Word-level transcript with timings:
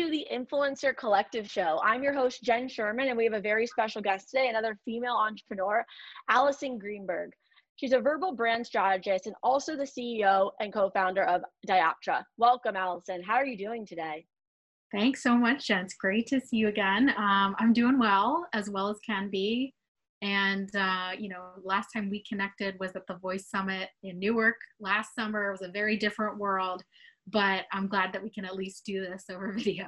to 0.00 0.08
the 0.08 0.26
Influencer 0.32 0.96
Collective 0.96 1.46
Show. 1.46 1.78
I'm 1.84 2.02
your 2.02 2.14
host, 2.14 2.42
Jen 2.42 2.70
Sherman, 2.70 3.08
and 3.08 3.18
we 3.18 3.24
have 3.24 3.34
a 3.34 3.40
very 3.40 3.66
special 3.66 4.00
guest 4.00 4.30
today, 4.30 4.48
another 4.48 4.78
female 4.82 5.12
entrepreneur, 5.14 5.84
Alison 6.30 6.78
Greenberg. 6.78 7.32
She's 7.76 7.92
a 7.92 8.00
verbal 8.00 8.34
brand 8.34 8.66
strategist 8.66 9.26
and 9.26 9.36
also 9.42 9.76
the 9.76 9.84
CEO 9.84 10.52
and 10.58 10.72
co 10.72 10.88
founder 10.94 11.24
of 11.24 11.42
Dioptra. 11.68 12.24
Welcome, 12.38 12.76
Alison. 12.76 13.22
How 13.22 13.34
are 13.34 13.44
you 13.44 13.58
doing 13.58 13.84
today? 13.84 14.24
Thanks 14.90 15.22
so 15.22 15.36
much, 15.36 15.66
Jen. 15.66 15.84
It's 15.84 15.92
great 15.92 16.26
to 16.28 16.40
see 16.40 16.56
you 16.56 16.68
again. 16.68 17.10
Um, 17.18 17.54
I'm 17.58 17.74
doing 17.74 17.98
well, 17.98 18.46
as 18.54 18.70
well 18.70 18.88
as 18.88 18.96
can 19.06 19.28
be. 19.28 19.74
And, 20.22 20.74
uh, 20.76 21.10
you 21.18 21.28
know, 21.28 21.50
last 21.62 21.88
time 21.92 22.08
we 22.08 22.24
connected 22.26 22.74
was 22.80 22.96
at 22.96 23.06
the 23.06 23.18
Voice 23.18 23.50
Summit 23.50 23.90
in 24.02 24.18
Newark 24.18 24.56
last 24.78 25.14
summer. 25.14 25.48
It 25.48 25.60
was 25.60 25.68
a 25.68 25.72
very 25.72 25.98
different 25.98 26.38
world 26.38 26.82
but 27.32 27.64
I'm 27.72 27.88
glad 27.88 28.12
that 28.12 28.22
we 28.22 28.30
can 28.30 28.44
at 28.44 28.56
least 28.56 28.84
do 28.84 29.00
this 29.00 29.24
over 29.30 29.52
video. 29.56 29.86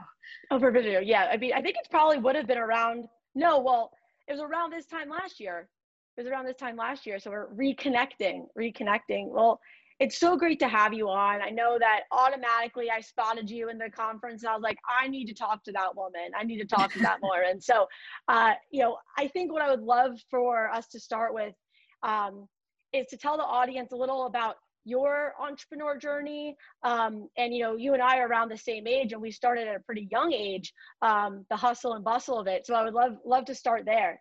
Over 0.50 0.70
video, 0.70 1.00
yeah. 1.00 1.28
I 1.33 1.37
mean, 1.37 1.52
I 1.52 1.62
think 1.62 1.77
it 1.77 1.91
probably 1.91 2.19
would 2.19 2.37
have 2.37 2.46
been 2.46 2.59
around. 2.59 3.06
No, 3.34 3.60
well, 3.60 3.91
it 4.28 4.33
was 4.33 4.41
around 4.41 4.73
this 4.73 4.87
time 4.87 5.09
last 5.09 5.41
year. 5.41 5.69
It 6.16 6.23
was 6.23 6.30
around 6.30 6.45
this 6.45 6.56
time 6.56 6.77
last 6.77 7.06
year, 7.06 7.19
so 7.19 7.30
we're 7.30 7.48
reconnecting, 7.55 8.45
reconnecting. 8.59 9.30
Well, 9.30 9.60
it's 9.98 10.19
so 10.19 10.36
great 10.36 10.59
to 10.59 10.69
have 10.69 10.92
you 10.92 11.09
on. 11.09 11.41
I 11.41 11.50
know 11.50 11.78
that 11.78 12.02
automatically 12.10 12.91
I 12.91 13.00
spotted 13.00 13.48
you 13.48 13.69
in 13.69 13.78
the 13.78 13.88
conference. 13.88 14.42
And 14.42 14.50
I 14.50 14.55
was 14.55 14.62
like, 14.62 14.78
I 14.88 15.06
need 15.06 15.27
to 15.27 15.34
talk 15.34 15.62
to 15.64 15.72
that 15.72 15.95
woman. 15.95 16.33
I 16.36 16.42
need 16.42 16.59
to 16.59 16.66
talk 16.66 16.92
to 16.95 16.98
that 17.00 17.20
more. 17.22 17.42
And 17.42 17.62
so, 17.62 17.86
uh, 18.27 18.55
you 18.70 18.83
know, 18.83 18.97
I 19.16 19.28
think 19.28 19.52
what 19.52 19.62
I 19.62 19.70
would 19.70 19.83
love 19.83 20.19
for 20.28 20.70
us 20.70 20.88
to 20.88 20.98
start 20.98 21.33
with 21.33 21.55
um, 22.02 22.48
is 22.92 23.06
to 23.11 23.16
tell 23.16 23.36
the 23.36 23.45
audience 23.45 23.92
a 23.92 23.97
little 23.97 24.27
about 24.27 24.56
your 24.84 25.34
entrepreneur 25.41 25.97
journey 25.97 26.56
um, 26.83 27.28
and 27.36 27.55
you 27.55 27.62
know 27.62 27.77
you 27.77 27.92
and 27.94 28.02
i 28.02 28.19
are 28.19 28.28
around 28.28 28.50
the 28.50 28.56
same 28.56 28.86
age 28.86 29.12
and 29.12 29.22
we 29.22 29.30
started 29.30 29.69
at 29.69 29.77
a 29.77 29.80
pretty 29.80 30.08
young 30.11 30.33
age 30.33 30.72
um, 31.02 31.44
the 31.50 31.56
hustle 31.56 31.94
and 31.94 32.05
bustle 32.05 32.39
of 32.39 32.47
it. 32.47 32.66
So 32.66 32.74
i 32.74 32.84
would 32.84 32.94
love 32.94 33.16
love 33.24 33.44
to 33.47 33.55
start 33.55 33.84
there. 33.84 34.20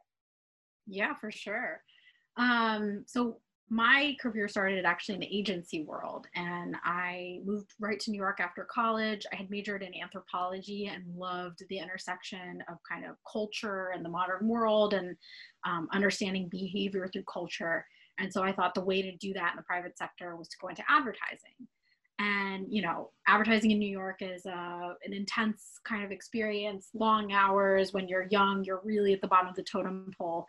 Yeah 0.88 1.14
for 1.16 1.32
sure. 1.32 1.82
Um, 2.38 3.04
so 3.08 3.38
my 3.70 4.18
career 4.22 4.50
started 4.50 4.84
actually 4.84 5.16
in 5.16 5.22
the 5.22 5.38
agency 5.38 5.84
world 5.84 6.28
and 6.36 6.76
i 6.84 7.40
moved 7.46 7.74
right 7.80 8.02
to 8.02 8.12
new 8.12 8.18
york 8.18 8.40
after 8.40 8.68
college. 8.70 9.26
I 9.32 9.38
had 9.38 9.50
majored 9.50 9.82
in 9.82 9.96
anthropology 9.96 10.92
and 10.94 11.04
loved 11.16 11.64
the 11.70 11.80
intersection 11.80 12.62
of 12.70 12.78
kind 12.90 13.06
of 13.06 13.16
culture 13.32 13.92
and 13.96 14.04
the 14.04 14.10
modern 14.10 14.48
world 14.48 14.94
and 14.94 15.16
um, 15.66 15.88
understanding 15.94 16.50
behavior 16.50 17.10
through 17.12 17.24
culture 17.32 17.86
and 18.22 18.32
so 18.32 18.44
I 18.44 18.52
thought 18.54 18.76
the 18.76 18.82
way 18.82 19.02
to 19.02 19.16
do 19.18 19.34
that 19.34 19.52
in 19.52 19.58
the 19.58 19.64
private 19.64 19.98
sector 19.98 20.36
was 20.36 20.48
to 20.50 20.58
go 20.62 20.68
into 20.68 20.84
advertising. 20.88 21.68
And, 22.20 22.68
you 22.70 22.84
know, 22.84 23.10
advertising 23.28 23.72
in 23.72 23.80
New 23.80 23.90
York 23.90 24.18
is 24.22 24.46
uh, 24.46 24.94
an 25.04 25.12
intense 25.12 25.80
kind 25.88 26.04
of 26.04 26.12
experience, 26.12 26.90
long 26.94 27.32
hours. 27.32 27.94
When 27.94 28.08
you're 28.08 28.28
young, 28.30 28.64
you're 28.64 28.82
really 28.84 29.14
at 29.14 29.22
the 29.22 29.28
bottom 29.28 29.50
of 29.50 29.56
the 29.56 29.64
totem 29.64 30.12
pole. 30.16 30.46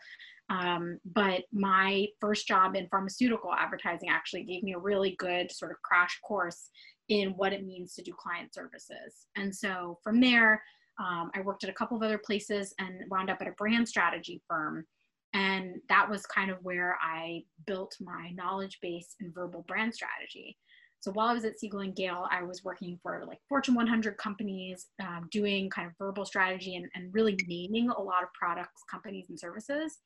Um, 0.49 0.99
but 1.03 1.45
my 1.51 2.05
first 2.21 2.47
job 2.47 2.75
in 2.75 2.87
pharmaceutical 2.89 3.51
advertising 3.53 4.09
actually 4.09 4.43
gave 4.43 4.61
me 4.61 4.73
a 4.73 4.77
really 4.77 5.15
good 5.17 5.51
sort 5.51 5.71
of 5.71 5.81
crash 5.81 6.19
course 6.23 6.69
in 7.09 7.29
what 7.29 7.53
it 7.53 7.65
means 7.65 7.95
to 7.95 8.03
do 8.03 8.13
client 8.15 8.53
services. 8.53 9.25
And 9.35 9.53
so 9.55 9.97
from 10.03 10.21
there, 10.21 10.61
um, 10.99 11.31
I 11.33 11.41
worked 11.41 11.63
at 11.63 11.71
a 11.71 11.73
couple 11.73 11.97
of 11.97 12.03
other 12.03 12.19
places 12.19 12.75
and 12.77 13.01
wound 13.09 13.31
up 13.31 13.41
at 13.41 13.47
a 13.47 13.51
brand 13.53 13.89
strategy 13.89 14.43
firm 14.47 14.85
and 15.33 15.75
that 15.89 16.09
was 16.09 16.25
kind 16.25 16.51
of 16.51 16.57
where 16.61 16.97
I 17.01 17.43
built 17.65 17.95
my 17.99 18.31
knowledge 18.35 18.79
base 18.81 19.15
in 19.19 19.31
verbal 19.33 19.65
brand 19.67 19.93
strategy. 19.93 20.57
So 20.99 21.11
while 21.11 21.27
I 21.27 21.33
was 21.33 21.43
at 21.43 21.59
Siegel 21.59 21.81
and 21.81 21.95
Gale, 21.95 22.27
I 22.31 22.43
was 22.43 22.63
working 22.63 22.97
for 23.03 23.25
like 23.27 23.39
Fortune 23.49 23.75
100 23.75 24.17
companies, 24.17 24.87
um, 25.01 25.27
doing 25.31 25.69
kind 25.69 25.87
of 25.87 25.93
verbal 25.97 26.25
strategy 26.25 26.75
and, 26.75 26.87
and 26.95 27.13
really 27.13 27.37
naming 27.47 27.89
a 27.89 28.01
lot 28.01 28.23
of 28.23 28.29
products, 28.33 28.83
companies, 28.89 29.25
and 29.27 29.37
services. 29.37 29.99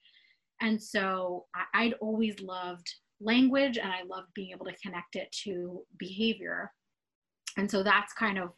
And 0.59 0.81
so 0.81 1.45
I, 1.53 1.83
I'd 1.83 1.93
always 2.01 2.39
loved 2.39 2.87
language 3.21 3.77
and 3.77 3.91
I 3.91 4.03
loved 4.09 4.33
being 4.33 4.51
able 4.51 4.65
to 4.65 4.75
connect 4.81 5.15
it 5.15 5.31
to 5.43 5.81
behavior. 5.99 6.71
And 7.57 7.69
so 7.69 7.83
that's 7.83 8.13
kind 8.13 8.39
of 8.39 8.53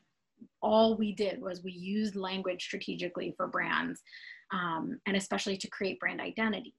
all 0.61 0.97
we 0.97 1.13
did 1.13 1.41
was 1.41 1.63
we 1.63 1.71
used 1.71 2.15
language 2.15 2.63
strategically 2.63 3.33
for 3.37 3.47
brands 3.47 4.01
um, 4.51 4.99
and 5.05 5.15
especially 5.15 5.57
to 5.57 5.69
create 5.69 5.99
brand 5.99 6.21
identities. 6.21 6.73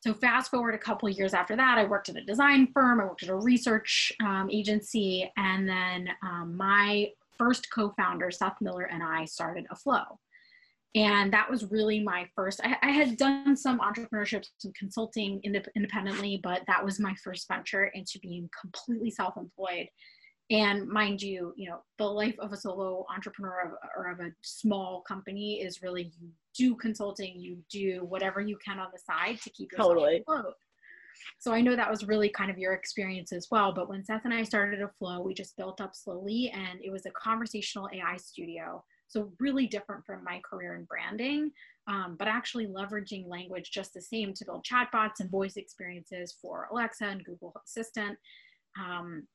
So 0.00 0.12
fast 0.12 0.50
forward 0.50 0.74
a 0.74 0.78
couple 0.78 1.08
years 1.08 1.32
after 1.32 1.56
that, 1.56 1.78
I 1.78 1.84
worked 1.84 2.10
at 2.10 2.16
a 2.16 2.24
design 2.24 2.68
firm, 2.74 3.00
I 3.00 3.04
worked 3.04 3.22
at 3.22 3.30
a 3.30 3.34
research 3.34 4.12
um, 4.22 4.50
agency, 4.52 5.32
and 5.38 5.66
then 5.66 6.10
um, 6.22 6.54
my 6.56 7.08
first 7.38 7.70
co-founder, 7.72 8.30
Seth 8.30 8.60
Miller, 8.60 8.84
and 8.84 9.02
I 9.02 9.24
started 9.24 9.66
Aflow. 9.72 10.04
And 10.94 11.32
that 11.32 11.50
was 11.50 11.70
really 11.70 12.00
my 12.00 12.28
first, 12.36 12.60
I, 12.62 12.76
I 12.82 12.90
had 12.90 13.16
done 13.16 13.56
some 13.56 13.80
entrepreneurship, 13.80 14.44
some 14.58 14.72
consulting 14.78 15.40
independently, 15.42 16.38
but 16.42 16.62
that 16.66 16.84
was 16.84 17.00
my 17.00 17.14
first 17.24 17.48
venture 17.48 17.86
into 17.86 18.18
being 18.20 18.48
completely 18.60 19.10
self-employed 19.10 19.88
and 20.50 20.86
mind 20.86 21.22
you 21.22 21.54
you 21.56 21.68
know 21.68 21.78
the 21.98 22.04
life 22.04 22.36
of 22.38 22.52
a 22.52 22.56
solo 22.56 23.06
entrepreneur 23.14 23.78
or 23.96 24.10
of 24.10 24.20
a 24.20 24.30
small 24.42 25.02
company 25.02 25.60
is 25.62 25.82
really 25.82 26.12
you 26.20 26.28
do 26.56 26.74
consulting 26.76 27.40
you 27.40 27.56
do 27.70 28.04
whatever 28.04 28.40
you 28.40 28.56
can 28.64 28.78
on 28.78 28.88
the 28.92 28.98
side 28.98 29.40
to 29.40 29.50
keep 29.50 29.72
yourself 29.72 29.90
totally. 29.90 30.20
afloat. 30.20 30.54
So 31.38 31.52
i 31.52 31.60
know 31.60 31.76
that 31.76 31.90
was 31.90 32.06
really 32.06 32.28
kind 32.28 32.50
of 32.50 32.58
your 32.58 32.74
experience 32.74 33.32
as 33.32 33.48
well 33.50 33.72
but 33.72 33.88
when 33.88 34.04
seth 34.04 34.24
and 34.24 34.34
i 34.34 34.42
started 34.42 34.82
a 34.82 34.88
flow 34.98 35.22
we 35.22 35.32
just 35.32 35.56
built 35.56 35.80
up 35.80 35.94
slowly 35.94 36.52
and 36.54 36.78
it 36.82 36.90
was 36.90 37.06
a 37.06 37.10
conversational 37.10 37.88
ai 37.94 38.16
studio. 38.16 38.84
So 39.06 39.30
really 39.38 39.66
different 39.66 40.04
from 40.04 40.24
my 40.24 40.40
career 40.48 40.74
in 40.74 40.84
branding 40.84 41.52
um, 41.86 42.16
but 42.18 42.28
actually 42.28 42.66
leveraging 42.66 43.28
language 43.28 43.70
just 43.70 43.94
the 43.94 44.00
same 44.00 44.34
to 44.34 44.44
build 44.44 44.66
chatbots 44.70 45.20
and 45.20 45.30
voice 45.30 45.56
experiences 45.56 46.34
for 46.40 46.68
alexa 46.70 47.04
and 47.04 47.24
google 47.24 47.54
assistant. 47.64 48.18
Um, 48.78 49.26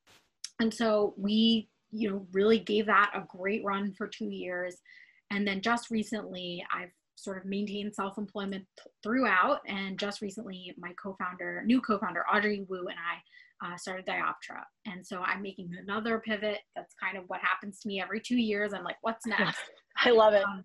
and 0.59 0.73
so 0.73 1.13
we, 1.17 1.69
you 1.91 2.09
know, 2.09 2.25
really 2.31 2.59
gave 2.59 2.85
that 2.87 3.11
a 3.15 3.23
great 3.27 3.63
run 3.63 3.93
for 3.93 4.07
two 4.07 4.29
years. 4.29 4.77
And 5.31 5.47
then 5.47 5.61
just 5.61 5.89
recently, 5.89 6.63
I've 6.73 6.91
sort 7.15 7.37
of 7.37 7.45
maintained 7.45 7.93
self-employment 7.93 8.65
throughout. 9.03 9.59
And 9.67 9.97
just 9.97 10.21
recently, 10.21 10.73
my 10.77 10.91
co-founder, 11.01 11.63
new 11.65 11.81
co-founder, 11.81 12.25
Audrey 12.33 12.65
Wu 12.69 12.87
and 12.87 12.97
I 12.97 13.67
uh, 13.73 13.77
started 13.77 14.05
Dioptra. 14.05 14.63
And 14.85 15.05
so 15.05 15.21
I'm 15.21 15.41
making 15.41 15.69
another 15.81 16.19
pivot. 16.19 16.59
That's 16.75 16.93
kind 17.01 17.17
of 17.17 17.25
what 17.27 17.41
happens 17.41 17.79
to 17.81 17.87
me 17.87 18.01
every 18.01 18.21
two 18.21 18.37
years. 18.37 18.73
I'm 18.73 18.83
like, 18.83 18.97
what's 19.01 19.25
next? 19.27 19.59
I 20.03 20.11
love 20.11 20.33
it. 20.33 20.43
Um, 20.43 20.63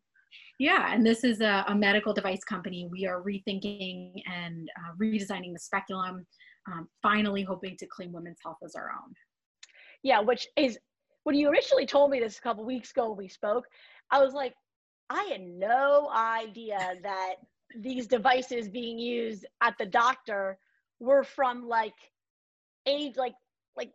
yeah, 0.58 0.92
and 0.92 1.04
this 1.04 1.24
is 1.24 1.40
a, 1.40 1.64
a, 1.68 1.74
medical 1.74 2.12
device 2.12 2.44
company. 2.44 2.88
We 2.90 3.06
are 3.06 3.22
rethinking 3.22 4.12
and 4.32 4.68
uh, 4.78 4.94
redesigning 5.00 5.52
the 5.52 5.58
speculum, 5.58 6.26
um, 6.70 6.88
finally 7.02 7.42
hoping 7.42 7.76
to 7.78 7.86
claim 7.86 8.12
women's 8.12 8.38
health 8.44 8.58
as 8.64 8.74
our 8.74 8.90
own 8.90 9.14
yeah, 10.04 10.20
which 10.20 10.46
is 10.56 10.78
when 11.24 11.34
you 11.34 11.48
originally 11.48 11.86
told 11.86 12.10
me 12.10 12.20
this 12.20 12.38
a 12.38 12.42
couple 12.42 12.64
weeks 12.64 12.92
ago 12.92 13.10
we 13.10 13.26
spoke, 13.26 13.64
I 14.10 14.22
was 14.22 14.34
like, 14.34 14.54
I 15.10 15.24
had 15.24 15.40
no 15.40 16.10
idea 16.14 16.78
that 17.02 17.34
these 17.80 18.06
devices 18.06 18.68
being 18.68 18.98
used 18.98 19.46
at 19.62 19.76
the 19.78 19.86
doctor 19.86 20.58
were 21.00 21.24
from 21.24 21.66
like 21.66 21.94
age 22.86 23.16
like 23.16 23.34
like 23.76 23.90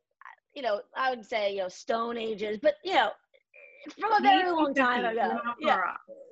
you 0.55 0.61
know 0.61 0.81
I 0.97 1.11
would 1.11 1.25
say 1.25 1.53
you 1.53 1.59
know 1.59 1.69
stone 1.69 2.17
ages, 2.17 2.57
but 2.61 2.75
you 2.83 2.95
know 2.95 3.11
from 3.99 4.11
a 4.13 4.21
very 4.21 4.51
long 4.51 4.73
time 4.73 5.05
ago. 5.05 5.39
Yeah, 5.59 5.81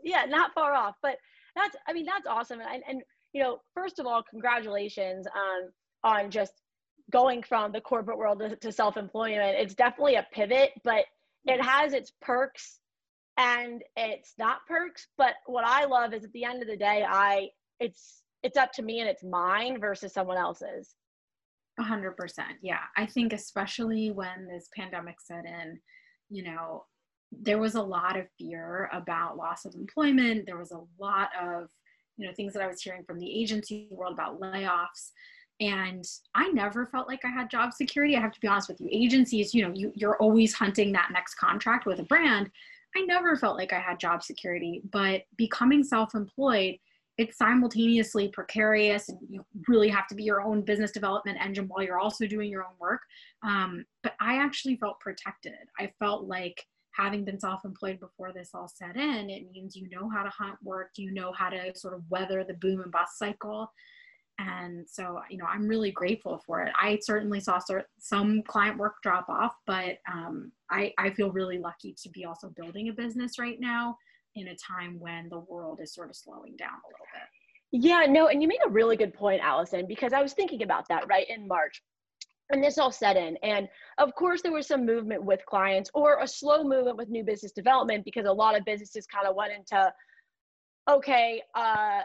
yeah, 0.03 0.25
not 0.25 0.53
far 0.53 0.73
off. 0.73 0.95
But 1.01 1.17
that's 1.55 1.75
I 1.87 1.93
mean 1.93 2.05
that's 2.05 2.27
awesome, 2.27 2.59
and 2.61 2.83
and 2.87 3.01
you 3.33 3.41
know 3.41 3.59
first 3.73 3.99
of 3.99 4.07
all, 4.07 4.23
congratulations 4.29 5.27
on 5.27 5.71
on 6.03 6.31
just 6.31 6.53
going 7.11 7.41
from 7.41 7.71
the 7.71 7.81
corporate 7.81 8.17
world 8.17 8.39
to, 8.39 8.55
to 8.57 8.71
self-employment 8.71 9.55
it's 9.57 9.75
definitely 9.75 10.15
a 10.15 10.27
pivot 10.31 10.71
but 10.83 11.05
it 11.45 11.61
has 11.61 11.93
its 11.93 12.11
perks 12.21 12.79
and 13.37 13.83
it's 13.95 14.33
not 14.37 14.65
perks 14.67 15.07
but 15.17 15.35
what 15.45 15.63
i 15.65 15.85
love 15.85 16.13
is 16.13 16.23
at 16.23 16.31
the 16.33 16.43
end 16.43 16.61
of 16.61 16.67
the 16.67 16.77
day 16.77 17.05
i 17.07 17.47
it's 17.79 18.23
it's 18.43 18.57
up 18.57 18.71
to 18.73 18.81
me 18.81 18.99
and 18.99 19.09
it's 19.09 19.23
mine 19.23 19.79
versus 19.79 20.13
someone 20.13 20.37
else's. 20.37 20.95
100% 21.79 22.13
yeah. 22.61 22.79
I 22.95 23.05
think 23.05 23.33
especially 23.33 24.11
when 24.11 24.47
this 24.47 24.69
pandemic 24.75 25.15
set 25.19 25.45
in 25.45 25.79
you 26.29 26.43
know 26.43 26.85
there 27.31 27.59
was 27.59 27.75
a 27.75 27.81
lot 27.81 28.17
of 28.17 28.25
fear 28.37 28.89
about 28.93 29.37
loss 29.37 29.65
of 29.65 29.75
employment. 29.75 30.45
There 30.45 30.57
was 30.57 30.71
a 30.71 30.81
lot 30.99 31.29
of 31.39 31.67
you 32.17 32.25
know 32.25 32.33
things 32.33 32.53
that 32.53 32.63
i 32.63 32.67
was 32.67 32.81
hearing 32.81 33.03
from 33.05 33.19
the 33.19 33.41
agency 33.41 33.87
world 33.91 34.13
about 34.13 34.39
layoffs 34.41 35.11
and 35.59 36.05
i 36.35 36.47
never 36.49 36.85
felt 36.85 37.07
like 37.07 37.23
i 37.25 37.29
had 37.29 37.49
job 37.49 37.73
security. 37.73 38.15
I 38.15 38.21
have 38.21 38.33
to 38.33 38.39
be 38.39 38.47
honest 38.47 38.69
with 38.69 38.79
you. 38.79 38.89
Agencies 38.91 39.53
you 39.53 39.63
know 39.63 39.73
you, 39.73 39.91
you're 39.95 40.17
always 40.17 40.53
hunting 40.53 40.91
that 40.93 41.09
next 41.11 41.35
contract 41.35 41.85
with 41.85 41.99
a 41.99 42.03
brand. 42.03 42.49
I 42.95 43.01
never 43.01 43.35
felt 43.35 43.57
like 43.57 43.73
i 43.73 43.79
had 43.79 43.99
job 43.99 44.23
security 44.23 44.81
but 44.91 45.23
becoming 45.37 45.83
self-employed 45.83 46.77
it's 47.17 47.37
simultaneously 47.37 48.27
precarious 48.29 49.09
and 49.09 49.17
you 49.27 49.43
really 49.67 49.89
have 49.89 50.07
to 50.07 50.15
be 50.15 50.23
your 50.23 50.41
own 50.41 50.61
business 50.61 50.91
development 50.91 51.37
engine 51.41 51.67
while 51.67 51.83
you're 51.83 51.99
also 51.99 52.27
doing 52.27 52.49
your 52.49 52.63
own 52.63 52.75
work. 52.79 53.01
Um, 53.43 53.85
but 54.03 54.13
i 54.19 54.35
actually 54.35 54.75
felt 54.75 54.99
protected. 54.99 55.53
I 55.79 55.91
felt 55.99 56.25
like 56.25 56.63
having 56.91 57.25
been 57.25 57.39
self-employed 57.39 57.99
before 57.99 58.33
this 58.33 58.51
all 58.53 58.67
set 58.67 58.95
in, 58.95 59.29
it 59.29 59.51
means 59.51 59.75
you 59.75 59.89
know 59.89 60.09
how 60.09 60.23
to 60.23 60.29
hunt 60.29 60.57
work, 60.63 60.91
you 60.97 61.11
know 61.11 61.31
how 61.31 61.49
to 61.49 61.71
sort 61.75 61.93
of 61.93 62.03
weather 62.09 62.43
the 62.43 62.55
boom 62.55 62.81
and 62.81 62.91
bust 62.91 63.17
cycle. 63.17 63.71
And 64.39 64.87
so, 64.87 65.19
you 65.29 65.37
know, 65.37 65.45
I'm 65.45 65.67
really 65.67 65.91
grateful 65.91 66.41
for 66.45 66.61
it. 66.61 66.71
I 66.79 66.99
certainly 67.01 67.39
saw 67.39 67.59
some 67.97 68.43
client 68.43 68.77
work 68.77 68.95
drop 69.01 69.27
off, 69.29 69.55
but 69.65 69.97
um, 70.11 70.51
I, 70.69 70.93
I 70.97 71.09
feel 71.09 71.31
really 71.31 71.57
lucky 71.57 71.95
to 72.03 72.09
be 72.09 72.25
also 72.25 72.49
building 72.49 72.89
a 72.89 72.93
business 72.93 73.39
right 73.39 73.59
now 73.59 73.97
in 74.35 74.49
a 74.49 74.55
time 74.55 74.99
when 74.99 75.27
the 75.29 75.39
world 75.39 75.79
is 75.81 75.93
sort 75.93 76.09
of 76.09 76.15
slowing 76.15 76.55
down 76.57 76.69
a 76.69 76.87
little 76.87 77.07
bit. 77.13 77.83
Yeah, 77.83 78.05
no, 78.07 78.27
and 78.27 78.41
you 78.41 78.47
made 78.47 78.59
a 78.65 78.69
really 78.69 78.95
good 78.95 79.13
point, 79.13 79.41
Alison, 79.43 79.87
because 79.87 80.13
I 80.13 80.21
was 80.21 80.33
thinking 80.33 80.61
about 80.61 80.87
that 80.89 81.07
right 81.09 81.25
in 81.27 81.47
March 81.47 81.81
and 82.49 82.63
this 82.63 82.77
all 82.77 82.91
set 82.91 83.17
in 83.17 83.37
and 83.43 83.67
of 83.97 84.13
course 84.15 84.41
there 84.41 84.51
was 84.51 84.67
some 84.67 84.85
movement 84.85 85.23
with 85.23 85.45
clients 85.45 85.89
or 85.93 86.21
a 86.21 86.27
slow 86.27 86.63
movement 86.63 86.97
with 86.97 87.09
new 87.09 87.23
business 87.23 87.51
development 87.51 88.05
because 88.05 88.25
a 88.25 88.31
lot 88.31 88.57
of 88.57 88.63
businesses 88.65 89.05
kind 89.05 89.27
of 89.27 89.35
went 89.35 89.51
into 89.51 89.91
okay 90.89 91.41
uh, 91.55 92.01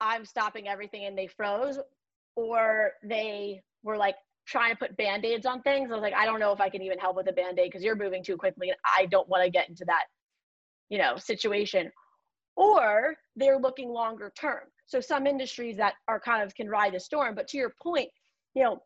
i'm 0.00 0.24
stopping 0.24 0.68
everything 0.68 1.04
and 1.04 1.16
they 1.16 1.26
froze 1.26 1.78
or 2.36 2.92
they 3.02 3.60
were 3.82 3.96
like 3.96 4.16
trying 4.46 4.72
to 4.72 4.78
put 4.78 4.96
band-aids 4.96 5.44
on 5.44 5.60
things. 5.62 5.90
I 5.90 5.94
was 5.94 6.02
like 6.02 6.14
i 6.14 6.24
don't 6.24 6.40
know 6.40 6.52
if 6.52 6.60
i 6.60 6.68
can 6.68 6.82
even 6.82 6.98
help 6.98 7.16
with 7.16 7.28
a 7.28 7.32
band-aid 7.32 7.70
because 7.70 7.84
you're 7.84 7.96
moving 7.96 8.22
too 8.22 8.36
quickly 8.36 8.68
and 8.68 8.78
i 8.96 9.06
don't 9.06 9.28
want 9.28 9.44
to 9.44 9.50
get 9.50 9.68
into 9.68 9.84
that 9.86 10.04
you 10.88 10.98
know 10.98 11.16
situation. 11.16 11.90
Or 12.56 13.14
they're 13.36 13.58
looking 13.58 13.88
longer 13.88 14.32
term. 14.36 14.64
So 14.86 15.00
some 15.00 15.28
industries 15.28 15.76
that 15.76 15.94
are 16.08 16.18
kind 16.18 16.42
of 16.42 16.52
can 16.56 16.68
ride 16.68 16.94
the 16.94 17.00
storm 17.00 17.34
but 17.34 17.46
to 17.48 17.56
your 17.56 17.72
point 17.80 18.08
you 18.54 18.64
know 18.64 18.80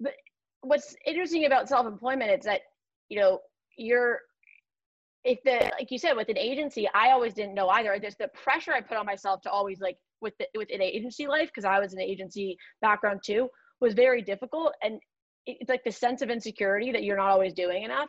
but 0.00 0.12
what's 0.60 0.94
interesting 1.06 1.46
about 1.46 1.68
self-employment 1.68 2.30
is 2.30 2.44
that 2.44 2.60
you 3.08 3.18
know 3.18 3.40
you're 3.78 4.20
if 5.24 5.42
the 5.44 5.70
like 5.78 5.90
you 5.90 5.98
said 5.98 6.14
with 6.14 6.28
an 6.28 6.36
agency 6.36 6.88
i 6.94 7.10
always 7.10 7.34
didn't 7.34 7.54
know 7.54 7.68
either. 7.68 7.96
There's 8.00 8.16
the 8.16 8.28
pressure 8.28 8.72
i 8.72 8.80
put 8.80 8.96
on 8.96 9.06
myself 9.06 9.40
to 9.42 9.50
always 9.50 9.80
like 9.80 9.96
with 10.20 10.34
the 10.38 10.46
with 10.56 10.68
an 10.72 10.82
agency 10.82 11.26
life 11.26 11.48
because 11.48 11.64
i 11.64 11.78
was 11.78 11.92
an 11.92 12.00
agency 12.00 12.56
background 12.80 13.20
too 13.24 13.48
was 13.80 13.94
very 13.94 14.22
difficult 14.22 14.72
and 14.82 14.98
it's 15.46 15.68
like 15.68 15.84
the 15.84 15.92
sense 15.92 16.22
of 16.22 16.30
insecurity 16.30 16.90
that 16.90 17.04
you're 17.04 17.16
not 17.16 17.30
always 17.30 17.52
doing 17.52 17.82
enough 17.82 18.08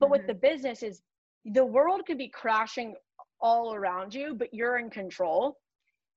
but 0.00 0.06
mm-hmm. 0.06 0.12
with 0.12 0.26
the 0.26 0.34
business 0.34 0.82
is 0.82 1.02
the 1.44 1.64
world 1.64 2.02
could 2.06 2.18
be 2.18 2.28
crashing 2.28 2.94
all 3.40 3.74
around 3.74 4.14
you 4.14 4.34
but 4.34 4.52
you're 4.52 4.78
in 4.78 4.88
control 4.88 5.56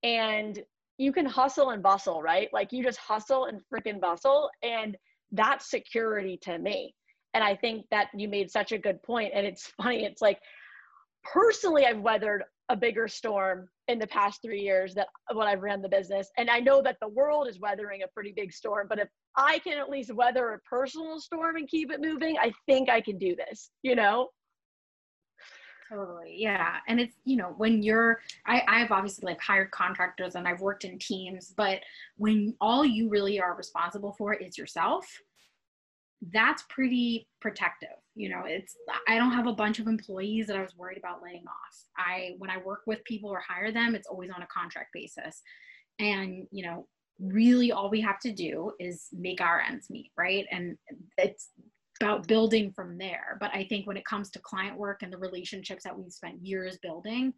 and 0.03 0.63
you 0.97 1.11
can 1.11 1.25
hustle 1.25 1.71
and 1.71 1.83
bustle, 1.83 2.21
right? 2.21 2.49
Like 2.53 2.71
you 2.71 2.83
just 2.83 2.99
hustle 2.99 3.45
and 3.45 3.61
freaking 3.71 3.99
bustle. 3.99 4.49
And 4.63 4.95
that's 5.31 5.69
security 5.69 6.39
to 6.43 6.57
me. 6.57 6.93
And 7.33 7.43
I 7.43 7.55
think 7.55 7.85
that 7.91 8.07
you 8.15 8.29
made 8.29 8.49
such 8.49 8.71
a 8.71 8.77
good 8.77 9.01
point. 9.03 9.31
And 9.33 9.45
it's 9.45 9.67
funny, 9.81 10.05
it's 10.05 10.21
like 10.21 10.39
personally, 11.23 11.85
I've 11.85 11.99
weathered 11.99 12.43
a 12.69 12.75
bigger 12.75 13.07
storm 13.07 13.67
in 13.87 13.99
the 13.99 14.07
past 14.07 14.41
three 14.41 14.61
years 14.61 14.95
that 14.95 15.07
when 15.33 15.47
I've 15.47 15.61
ran 15.61 15.81
the 15.81 15.89
business. 15.89 16.29
And 16.37 16.49
I 16.49 16.59
know 16.59 16.81
that 16.81 16.97
the 16.99 17.09
world 17.09 17.47
is 17.47 17.59
weathering 17.59 18.01
a 18.03 18.07
pretty 18.07 18.33
big 18.35 18.51
storm, 18.51 18.87
but 18.89 18.99
if 18.99 19.07
I 19.37 19.59
can 19.59 19.77
at 19.77 19.89
least 19.89 20.13
weather 20.13 20.53
a 20.53 20.59
personal 20.59 21.19
storm 21.19 21.57
and 21.57 21.67
keep 21.67 21.91
it 21.91 22.01
moving, 22.01 22.37
I 22.39 22.51
think 22.65 22.89
I 22.89 23.01
can 23.01 23.17
do 23.17 23.35
this, 23.35 23.69
you 23.83 23.95
know? 23.95 24.29
Totally. 25.87 26.35
Yeah. 26.37 26.77
And 26.87 26.99
it's, 26.99 27.15
you 27.25 27.37
know, 27.37 27.53
when 27.57 27.83
you're, 27.83 28.19
I, 28.47 28.63
I've 28.67 28.91
obviously 28.91 29.25
like 29.25 29.39
hired 29.39 29.69
contractors 29.69 30.33
and 30.33 30.47
I've 30.47 30.61
worked 30.61 30.83
in 30.83 30.97
teams, 30.97 31.53
but 31.55 31.79
when 32.17 32.55
all 32.59 32.83
you 32.83 33.07
really 33.09 33.39
are 33.39 33.55
responsible 33.55 34.15
for 34.17 34.33
is 34.33 34.57
yourself, 34.57 35.05
that's 36.33 36.63
pretty 36.69 37.27
protective. 37.39 37.89
You 38.15 38.29
know, 38.29 38.43
it's, 38.45 38.75
I 39.07 39.17
don't 39.17 39.33
have 39.33 39.47
a 39.47 39.53
bunch 39.53 39.79
of 39.79 39.87
employees 39.87 40.47
that 40.47 40.55
I 40.55 40.61
was 40.61 40.75
worried 40.77 40.97
about 40.97 41.21
laying 41.21 41.43
off. 41.47 41.75
I, 41.97 42.35
when 42.37 42.49
I 42.49 42.57
work 42.57 42.81
with 42.87 43.03
people 43.03 43.29
or 43.29 43.41
hire 43.45 43.71
them, 43.71 43.93
it's 43.93 44.07
always 44.07 44.29
on 44.29 44.41
a 44.41 44.47
contract 44.47 44.91
basis. 44.93 45.41
And, 45.99 46.47
you 46.51 46.65
know, 46.65 46.87
really 47.19 47.71
all 47.71 47.89
we 47.89 48.01
have 48.01 48.19
to 48.19 48.31
do 48.31 48.71
is 48.79 49.07
make 49.11 49.41
our 49.41 49.61
ends 49.61 49.89
meet, 49.89 50.11
right? 50.17 50.45
And 50.51 50.77
it's 51.17 51.49
about 52.01 52.27
building 52.27 52.71
from 52.73 52.97
there. 52.97 53.37
But 53.39 53.51
I 53.53 53.65
think 53.65 53.87
when 53.87 53.97
it 53.97 54.05
comes 54.05 54.29
to 54.31 54.39
client 54.39 54.77
work 54.77 55.01
and 55.01 55.11
the 55.11 55.17
relationships 55.17 55.83
that 55.83 55.97
we've 55.97 56.11
spent 56.11 56.45
years 56.45 56.77
building, 56.81 57.33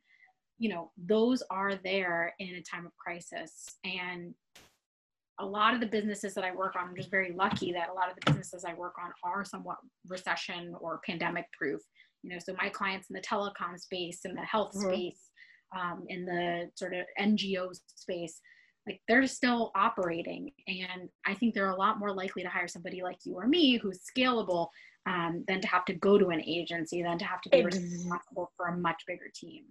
you 0.59 0.69
know, 0.69 0.91
those 0.97 1.43
are 1.51 1.75
there 1.83 2.33
in 2.39 2.55
a 2.55 2.63
time 2.63 2.85
of 2.85 2.95
crisis. 2.97 3.67
And 3.83 4.33
a 5.39 5.45
lot 5.45 5.73
of 5.73 5.79
the 5.79 5.87
businesses 5.87 6.33
that 6.33 6.43
I 6.43 6.53
work 6.53 6.75
on, 6.75 6.89
I'm 6.89 6.95
just 6.95 7.11
very 7.11 7.33
lucky 7.33 7.71
that 7.73 7.89
a 7.89 7.93
lot 7.93 8.09
of 8.09 8.15
the 8.15 8.31
businesses 8.31 8.65
I 8.65 8.73
work 8.73 8.95
on 9.03 9.11
are 9.23 9.45
somewhat 9.45 9.77
recession 10.07 10.73
or 10.79 10.99
pandemic 11.05 11.45
proof. 11.57 11.81
You 12.23 12.31
know, 12.31 12.39
so 12.39 12.55
my 12.61 12.69
clients 12.69 13.09
in 13.09 13.13
the 13.13 13.21
telecom 13.21 13.77
space, 13.77 14.21
in 14.25 14.33
the 14.33 14.41
health 14.41 14.73
mm-hmm. 14.75 14.89
space, 14.89 15.21
um, 15.77 16.05
in 16.07 16.25
the 16.25 16.69
sort 16.75 16.93
of 16.93 17.05
NGO 17.19 17.69
space, 17.95 18.41
like 18.87 19.01
they're 19.07 19.27
still 19.27 19.71
operating 19.75 20.49
and 20.67 21.09
i 21.25 21.33
think 21.33 21.53
they're 21.53 21.71
a 21.71 21.75
lot 21.75 21.99
more 21.99 22.13
likely 22.13 22.41
to 22.41 22.49
hire 22.49 22.67
somebody 22.67 23.03
like 23.03 23.17
you 23.25 23.35
or 23.35 23.45
me 23.45 23.77
who's 23.77 23.99
scalable 24.17 24.69
um, 25.05 25.43
than 25.47 25.61
to 25.61 25.67
have 25.67 25.85
to 25.85 25.93
go 25.93 26.17
to 26.17 26.29
an 26.29 26.41
agency 26.41 27.03
than 27.03 27.17
to 27.17 27.25
have 27.25 27.41
to 27.41 27.49
be 27.49 27.63
responsible 27.63 28.51
for 28.55 28.67
a 28.67 28.77
much 28.77 29.03
bigger 29.05 29.29
team 29.35 29.63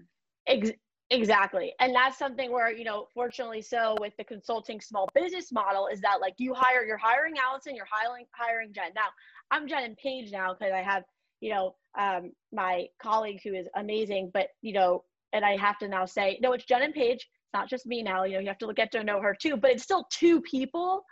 exactly. 1.11 1.73
And 1.81 1.94
that's 1.94 2.19
something 2.19 2.50
where 2.53 2.70
you 2.73 2.85
know 2.85 3.06
fortunately 3.14 3.62
so 3.62 3.97
with 4.00 4.12
the 4.19 4.25
consulting 4.25 4.81
small 4.81 5.08
business 5.14 5.53
model 5.53 5.88
is 5.88 6.00
that 6.00 6.20
like 6.20 6.35
you 6.38 6.55
hire 6.55 6.85
you're 6.85 6.97
hiring 6.97 7.35
alison 7.38 7.75
you're 7.76 7.87
hiring 7.91 8.26
hiring 8.32 8.73
jen. 8.73 8.93
Now 8.94 9.08
i'm 9.50 9.69
jen 9.69 9.85
and 9.85 9.97
paige 9.97 10.32
now 10.32 10.55
because 10.55 10.73
i 10.75 10.82
have 10.82 11.05
you 11.41 11.50
know 11.50 11.75
um, 11.99 12.32
my 12.53 12.87
colleague 13.00 13.41
who 13.44 13.55
is 13.55 13.67
amazing 13.76 14.31
but 14.35 14.49
you 14.62 14.73
know 14.73 15.05
and 15.32 15.44
i 15.44 15.56
have 15.56 15.79
to 15.79 15.88
now 15.88 16.05
say 16.05 16.38
no 16.43 16.53
it's 16.53 16.64
jen 16.64 16.82
and 16.82 16.94
paige. 16.94 17.26
It's 17.47 17.55
not 17.55 17.69
just 17.70 17.87
me 17.87 18.03
now, 18.03 18.25
you 18.25 18.35
know, 18.35 18.41
you 18.41 18.49
have 18.49 18.58
to 18.58 18.73
get 18.75 18.91
to 18.93 19.05
know 19.05 19.20
her 19.20 19.35
too, 19.35 19.56
but 19.56 19.70
it's 19.70 19.85
still 19.85 20.08
two 20.11 20.41
people 20.41 21.05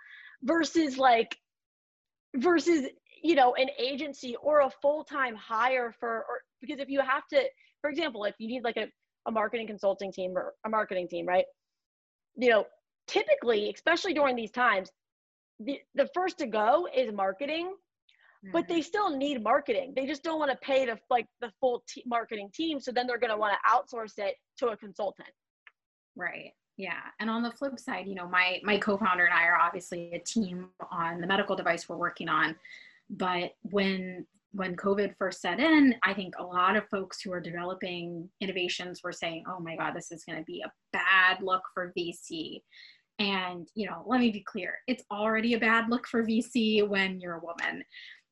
versus 0.43 0.99
like, 0.99 1.37
versus, 2.37 2.87
you 3.23 3.37
know, 3.37 3.55
an 3.55 3.69
agency 3.79 4.35
or 4.43 4.61
a 4.61 4.71
full-time 4.83 5.37
hire 5.37 5.95
for, 6.01 6.25
or 6.29 6.41
because 6.61 6.81
if 6.81 6.89
you 6.89 7.01
have 7.01 7.23
to, 7.29 7.41
for 7.81 7.89
example, 7.89 8.25
if 8.25 8.35
you 8.39 8.49
need 8.49 8.65
like 8.65 8.77
a, 8.77 8.89
a 9.27 9.31
marketing 9.31 9.67
consulting 9.67 10.13
team 10.13 10.37
or 10.37 10.55
a 10.67 10.69
marketing 10.69 11.09
team, 11.09 11.27
right? 11.27 11.45
You 12.37 12.51
know, 12.51 12.67
typically, 13.07 13.73
especially 13.75 14.15
during 14.15 14.37
these 14.37 14.51
times, 14.51 14.91
the, 15.61 15.81
the 15.95 16.09
first 16.15 16.39
to 16.39 16.47
go 16.47 16.89
is 16.95 17.13
marketing 17.13 17.75
but 18.53 18.69
they 18.69 18.81
mm-hmm. 18.81 18.83
still 18.83 19.17
need 19.17 19.43
marketing. 19.43 19.93
They 19.97 20.07
just 20.07 20.23
don't 20.23 20.39
want 20.39 20.51
to 20.51 20.57
pay 20.59 20.85
the 20.85 20.99
like 21.11 21.27
the 21.41 21.51
full 21.61 21.83
t- 21.89 22.03
marketing 22.07 22.51
team. 22.53 22.81
So 22.81 22.93
then 22.93 23.07
they're 23.07 23.19
going 23.19 23.31
to 23.31 23.37
want 23.37 23.55
to 23.55 23.71
outsource 23.71 24.19
it 24.19 24.37
to 24.59 24.69
a 24.69 24.77
consultant. 24.77 25.29
Right. 26.17 26.53
Yeah. 26.77 27.01
And 27.21 27.31
on 27.31 27.43
the 27.43 27.53
flip 27.53 27.79
side, 27.79 28.07
you 28.07 28.15
know, 28.15 28.29
my 28.29 28.61
my 28.63 28.79
co-founder 28.79 29.25
and 29.25 29.33
I 29.33 29.45
are 29.45 29.57
obviously 29.57 30.13
a 30.13 30.19
team 30.19 30.69
on 30.91 31.21
the 31.21 31.27
medical 31.27 31.57
device 31.57 31.89
we're 31.89 31.97
working 31.97 32.29
on. 32.29 32.57
But 33.09 33.55
when 33.63 34.27
when 34.55 34.77
COVID 34.77 35.17
first 35.19 35.41
set 35.41 35.59
in, 35.59 35.95
I 36.05 36.15
think 36.15 36.35
a 36.39 36.45
lot 36.45 36.77
of 36.77 36.89
folks 36.89 37.21
who 37.21 37.33
are 37.33 37.41
developing 37.41 38.29
innovations 38.41 39.01
were 39.03 39.13
saying, 39.13 39.45
"Oh 39.49 39.59
my 39.61 39.77
God, 39.77 39.95
this 39.95 40.13
is 40.13 40.25
going 40.25 40.39
to 40.39 40.45
be 40.45 40.63
a 40.63 40.73
bad 40.93 41.43
look 41.43 41.63
for 41.75 41.93
VC." 41.99 42.63
And 43.19 43.69
you 43.75 43.87
know, 43.87 44.05
let 44.07 44.21
me 44.21 44.31
be 44.31 44.45
clear: 44.45 44.79
it's 44.87 45.05
already 45.11 45.55
a 45.55 45.59
bad 45.59 45.91
look 45.91 46.07
for 46.07 46.25
VC 46.25 46.87
when 46.89 47.21
you're 47.21 47.37
a 47.37 47.45
woman, 47.45 47.85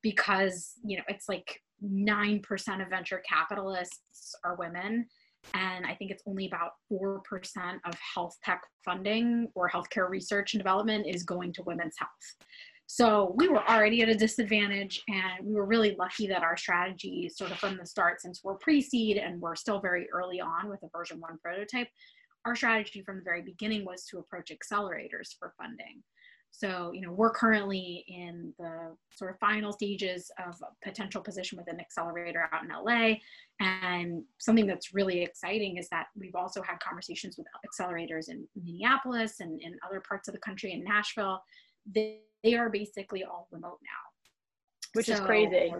because 0.02 0.75
you 0.85 0.97
know 0.97 1.05
it's 1.09 1.29
like 1.29 1.61
nine 1.81 2.41
percent 2.41 2.83
of 2.83 2.88
venture 2.88 3.23
capitalists 3.29 4.35
are 4.45 4.57
women, 4.57 5.07
and 5.55 5.85
I 5.85 5.95
think 5.95 6.11
it's 6.11 6.23
only 6.26 6.47
about 6.47 6.73
4% 6.91 7.21
of 7.85 7.95
health 8.14 8.37
tech 8.45 8.62
funding 8.85 9.49
or 9.55 9.69
healthcare 9.69 10.09
research 10.09 10.55
and 10.55 10.62
development 10.62 11.07
is 11.07 11.25
going 11.25 11.52
to 11.55 11.62
women's 11.64 11.97
health. 11.99 12.47
So 12.94 13.32
we 13.38 13.49
were 13.49 13.66
already 13.66 14.02
at 14.02 14.11
a 14.11 14.14
disadvantage, 14.14 15.02
and 15.08 15.46
we 15.46 15.54
were 15.54 15.64
really 15.64 15.96
lucky 15.99 16.26
that 16.26 16.42
our 16.42 16.58
strategy, 16.58 17.26
sort 17.34 17.50
of 17.50 17.56
from 17.56 17.78
the 17.78 17.87
start, 17.87 18.20
since 18.20 18.42
we're 18.44 18.56
pre 18.56 18.82
seed 18.82 19.16
and 19.16 19.40
we're 19.40 19.54
still 19.54 19.80
very 19.80 20.06
early 20.12 20.42
on 20.42 20.68
with 20.68 20.82
a 20.82 20.90
version 20.94 21.18
one 21.18 21.38
prototype, 21.42 21.88
our 22.44 22.54
strategy 22.54 23.00
from 23.00 23.16
the 23.16 23.22
very 23.22 23.40
beginning 23.40 23.87
was 23.87 24.04
to 24.04 24.18
approach 24.18 24.52
accelerators 24.52 25.30
for 25.38 25.54
funding. 25.56 26.02
So, 26.50 26.90
you 26.92 27.00
know, 27.00 27.12
we're 27.12 27.30
currently 27.30 28.04
in 28.08 28.52
the 28.58 28.94
sort 29.14 29.30
of 29.30 29.38
final 29.38 29.72
stages 29.72 30.30
of 30.38 30.54
a 30.61 30.87
potential 30.87 31.22
position 31.22 31.56
with 31.56 31.72
an 31.72 31.80
accelerator 31.80 32.46
out 32.52 32.62
in 32.62 32.68
LA. 32.68 33.14
And 33.58 34.22
something 34.37 34.66
that's 34.66 34.92
really 34.92 35.22
exciting 35.22 35.78
is 35.78 35.88
that 35.88 36.08
we've 36.14 36.34
also 36.34 36.61
had 36.61 36.78
conversations 36.80 37.38
with 37.38 37.46
accelerators 37.66 38.28
in 38.28 38.46
Minneapolis 38.54 39.40
and 39.40 39.62
in 39.62 39.78
other 39.82 40.02
parts 40.06 40.28
of 40.28 40.34
the 40.34 40.40
country 40.40 40.75
in 40.75 40.84
Nashville. 40.84 41.42
They, 41.90 42.20
they 42.42 42.54
are 42.54 42.68
basically 42.68 43.25
all 43.25 43.49
remote 43.50 43.78
now. 43.82 44.92
Which 44.94 45.06
so, 45.06 45.14
is 45.14 45.20
crazy. 45.20 45.72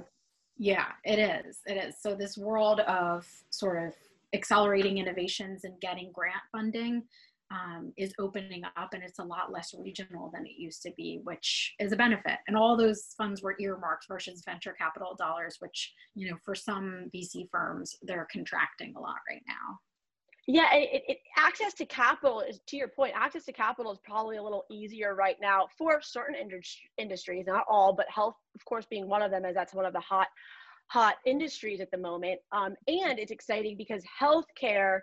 Yeah, 0.59 0.88
it 1.04 1.19
is. 1.19 1.61
It 1.66 1.76
is. 1.76 1.97
So 2.00 2.14
this 2.14 2.38
world 2.38 2.81
of 2.81 3.26
sort 3.50 3.87
of 3.87 3.95
accelerating 4.35 4.99
innovations 4.99 5.64
and 5.64 5.78
getting 5.81 6.11
grant 6.12 6.42
funding 6.50 7.02
um, 7.50 7.92
is 7.97 8.14
opening 8.19 8.62
up 8.76 8.95
and 8.95 9.02
it's 9.02 9.19
a 9.19 9.25
lot 9.25 9.52
less 9.52 9.75
regional 9.78 10.31
than 10.33 10.47
it 10.47 10.54
used 10.57 10.83
to 10.83 10.92
be, 10.97 11.21
which 11.25 11.75
is 11.78 11.92
a 11.92 11.97
benefit. 11.97 12.38
And 12.49 12.57
all 12.57 12.76
those 12.76 13.14
funds 13.19 13.42
were 13.42 13.57
earmarked 13.61 14.07
versus 14.09 14.42
venture 14.45 14.73
capital 14.73 15.14
dollars, 15.19 15.57
which, 15.59 15.92
you 16.14 16.31
know, 16.31 16.37
for 16.45 16.54
some 16.54 17.11
VC 17.14 17.49
firms, 17.50 17.97
they're 18.02 18.28
contracting 18.33 18.95
a 18.97 19.00
lot 19.00 19.16
right 19.28 19.42
now. 19.47 19.78
Yeah, 20.49 20.75
it, 20.75 21.05
it, 21.07 21.19
access 21.37 21.73
to 21.75 21.87
capital 21.87 22.41
is 22.41 22.59
to 22.67 22.77
your 22.77 22.89
point. 22.89 23.15
Access 23.15 23.45
to 23.45 23.53
capital 23.53 23.93
is 23.93 23.99
probably 24.05 24.39
a 24.39 24.43
little 24.43 24.65
easier 24.71 25.15
right 25.15 25.37
now 25.41 25.69
for 25.79 26.01
certain 26.03 26.35
industries, 26.99 27.47
not 27.47 27.65
all, 27.69 27.93
but 27.93 28.07
health, 28.11 28.35
of 28.57 28.65
course, 28.65 28.85
being 28.87 29.09
one 29.09 29.23
of 29.23 29.31
them, 29.31 29.45
as 29.45 29.55
that's 29.55 29.73
one 29.73 29.87
of 29.87 29.93
the 29.93 30.01
hot, 30.01 30.27
hot 30.89 31.15
industries 31.25 31.81
at 31.81 31.93
the 31.93 31.99
moment. 31.99 32.41
Um, 32.51 32.75
and 32.89 33.21
it's 33.21 33.31
exciting 33.31 33.77
because 33.77 34.03
healthcare 34.21 35.01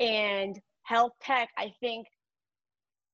and 0.00 0.58
health 0.84 1.12
tech, 1.20 1.50
I 1.58 1.70
think, 1.80 2.06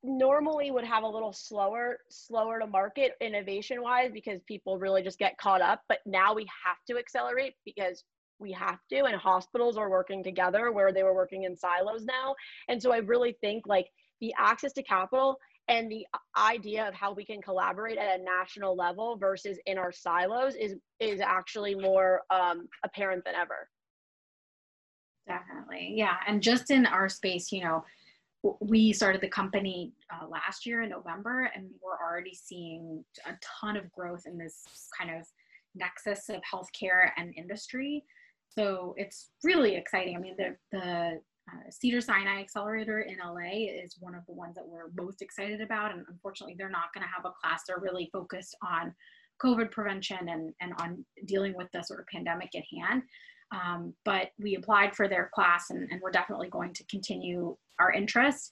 normally 0.05 0.71
would 0.71 0.85
have 0.85 1.03
a 1.03 1.09
little 1.09 1.33
slower, 1.33 1.99
slower 2.09 2.61
to 2.61 2.67
market 2.69 3.13
innovation 3.21 3.83
wise 3.83 4.11
because 4.13 4.41
people 4.47 4.79
really 4.79 5.03
just 5.03 5.19
get 5.19 5.37
caught 5.39 5.61
up. 5.63 5.81
But 5.89 5.99
now 6.07 6.35
we 6.35 6.47
have 6.65 6.77
to 6.89 6.99
accelerate 6.99 7.55
because 7.65 8.05
we 8.39 8.53
have 8.53 8.79
to 8.91 9.05
and 9.05 9.17
hospitals 9.17 9.77
are 9.77 9.91
working 9.91 10.23
together 10.23 10.73
where 10.73 10.93
they 10.93 11.03
were 11.03 11.15
working 11.15 11.45
in 11.45 11.57
silos 11.57 12.05
now. 12.05 12.35
And 12.69 12.81
so 12.81 12.93
i 12.93 12.99
really 12.99 13.37
think 13.41 13.67
like 13.67 13.89
the 14.21 14.35
access 14.39 14.73
to 14.75 14.83
capital 14.83 15.39
and 15.69 15.91
the 15.91 16.07
idea 16.37 16.87
of 16.87 16.95
how 16.95 17.13
we 17.13 17.25
can 17.25 17.41
collaborate 17.41 17.97
at 17.97 18.21
a 18.21 18.23
national 18.23 18.77
level 18.77 19.17
versus 19.17 19.59
in 19.67 19.79
our 19.79 19.93
silos 19.93 20.55
is 20.55 20.75
is 21.01 21.21
actually 21.21 21.75
more 21.75 22.23
um, 22.31 22.69
apparent 22.85 23.25
than 23.25 23.35
ever. 23.35 23.69
Definitely. 25.27 25.95
Yeah. 25.97 26.17
And 26.27 26.43
just 26.43 26.71
in 26.71 26.87
our 26.87 27.09
space 27.09 27.51
you 27.51 27.63
know 27.63 27.85
we 28.61 28.93
started 28.93 29.21
the 29.21 29.29
company 29.29 29.93
uh, 30.13 30.27
last 30.29 30.67
year 30.67 30.83
in 30.83 30.91
november 30.91 31.51
and 31.55 31.71
we're 31.83 32.07
already 32.07 32.35
seeing 32.35 33.03
a 33.27 33.33
ton 33.61 33.77
of 33.77 33.91
growth 33.93 34.25
in 34.27 34.37
this 34.37 34.63
kind 34.99 35.11
of 35.11 35.27
nexus 35.75 36.29
of 36.29 36.43
healthcare 36.53 37.11
and 37.17 37.33
industry 37.37 38.05
so 38.57 38.95
it's 38.97 39.31
really 39.43 39.77
exciting. 39.77 40.17
I 40.17 40.21
mean, 40.21 40.37
the, 40.37 40.57
the 40.73 41.21
uh, 41.51 41.71
Cedars-Sinai 41.71 42.41
Accelerator 42.41 43.01
in 43.03 43.19
LA 43.19 43.67
is 43.83 43.97
one 44.01 44.15
of 44.15 44.25
the 44.27 44.33
ones 44.33 44.55
that 44.55 44.67
we're 44.67 44.91
most 44.97 45.23
excited 45.23 45.61
about. 45.61 45.93
And 45.93 46.05
unfortunately, 46.09 46.55
they're 46.57 46.71
not 46.71 46.93
going 46.95 47.03
to 47.03 47.13
have 47.15 47.25
a 47.25 47.35
class. 47.43 47.63
They're 47.67 47.81
really 47.81 48.09
focused 48.13 48.57
on 48.63 48.95
COVID 49.43 49.71
prevention 49.71 50.29
and, 50.29 50.55
and 50.61 50.73
on 50.79 51.05
dealing 51.27 51.55
with 51.57 51.69
the 51.73 51.83
sort 51.83 52.01
of 52.01 52.07
pandemic 52.07 52.51
at 52.55 52.63
hand. 52.81 53.03
Um, 53.53 53.95
but 54.05 54.31
we 54.39 54.55
applied 54.55 54.97
for 54.97 55.07
their 55.09 55.31
class 55.35 55.71
and, 55.71 55.89
and 55.91 56.01
we're 56.01 56.11
definitely 56.11 56.49
going 56.49 56.73
to 56.75 56.85
continue 56.87 57.57
our 57.79 57.93
interest 57.93 58.51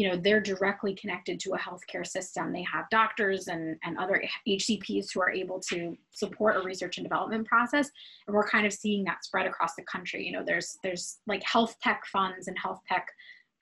you 0.00 0.08
know 0.08 0.16
they're 0.16 0.40
directly 0.40 0.94
connected 0.94 1.38
to 1.38 1.50
a 1.52 1.58
healthcare 1.58 2.06
system 2.06 2.52
they 2.52 2.62
have 2.62 2.88
doctors 2.90 3.48
and, 3.48 3.76
and 3.84 3.98
other 3.98 4.22
hcps 4.48 5.08
who 5.12 5.20
are 5.20 5.30
able 5.30 5.60
to 5.60 5.94
support 6.10 6.56
a 6.56 6.62
research 6.62 6.96
and 6.96 7.04
development 7.04 7.46
process 7.46 7.90
and 8.26 8.34
we're 8.34 8.48
kind 8.48 8.66
of 8.66 8.72
seeing 8.72 9.04
that 9.04 9.22
spread 9.22 9.46
across 9.46 9.74
the 9.74 9.84
country 9.84 10.24
you 10.24 10.32
know 10.32 10.42
there's 10.44 10.78
there's 10.82 11.18
like 11.26 11.42
health 11.42 11.76
tech 11.82 12.02
funds 12.10 12.48
and 12.48 12.56
health 12.58 12.80
tech 12.88 13.06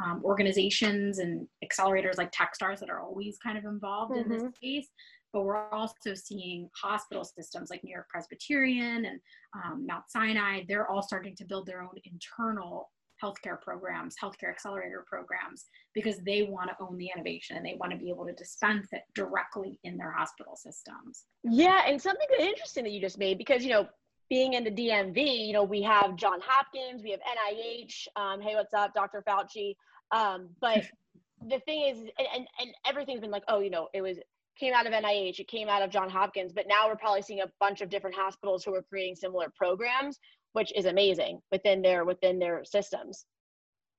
um, 0.00 0.23
organizations 0.25 1.18
and 1.18 1.45
accelerators 1.64 2.18
like 2.18 2.30
techstars 2.30 2.78
that 2.78 2.88
are 2.88 3.00
always 3.00 3.37
kind 3.42 3.59
of 3.59 3.64
involved 3.64 4.12
mm-hmm. 4.12 4.23
in 4.23 4.28
this 4.28 4.42
mm-hmm. 4.45 4.54
space 4.54 4.88
but 5.33 5.42
we're 5.42 5.68
also 5.71 6.14
seeing 6.14 6.71
hospital 6.80 7.25
systems 7.25 7.68
like 7.68 7.83
new 7.83 7.92
york 7.92 8.09
presbyterian 8.09 9.07
and 9.07 9.21
um, 9.57 9.85
mount 9.85 10.04
sinai 10.09 10.61
they're 10.68 10.88
all 10.88 11.02
starting 11.02 11.35
to 11.35 11.45
build 11.45 11.66
their 11.66 11.83
own 11.83 11.97
internal 12.04 12.90
healthcare 13.22 13.60
programs, 13.60 14.14
healthcare 14.22 14.50
accelerator 14.50 15.04
programs, 15.06 15.66
because 15.94 16.18
they 16.18 16.42
want 16.42 16.70
to 16.70 16.76
own 16.80 16.96
the 16.96 17.10
innovation 17.14 17.56
and 17.56 17.64
they 17.64 17.76
want 17.78 17.92
to 17.92 17.98
be 17.98 18.10
able 18.10 18.26
to 18.26 18.32
dispense 18.32 18.88
it 18.92 19.02
directly 19.14 19.78
in 19.84 19.96
their 19.96 20.12
hospital 20.12 20.56
systems. 20.56 21.25
Yeah, 21.44 21.82
and 21.87 22.00
something 22.00 22.26
interesting 22.38 22.84
that 22.84 22.92
you 22.92 23.00
just 23.00 23.18
made, 23.18 23.38
because 23.38 23.64
you 23.64 23.70
know, 23.70 23.88
being 24.30 24.54
in 24.54 24.64
the 24.64 24.70
DMV, 24.70 25.46
you 25.46 25.52
know, 25.52 25.64
we 25.64 25.82
have 25.82 26.16
John 26.16 26.40
Hopkins, 26.42 27.02
we 27.02 27.10
have 27.10 27.20
NIH. 27.20 28.06
Um, 28.16 28.40
hey, 28.40 28.54
what's 28.54 28.75
up, 28.75 28.92
Dr. 28.94 29.25
Fauci? 29.26 29.75
Um, 30.10 30.50
but 30.60 30.84
the 31.48 31.60
thing 31.60 31.88
is, 31.88 31.98
and, 31.98 32.28
and, 32.34 32.46
and 32.60 32.70
everything's 32.87 33.20
been 33.20 33.30
like, 33.30 33.44
oh, 33.48 33.60
you 33.60 33.70
know, 33.70 33.88
it 33.94 34.02
was 34.02 34.18
came 34.58 34.75
out 34.75 34.87
of 34.87 34.92
NIH, 34.92 35.38
it 35.38 35.48
came 35.48 35.68
out 35.68 35.82
of 35.82 35.90
John 35.90 36.10
Hopkins, 36.10 36.52
but 36.52 36.66
now 36.68 36.88
we're 36.88 36.96
probably 36.96 37.22
seeing 37.22 37.40
a 37.40 37.50
bunch 37.60 37.80
of 37.80 37.88
different 37.88 38.16
hospitals 38.16 38.64
who 38.64 38.75
are 38.75 38.82
creating 38.82 39.14
similar 39.14 39.52
programs 39.56 40.18
which 40.52 40.73
is 40.75 40.87
amazing 40.87 41.40
within 41.52 41.83
their 41.83 42.05
within 42.05 42.38
their 42.38 42.64
systems. 42.64 43.26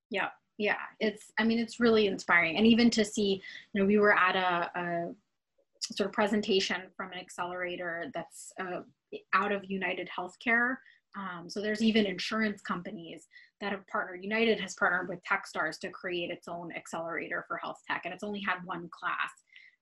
Yeah 0.10 0.30
yeah 0.60 0.76
it's 1.00 1.32
i 1.40 1.44
mean 1.44 1.58
it's 1.58 1.80
really 1.80 2.06
inspiring. 2.06 2.58
And 2.58 2.68
even 2.68 2.92
to 2.92 3.04
see 3.04 3.42
you 3.74 3.82
know 3.82 3.88
we 3.88 3.98
were 3.98 4.16
at 4.16 4.36
a, 4.36 4.80
a 4.80 5.16
sort 5.82 6.08
of 6.08 6.14
presentation 6.14 6.82
from 6.96 7.12
an 7.12 7.18
accelerator 7.18 8.12
that's 8.14 8.52
uh, 8.62 8.82
out 9.34 9.52
of 9.52 9.64
united 9.66 10.08
healthcare. 10.16 10.76
Um, 11.18 11.50
so 11.50 11.60
there's 11.60 11.82
even 11.82 12.06
insurance 12.06 12.62
companies 12.62 13.28
that 13.62 13.72
have 13.72 13.88
partnered 13.88 14.24
united 14.24 14.60
has 14.60 14.76
partnered 14.76 15.10
with 15.10 15.20
techstars 15.24 15.80
to 15.80 15.90
create 15.90 16.30
its 16.30 16.48
own 16.48 16.72
accelerator 16.76 17.46
for 17.48 17.58
health 17.58 17.80
tech 17.90 18.02
and 18.06 18.14
it's 18.14 18.24
only 18.24 18.42
had 18.42 18.60
one 18.64 18.88
class 18.92 19.32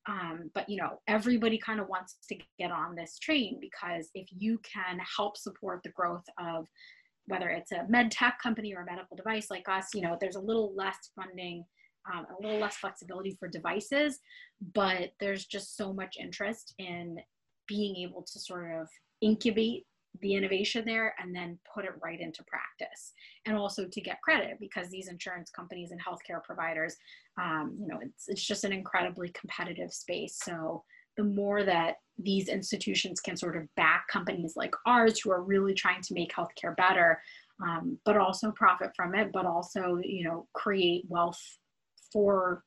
um, 0.08 0.50
but 0.54 0.70
you 0.70 0.78
know, 0.78 1.00
everybody 1.08 1.58
kind 1.58 1.80
of 1.80 1.90
wants 1.90 2.18
to 2.30 2.38
get 2.58 2.72
on 2.72 2.96
this 2.96 3.20
train 3.20 3.60
because 3.60 4.10
if 4.14 4.28
you 4.32 4.60
can 4.60 5.00
help 5.18 5.38
support 5.38 5.82
the 5.84 5.90
growth 5.90 6.24
of 6.40 6.66
whether 7.28 7.50
it's 7.50 7.74
a 7.74 7.86
med 7.90 8.10
tech 8.10 8.40
company 8.42 8.74
or 8.74 8.82
a 8.82 8.86
medical 8.86 9.18
device 9.18 9.48
like 9.50 9.68
us, 9.68 9.94
you 9.94 10.02
know, 10.02 10.18
there's 10.20 10.38
a 10.38 10.42
little 10.42 10.74
less 10.76 11.12
funding, 11.16 11.66
um, 12.12 12.26
a 12.26 12.42
little 12.42 12.60
less 12.60 12.78
flexibility 12.78 13.36
for 13.38 13.50
devices, 13.50 14.20
but 14.74 15.12
there's 15.20 15.46
just 15.46 15.76
so 15.76 15.92
much 15.92 16.16
interest 16.18 16.74
in 16.80 17.18
being 17.68 17.98
able 17.98 18.22
to 18.22 18.40
sort 18.40 18.72
of 18.80 18.88
incubate 19.22 19.86
the 20.22 20.34
innovation 20.34 20.84
there 20.86 21.14
and 21.20 21.36
then 21.36 21.60
put 21.74 21.84
it 21.84 21.92
right 22.02 22.22
into 22.22 22.44
practice. 22.46 23.12
And 23.46 23.58
also 23.58 23.86
to 23.86 24.02
get 24.02 24.22
credit 24.22 24.58
because 24.60 24.90
these 24.90 25.10
insurance 25.10 25.52
companies 25.52 25.92
and 25.92 26.00
healthcare 26.02 26.42
providers 26.44 26.96
um, 27.40 27.76
you 27.80 27.88
know 27.88 28.00
it's, 28.02 28.28
it's 28.28 28.46
just 28.46 28.64
an 28.64 28.74
incredibly 28.74 29.30
competitive 29.30 29.94
space. 29.94 30.40
So 30.44 30.84
the 31.18 31.24
more 31.24 31.64
that 31.64 31.96
these 32.20 32.48
institutions 32.48 33.20
can 33.20 33.38
sort 33.38 33.58
of 33.58 33.64
back 33.76 34.08
companies 34.08 34.54
like 34.56 34.74
ours 34.86 35.20
who 35.20 35.32
are 35.32 35.42
really 35.42 35.74
trying 35.74 36.02
to 36.02 36.14
make 36.14 36.34
healthcare 36.34 36.76
better 36.76 37.22
um, 37.64 37.98
but 38.06 38.18
also 38.18 38.52
profit 38.52 38.92
from 38.96 39.16
it 39.16 39.32
but 39.32 39.46
also 39.46 40.00
you 40.04 40.24
know 40.24 40.48
create 40.54 41.06
wealth 41.08 41.42
for 42.12 42.64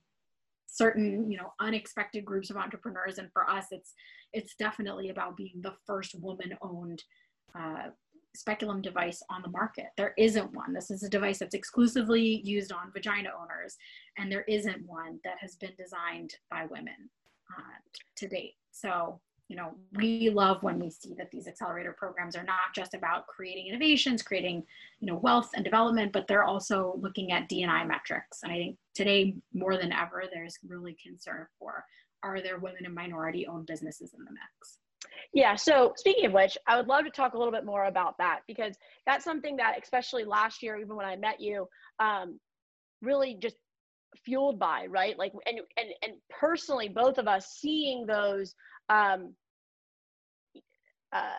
certain 0.67 1.31
you 1.31 1.37
know 1.37 1.53
unexpected 1.61 2.25
groups 2.25 2.51
of 2.51 2.57
entrepreneurs. 2.57 3.19
And 3.19 3.31
for 3.33 3.49
us 3.49 3.67
it's 3.71 3.93
it's 4.33 4.55
definitely 4.55 5.11
about 5.11 5.37
being 5.37 5.61
the 5.61 5.75
first 5.87 6.15
woman 6.21 6.57
owned 6.63 7.03
uh, 7.59 7.89
speculum 8.35 8.81
device 8.81 9.23
on 9.31 9.43
the 9.43 9.49
market. 9.49 9.87
There 9.97 10.15
isn't 10.17 10.53
one. 10.53 10.73
This 10.73 10.91
is 10.91 11.03
a 11.03 11.09
device 11.09 11.39
that's 11.39 11.55
exclusively 11.55 12.41
used 12.45 12.73
on 12.73 12.93
vagina 12.93 13.31
owners, 13.41 13.77
and 14.19 14.31
there 14.31 14.43
isn't 14.43 14.87
one 14.87 15.19
that 15.25 15.39
has 15.41 15.57
been 15.57 15.73
designed 15.77 16.35
by 16.51 16.67
women 16.67 17.11
uh, 17.57 17.79
to 18.17 18.29
date. 18.29 18.55
So, 18.71 19.21
you 19.49 19.57
know, 19.57 19.75
we 19.95 20.31
love 20.31 20.63
when 20.63 20.79
we 20.79 20.91
see 20.91 21.15
that 21.19 21.31
these 21.33 21.49
accelerator 21.49 21.93
programs 21.93 22.37
are 22.37 22.45
not 22.45 22.73
just 22.75 22.95
about 22.95 23.27
creating 23.27 23.67
innovations, 23.67 24.23
creating, 24.23 24.65
you 25.01 25.09
know, 25.09 25.17
wealth 25.17 25.51
and 25.55 25.65
development, 25.65 26.13
but 26.13 26.29
they're 26.29 26.45
also 26.45 26.97
looking 27.01 27.33
at 27.33 27.49
D&I 27.49 27.85
metrics. 27.85 28.45
And 28.45 28.53
I 28.53 28.57
think 28.57 28.77
today 28.95 29.35
more 29.53 29.77
than 29.77 29.93
ever, 29.93 30.25
there's 30.33 30.59
really 30.67 30.97
concern 31.03 31.47
for 31.59 31.85
are 32.23 32.41
there 32.41 32.59
women 32.59 32.85
and 32.85 32.95
minority 32.95 33.47
owned 33.47 33.67
businesses 33.67 34.13
in 34.17 34.25
the 34.25 34.31
mix? 34.31 34.79
Yeah. 35.33 35.55
So 35.55 35.93
speaking 35.97 36.27
of 36.27 36.33
which, 36.33 36.59
I 36.67 36.77
would 36.77 36.89
love 36.89 37.05
to 37.05 37.11
talk 37.11 37.35
a 37.35 37.39
little 37.39 37.53
bit 37.53 37.65
more 37.65 37.85
about 37.85 38.19
that 38.19 38.41
because 38.49 38.75
that's 39.07 39.25
something 39.25 39.57
that, 39.57 39.77
especially 39.81 40.25
last 40.25 40.63
year, 40.63 40.77
even 40.77 40.97
when 40.97 41.07
I 41.07 41.17
met 41.17 41.41
you, 41.41 41.69
um, 42.01 42.41
really 43.03 43.37
just 43.41 43.57
fueled 44.25 44.59
by 44.59 44.87
right 44.87 45.17
like 45.19 45.33
and 45.47 45.61
and 45.77 45.89
and 46.03 46.13
personally 46.29 46.89
both 46.89 47.17
of 47.17 47.29
us 47.29 47.47
seeing 47.61 48.07
those 48.07 48.55
um 48.89 49.33
uh 51.13 51.31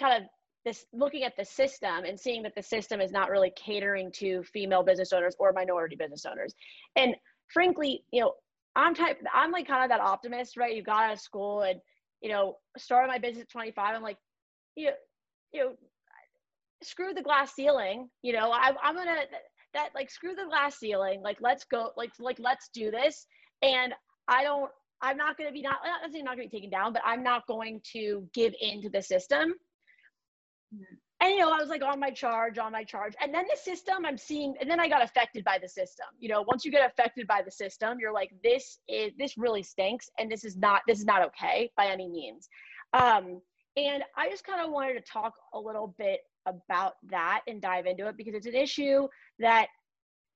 kind 0.00 0.22
of 0.22 0.28
this 0.64 0.86
looking 0.92 1.24
at 1.24 1.36
the 1.36 1.44
system 1.44 2.04
and 2.06 2.18
seeing 2.18 2.42
that 2.42 2.54
the 2.56 2.62
system 2.62 3.00
is 3.00 3.12
not 3.12 3.30
really 3.30 3.52
catering 3.56 4.10
to 4.12 4.42
female 4.44 4.82
business 4.82 5.12
owners 5.12 5.36
or 5.38 5.52
minority 5.52 5.96
business 5.96 6.24
owners 6.24 6.54
and 6.96 7.14
frankly 7.52 8.02
you 8.12 8.20
know 8.22 8.32
i'm 8.74 8.94
type 8.94 9.18
i'm 9.34 9.52
like 9.52 9.66
kind 9.66 9.84
of 9.84 9.90
that 9.90 10.02
optimist 10.02 10.56
right 10.56 10.74
you 10.74 10.82
got 10.82 11.04
out 11.04 11.12
of 11.12 11.20
school 11.20 11.62
and 11.62 11.80
you 12.22 12.30
know, 12.30 12.56
started 12.78 13.08
my 13.08 13.18
business 13.18 13.42
at 13.42 13.50
25. 13.50 13.94
I'm 13.94 14.02
like, 14.02 14.16
you 14.76 14.86
know, 14.86 14.92
you 15.52 15.60
know, 15.60 15.72
screw 16.82 17.12
the 17.14 17.22
glass 17.22 17.54
ceiling. 17.54 18.08
You 18.22 18.32
know, 18.32 18.52
I, 18.52 18.72
I'm 18.82 18.94
gonna 18.94 19.22
that 19.74 19.90
like 19.94 20.10
screw 20.10 20.34
the 20.34 20.46
glass 20.48 20.78
ceiling. 20.78 21.20
Like 21.22 21.38
let's 21.40 21.64
go. 21.64 21.90
Like 21.96 22.12
like 22.18 22.38
let's 22.38 22.70
do 22.72 22.90
this. 22.90 23.26
And 23.62 23.92
I 24.28 24.42
don't. 24.44 24.70
I'm 25.02 25.16
not 25.16 25.36
gonna 25.36 25.52
be 25.52 25.62
not. 25.62 25.76
I'm 25.84 26.12
not 26.12 26.36
gonna 26.36 26.48
be 26.48 26.56
taken 26.56 26.70
down, 26.70 26.92
but 26.92 27.02
I'm 27.04 27.22
not 27.22 27.46
going 27.46 27.80
to 27.92 28.28
give 28.32 28.54
in 28.60 28.82
to 28.82 28.88
the 28.88 29.02
system. 29.02 29.54
Mm-hmm. 30.74 30.94
And 31.22 31.30
you 31.32 31.38
know 31.38 31.50
i 31.50 31.58
was 31.58 31.68
like 31.68 31.82
on 31.82 31.98
my 31.98 32.10
charge 32.10 32.58
on 32.58 32.72
my 32.72 32.84
charge. 32.84 33.14
And 33.22 33.32
then 33.32 33.44
the 33.50 33.58
system 33.58 34.04
i'm 34.04 34.18
seeing 34.18 34.54
and 34.60 34.70
then 34.70 34.80
i 34.80 34.88
got 34.88 35.02
affected 35.02 35.44
by 35.44 35.58
the 35.60 35.68
system. 35.68 36.06
You 36.18 36.28
know 36.28 36.42
once 36.42 36.64
you 36.64 36.70
get 36.70 36.84
affected 36.86 37.26
by 37.26 37.42
the 37.42 37.50
system 37.50 37.98
you're 37.98 38.12
like 38.12 38.32
this 38.42 38.78
is 38.88 39.12
this 39.18 39.38
really 39.38 39.62
stinks 39.62 40.10
and 40.18 40.30
this 40.30 40.44
is 40.44 40.56
not 40.56 40.82
this 40.86 40.98
is 40.98 41.04
not 41.04 41.22
okay 41.22 41.70
by 41.76 41.86
any 41.86 42.08
means. 42.08 42.48
Um 42.92 43.40
and 43.76 44.02
i 44.16 44.28
just 44.28 44.44
kind 44.44 44.60
of 44.60 44.70
wanted 44.70 44.94
to 44.94 45.00
talk 45.00 45.32
a 45.54 45.58
little 45.58 45.94
bit 45.98 46.20
about 46.46 46.94
that 47.08 47.40
and 47.46 47.62
dive 47.62 47.86
into 47.86 48.06
it 48.06 48.16
because 48.16 48.34
it's 48.34 48.46
an 48.46 48.54
issue 48.54 49.06
that 49.38 49.68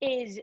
is 0.01 0.39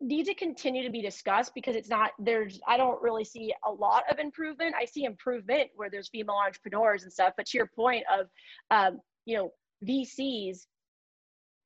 need 0.00 0.24
to 0.26 0.34
continue 0.34 0.82
to 0.82 0.90
be 0.90 1.00
discussed 1.00 1.52
because 1.54 1.76
it's 1.76 1.88
not 1.88 2.10
there's 2.18 2.60
i 2.66 2.76
don't 2.76 3.00
really 3.00 3.24
see 3.24 3.54
a 3.66 3.70
lot 3.70 4.02
of 4.10 4.18
improvement. 4.18 4.74
I 4.78 4.84
see 4.84 5.04
improvement 5.04 5.70
where 5.76 5.88
there's 5.90 6.08
female 6.08 6.36
entrepreneurs 6.44 7.04
and 7.04 7.12
stuff 7.12 7.32
but 7.36 7.46
to 7.46 7.58
your 7.58 7.70
point 7.74 8.04
of 8.12 8.28
um, 8.70 9.00
you 9.24 9.36
know 9.36 9.50
vcs 9.86 10.66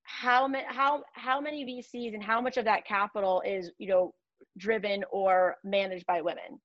how 0.02 0.48
many 0.48 0.64
how 0.68 1.02
how 1.12 1.40
many 1.40 1.64
vcs 1.64 2.14
and 2.14 2.22
how 2.22 2.40
much 2.40 2.56
of 2.56 2.64
that 2.64 2.84
capital 2.84 3.42
is 3.46 3.70
you 3.78 3.88
know 3.88 4.12
driven 4.56 5.04
or 5.10 5.56
managed 5.64 6.06
by 6.06 6.20
women 6.20 6.60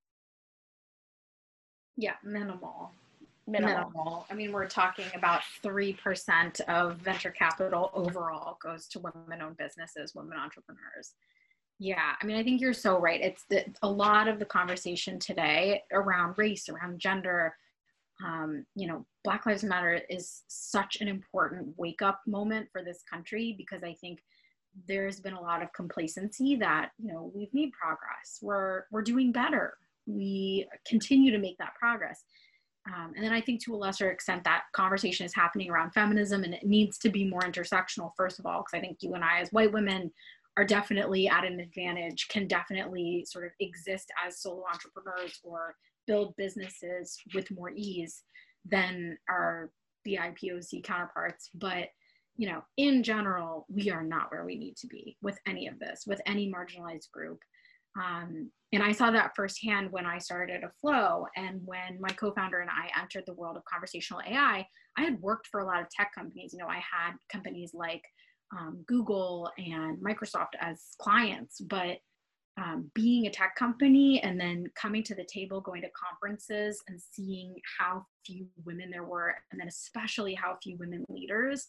yeah 1.98 2.14
minimal 2.24 2.92
minimal. 3.48 3.76
minimal. 3.76 4.26
I 4.30 4.34
mean, 4.34 4.52
we're 4.52 4.68
talking 4.68 5.06
about 5.16 5.42
3% 5.64 6.62
of 6.62 6.98
venture 6.98 7.32
capital 7.32 7.92
overall 7.94 8.58
goes 8.62 8.88
to 8.90 9.00
women 9.00 9.42
owned 9.42 9.58
businesses, 9.58 10.14
women 10.16 10.38
entrepreneurs. 10.38 11.16
Yeah, 11.80 12.14
I 12.22 12.26
mean, 12.26 12.38
I 12.38 12.44
think 12.44 12.62
you're 12.62 12.74
so 12.74 13.00
right. 13.00 13.20
It's 13.20 13.44
the, 13.50 13.66
a 13.82 13.90
lot 13.90 14.28
of 14.28 14.40
the 14.40 14.46
conversation 14.46 15.20
today 15.20 15.82
around 15.92 16.38
race, 16.38 16.70
around 16.70 17.00
gender. 17.00 17.56
Um, 18.24 18.66
you 18.76 18.88
know, 18.88 19.06
Black 19.24 19.46
Lives 19.46 19.64
Matter 19.64 20.02
is 20.10 20.44
such 20.48 20.98
an 21.02 21.08
important 21.08 21.74
wake 21.78 22.02
up 22.02 22.22
moment 22.28 22.70
for 22.72 22.84
this 22.84 23.04
country 23.10 23.56
because 23.58 23.84
I 23.84 23.96
think 24.00 24.20
there's 24.88 25.20
been 25.20 25.34
a 25.34 25.42
lot 25.42 25.62
of 25.62 25.72
complacency 25.74 26.56
that 26.56 26.90
you 26.98 27.12
know 27.12 27.32
we've 27.34 27.54
made 27.54 27.72
progress. 27.72 28.40
We're 28.42 28.84
we're 28.92 29.02
doing 29.02 29.32
better. 29.32 29.78
We 30.06 30.68
continue 30.88 31.32
to 31.32 31.38
make 31.38 31.58
that 31.60 31.76
progress. 31.76 32.24
Um, 32.86 33.14
and 33.16 33.24
then 33.24 33.32
I 33.32 33.40
think 33.40 33.64
to 33.64 33.76
a 33.76 33.78
lesser 33.78 34.12
extent 34.12 34.44
that 34.44 34.64
conversation 34.74 35.26
is 35.26 35.34
happening 35.34 35.70
around 35.70 35.92
feminism 35.92 36.44
and 36.44 36.54
it 36.54 36.66
needs 36.66 36.98
to 37.00 37.10
be 37.10 37.24
more 37.26 37.40
intersectional, 37.42 38.12
first 38.18 38.40
of 38.40 38.46
all, 38.46 38.60
because 38.62 38.78
I 38.78 38.82
think 38.82 38.98
you 39.02 39.14
and 39.14 39.24
I, 39.24 39.40
as 39.40 39.50
white 39.52 39.72
women, 39.72 40.12
are 40.58 40.66
definitely 40.66 41.30
at 41.30 41.46
an 41.46 41.62
advantage, 41.62 42.28
can 42.28 42.46
definitely 42.46 43.26
sort 43.28 43.46
of 43.46 43.52
exist 43.60 44.12
as 44.26 44.42
solo 44.42 44.66
entrepreneurs 44.72 45.40
or 45.44 45.76
build 46.08 46.36
businesses 46.38 47.18
with 47.34 47.52
more 47.52 47.72
ease 47.76 48.24
than 48.66 49.18
our 49.30 49.72
BIPOC 50.08 50.84
counterparts. 50.84 51.50
But 51.54 51.90
you 52.36 52.48
know, 52.48 52.64
in 52.78 53.04
general, 53.04 53.66
we 53.70 53.92
are 53.92 54.04
not 54.04 54.32
where 54.32 54.46
we 54.46 54.58
need 54.58 54.76
to 54.78 54.88
be 54.88 55.18
with 55.22 55.38
any 55.48 55.68
of 55.68 55.78
this, 55.80 56.06
with 56.08 56.20
any 56.26 56.52
marginalized 56.52 57.12
group. 57.12 57.40
Um, 57.96 58.50
and 58.72 58.82
I 58.82 58.92
saw 58.92 59.12
that 59.12 59.34
firsthand 59.36 59.92
when 59.92 60.08
I 60.08 60.18
started 60.18 60.64
Aflow 60.64 61.26
and 61.36 61.62
when 61.64 62.00
my 62.00 62.10
co-founder 62.10 62.60
and 62.60 62.72
I 62.72 62.90
entered 63.00 63.24
the 63.28 63.36
world 63.36 63.56
of 63.56 63.64
conversational 63.66 64.22
AI. 64.28 64.66
I 64.98 65.02
had 65.02 65.22
worked 65.22 65.48
for 65.48 65.60
a 65.60 65.66
lot 65.66 65.82
of 65.82 65.90
tech 65.90 66.12
companies. 66.16 66.54
You 66.54 66.60
know, 66.60 66.68
I 66.68 66.82
had 66.92 67.14
companies 67.32 67.72
like 67.76 68.02
um, 68.58 68.84
Google 68.88 69.52
and 69.60 70.04
Microsoft 70.04 70.56
as 70.60 70.82
clients, 71.00 71.62
but 71.62 71.98
um, 72.58 72.92
being 72.94 73.26
a 73.26 73.32
tech 73.32 73.56
company 73.56 74.22
and 74.22 74.40
then 74.40 74.66
coming 74.76 75.04
to 75.04 75.16
the 75.16 75.26
table, 75.26 75.60
going 75.60 75.82
to 75.82 75.90
conferences 75.90 76.82
and 76.88 77.02
seeing 77.02 77.56
how 77.80 78.06
few 78.26 78.48
women 78.64 78.92
there 78.92 79.04
were, 79.04 79.36
and 79.52 79.60
then 79.60 79.68
especially 79.68 80.34
how 80.34 80.58
few 80.62 80.78
women 80.78 81.04
leaders, 81.10 81.68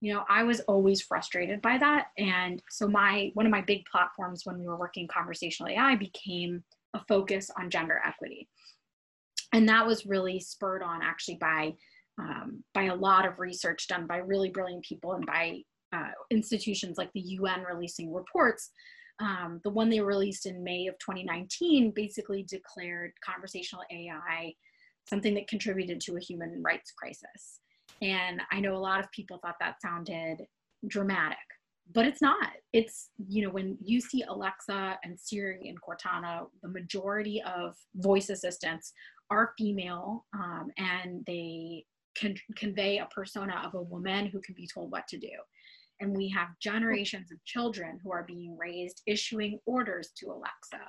you 0.00 0.12
know, 0.12 0.24
I 0.28 0.42
was 0.42 0.60
always 0.60 1.00
frustrated 1.00 1.62
by 1.62 1.78
that. 1.78 2.08
And 2.18 2.62
so 2.70 2.86
my 2.86 3.30
one 3.34 3.46
of 3.46 3.52
my 3.52 3.62
big 3.62 3.84
platforms 3.90 4.42
when 4.44 4.58
we 4.58 4.66
were 4.66 4.76
working 4.76 5.08
conversational 5.08 5.70
AI 5.70 5.96
became 5.96 6.62
a 6.94 7.00
focus 7.08 7.50
on 7.58 7.70
gender 7.70 8.00
equity. 8.04 8.48
And 9.52 9.68
that 9.68 9.86
was 9.86 10.06
really 10.06 10.40
spurred 10.40 10.82
on 10.82 11.02
actually 11.02 11.36
by 11.36 11.74
um, 12.18 12.62
by 12.72 12.84
a 12.84 12.94
lot 12.94 13.26
of 13.26 13.38
research 13.38 13.88
done 13.88 14.06
by 14.06 14.18
really 14.18 14.50
brilliant 14.50 14.84
people 14.84 15.12
and 15.12 15.26
by 15.26 15.60
uh, 15.92 16.10
institutions 16.30 16.98
like 16.98 17.12
the 17.12 17.20
UN 17.20 17.62
releasing 17.62 18.12
reports. 18.12 18.70
Um, 19.18 19.60
the 19.64 19.70
one 19.70 19.88
they 19.88 20.00
released 20.00 20.44
in 20.44 20.62
May 20.62 20.88
of 20.88 20.98
2019 20.98 21.92
basically 21.92 22.42
declared 22.42 23.12
conversational 23.24 23.82
AI 23.90 24.52
something 25.08 25.34
that 25.34 25.48
contributed 25.48 26.00
to 26.00 26.16
a 26.16 26.20
human 26.20 26.62
rights 26.62 26.92
crisis. 26.92 27.60
And 28.02 28.42
I 28.50 28.60
know 28.60 28.74
a 28.74 28.78
lot 28.78 29.00
of 29.00 29.10
people 29.12 29.38
thought 29.38 29.56
that 29.60 29.80
sounded 29.80 30.42
dramatic, 30.86 31.38
but 31.92 32.06
it's 32.06 32.20
not. 32.20 32.50
It's, 32.72 33.10
you 33.28 33.42
know, 33.42 33.50
when 33.50 33.78
you 33.82 34.00
see 34.00 34.22
Alexa 34.22 34.98
and 35.04 35.18
Siri 35.18 35.68
and 35.68 35.78
Cortana, 35.80 36.46
the 36.62 36.68
majority 36.68 37.42
of 37.42 37.76
voice 37.94 38.28
assistants 38.28 38.92
are 39.30 39.54
female 39.56 40.26
um, 40.34 40.70
and 40.76 41.24
they 41.26 41.84
can 42.16 42.34
convey 42.56 42.98
a 42.98 43.08
persona 43.14 43.62
of 43.64 43.74
a 43.74 43.82
woman 43.82 44.26
who 44.26 44.40
can 44.40 44.54
be 44.54 44.68
told 44.72 44.90
what 44.90 45.06
to 45.08 45.18
do 45.18 45.28
and 46.00 46.14
we 46.14 46.28
have 46.28 46.48
generations 46.60 47.32
of 47.32 47.44
children 47.44 47.98
who 48.02 48.12
are 48.12 48.24
being 48.24 48.56
raised 48.58 49.02
issuing 49.06 49.58
orders 49.66 50.10
to 50.16 50.26
alexa 50.26 50.84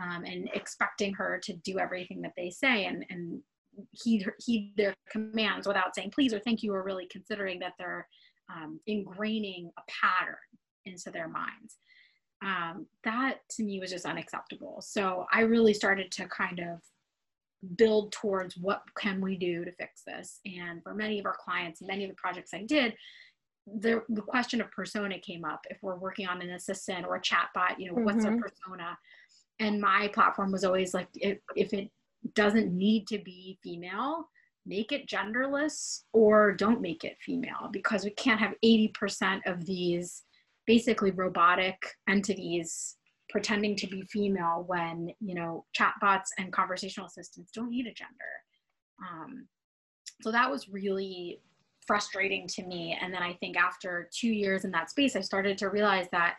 um, 0.00 0.24
and 0.24 0.48
expecting 0.54 1.12
her 1.14 1.40
to 1.42 1.52
do 1.64 1.78
everything 1.78 2.20
that 2.22 2.32
they 2.36 2.50
say. 2.50 2.86
And, 2.86 3.04
and 3.10 3.40
heed, 3.92 4.26
heed 4.44 4.72
their 4.76 4.94
commands 5.10 5.66
without 5.66 5.94
saying 5.94 6.12
please 6.12 6.32
or 6.32 6.40
thank 6.40 6.62
you 6.62 6.72
or 6.72 6.82
really 6.82 7.06
considering 7.10 7.58
that 7.60 7.74
they're 7.78 8.06
um, 8.54 8.80
ingraining 8.88 9.70
a 9.78 9.82
pattern 9.88 10.36
into 10.84 11.10
their 11.10 11.28
minds. 11.28 11.76
Um, 12.44 12.86
that 13.04 13.38
to 13.52 13.64
me 13.64 13.80
was 13.80 13.90
just 13.90 14.04
unacceptable. 14.04 14.82
So 14.82 15.26
i 15.32 15.40
really 15.40 15.74
started 15.74 16.10
to 16.12 16.28
kind 16.28 16.60
of 16.60 16.80
build 17.76 18.12
towards 18.12 18.58
what 18.58 18.82
can 18.98 19.22
we 19.22 19.38
do 19.38 19.64
to 19.64 19.72
fix 19.72 20.02
this. 20.06 20.40
And 20.44 20.82
for 20.82 20.94
many 20.94 21.18
of 21.18 21.26
our 21.26 21.36
clients 21.42 21.80
many 21.80 22.04
of 22.04 22.10
the 22.10 22.16
projects 22.16 22.52
i 22.52 22.62
did 22.62 22.94
the, 23.66 24.02
the 24.10 24.22
question 24.22 24.60
of 24.60 24.70
persona 24.70 25.18
came 25.18 25.44
up 25.44 25.64
if 25.70 25.78
we're 25.82 25.96
working 25.96 26.26
on 26.26 26.42
an 26.42 26.50
assistant 26.50 27.06
or 27.06 27.16
a 27.16 27.20
chatbot 27.20 27.78
you 27.78 27.88
know 27.88 27.94
mm-hmm. 27.94 28.04
what's 28.04 28.24
a 28.24 28.30
persona 28.30 28.96
and 29.60 29.80
my 29.80 30.08
platform 30.08 30.52
was 30.52 30.64
always 30.64 30.92
like 30.92 31.08
if, 31.14 31.38
if 31.56 31.72
it 31.72 31.90
doesn't 32.34 32.72
need 32.72 33.06
to 33.06 33.18
be 33.18 33.58
female 33.62 34.28
make 34.66 34.92
it 34.92 35.08
genderless 35.08 36.02
or 36.12 36.52
don't 36.52 36.80
make 36.80 37.04
it 37.04 37.16
female 37.20 37.68
because 37.72 38.04
we 38.04 38.10
can't 38.10 38.40
have 38.40 38.54
80% 38.64 39.40
of 39.46 39.64
these 39.66 40.22
basically 40.66 41.10
robotic 41.10 41.76
entities 42.08 42.96
pretending 43.28 43.76
to 43.76 43.86
be 43.86 44.02
female 44.02 44.64
when 44.66 45.10
you 45.20 45.34
know 45.34 45.64
chatbots 45.78 46.28
and 46.38 46.52
conversational 46.52 47.06
assistants 47.06 47.50
don't 47.52 47.70
need 47.70 47.86
a 47.86 47.92
gender 47.92 48.12
um, 49.02 49.46
so 50.22 50.30
that 50.30 50.50
was 50.50 50.68
really 50.68 51.40
frustrating 51.86 52.46
to 52.48 52.64
me. 52.64 52.98
And 53.00 53.12
then 53.12 53.22
I 53.22 53.34
think 53.34 53.56
after 53.56 54.08
two 54.12 54.28
years 54.28 54.64
in 54.64 54.70
that 54.72 54.90
space, 54.90 55.16
I 55.16 55.20
started 55.20 55.58
to 55.58 55.68
realize 55.68 56.06
that 56.12 56.36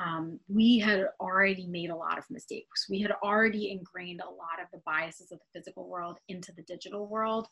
um, 0.00 0.38
we 0.48 0.78
had 0.78 1.06
already 1.20 1.66
made 1.66 1.90
a 1.90 1.96
lot 1.96 2.18
of 2.18 2.24
mistakes. 2.30 2.86
We 2.88 3.00
had 3.00 3.12
already 3.22 3.70
ingrained 3.70 4.20
a 4.20 4.28
lot 4.28 4.60
of 4.62 4.68
the 4.72 4.82
biases 4.84 5.32
of 5.32 5.38
the 5.38 5.58
physical 5.58 5.88
world 5.88 6.18
into 6.28 6.52
the 6.52 6.62
digital 6.62 7.06
world. 7.06 7.48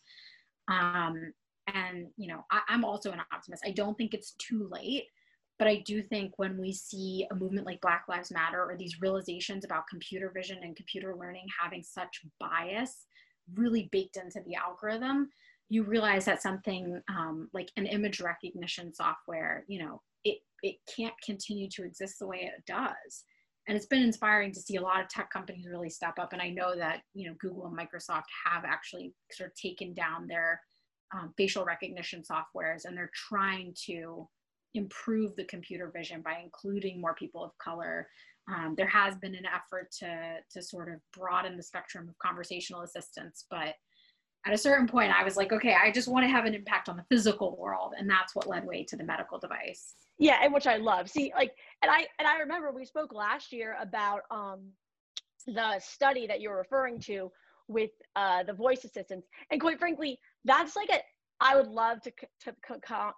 Um, 0.69 1.33
and, 1.73 2.09
you 2.17 2.29
know, 2.29 2.45
I, 2.51 2.61
I'm 2.69 2.85
also 2.85 3.13
an 3.13 3.23
optimist. 3.33 3.65
I 3.67 3.71
don't 3.71 3.97
think 3.97 4.13
it's 4.13 4.33
too 4.33 4.69
late. 4.71 5.05
But 5.57 5.69
I 5.69 5.77
do 5.87 6.03
think 6.03 6.33
when 6.37 6.59
we 6.59 6.73
see 6.73 7.27
a 7.31 7.35
movement 7.37 7.65
like 7.65 7.81
Black 7.81 8.07
Lives 8.09 8.33
Matter 8.33 8.61
or 8.61 8.77
these 8.77 9.01
realizations 9.01 9.65
about 9.65 9.87
computer 9.89 10.33
vision 10.35 10.59
and 10.63 10.75
computer 10.75 11.15
learning 11.15 11.47
having 11.63 11.83
such 11.83 12.23
bias 12.41 13.07
really 13.55 13.89
baked 13.93 14.17
into 14.17 14.41
the 14.45 14.57
algorithm, 14.57 15.31
you 15.75 15.83
realize 15.83 16.25
that 16.25 16.41
something 16.41 17.03
um, 17.09 17.49
like 17.53 17.69
an 17.77 17.87
image 17.87 18.21
recognition 18.21 18.95
software, 18.95 19.65
you 19.67 19.83
know, 19.83 20.01
it, 20.25 20.39
it 20.63 20.77
can't 20.95 21.15
continue 21.27 21.69
to 21.69 21.83
exist 21.83 22.21
the 22.21 22.27
way 22.29 22.43
it 22.43 22.63
does. 22.65 23.25
And 23.67 23.77
it's 23.77 23.87
been 23.87 24.03
inspiring 24.03 24.53
to 24.53 24.61
see 24.61 24.77
a 24.77 24.83
lot 24.83 25.01
of 25.01 25.09
tech 25.09 25.31
companies 25.33 25.67
really 25.69 25.91
step 25.91 26.15
up. 26.21 26.33
And 26.33 26.41
I 26.41 26.51
know 26.51 26.77
that, 26.77 27.01
you 27.13 27.29
know, 27.29 27.35
Google 27.41 27.67
and 27.67 27.77
Microsoft 27.77 28.23
have 28.47 28.65
actually 28.65 29.15
sort 29.33 29.51
of 29.51 29.57
taken 29.57 29.95
down 29.95 30.29
their 30.29 30.61
um, 31.13 31.35
facial 31.37 31.65
recognition 31.65 32.23
softwares 32.23 32.85
and 32.85 32.97
they're 32.97 33.11
trying 33.29 33.75
to 33.87 34.29
improve 34.75 35.35
the 35.35 35.45
computer 35.47 35.91
vision 35.93 36.23
by 36.23 36.37
including 36.43 37.01
more 37.01 37.15
people 37.15 37.43
of 37.43 37.51
color. 37.59 38.07
Um, 38.49 38.75
there 38.77 38.87
has 38.87 39.17
been 39.17 39.35
an 39.35 39.47
effort 39.47 39.91
to, 40.01 40.37
to 40.53 40.63
sort 40.63 40.89
of 40.89 41.01
broaden 41.19 41.57
the 41.57 41.63
spectrum 41.65 42.09
of 42.09 42.19
conversational 42.19 42.83
assistants, 42.83 43.47
but 43.51 43.75
at 44.47 44.53
a 44.53 44.59
certain 44.59 44.87
point 44.87 45.13
i 45.13 45.25
was 45.25 45.37
like 45.37 45.53
okay 45.53 45.75
i 45.75 45.91
just 45.91 46.09
want 46.09 46.25
to 46.25 46.29
have 46.29 46.45
an 46.45 46.55
impact 46.55 46.89
on 46.89 46.97
the 46.97 47.05
physical 47.09 47.57
world 47.57 47.93
and 47.99 48.09
that's 48.09 48.35
what 48.35 48.47
led 48.47 48.65
way 48.65 48.85
to 48.85 48.97
the 48.97 49.05
medical 49.05 49.39
device. 49.39 49.95
Yeah 50.19 50.39
and 50.43 50.53
which 50.53 50.67
i 50.67 50.77
love. 50.77 51.11
See 51.11 51.33
like 51.35 51.53
and 51.83 51.91
i 51.91 52.07
and 52.19 52.29
i 52.29 52.39
remember 52.39 52.73
we 52.73 52.85
spoke 52.85 53.13
last 53.13 53.53
year 53.53 53.77
about 53.81 54.23
um 54.31 54.61
the 55.47 55.79
study 55.79 56.27
that 56.27 56.41
you're 56.41 56.57
referring 56.57 56.99
to 57.01 57.31
with 57.69 57.91
uh 58.17 58.43
the 58.43 58.53
voice 58.53 58.85
assistants. 58.85 59.27
And 59.51 59.61
quite 59.61 59.79
frankly 59.79 60.19
that's 60.45 60.77
like 60.77 60.91
a 60.91 61.01
I 61.41 61.57
would 61.57 61.67
love 61.67 62.01
to 62.03 62.13
to 62.45 62.55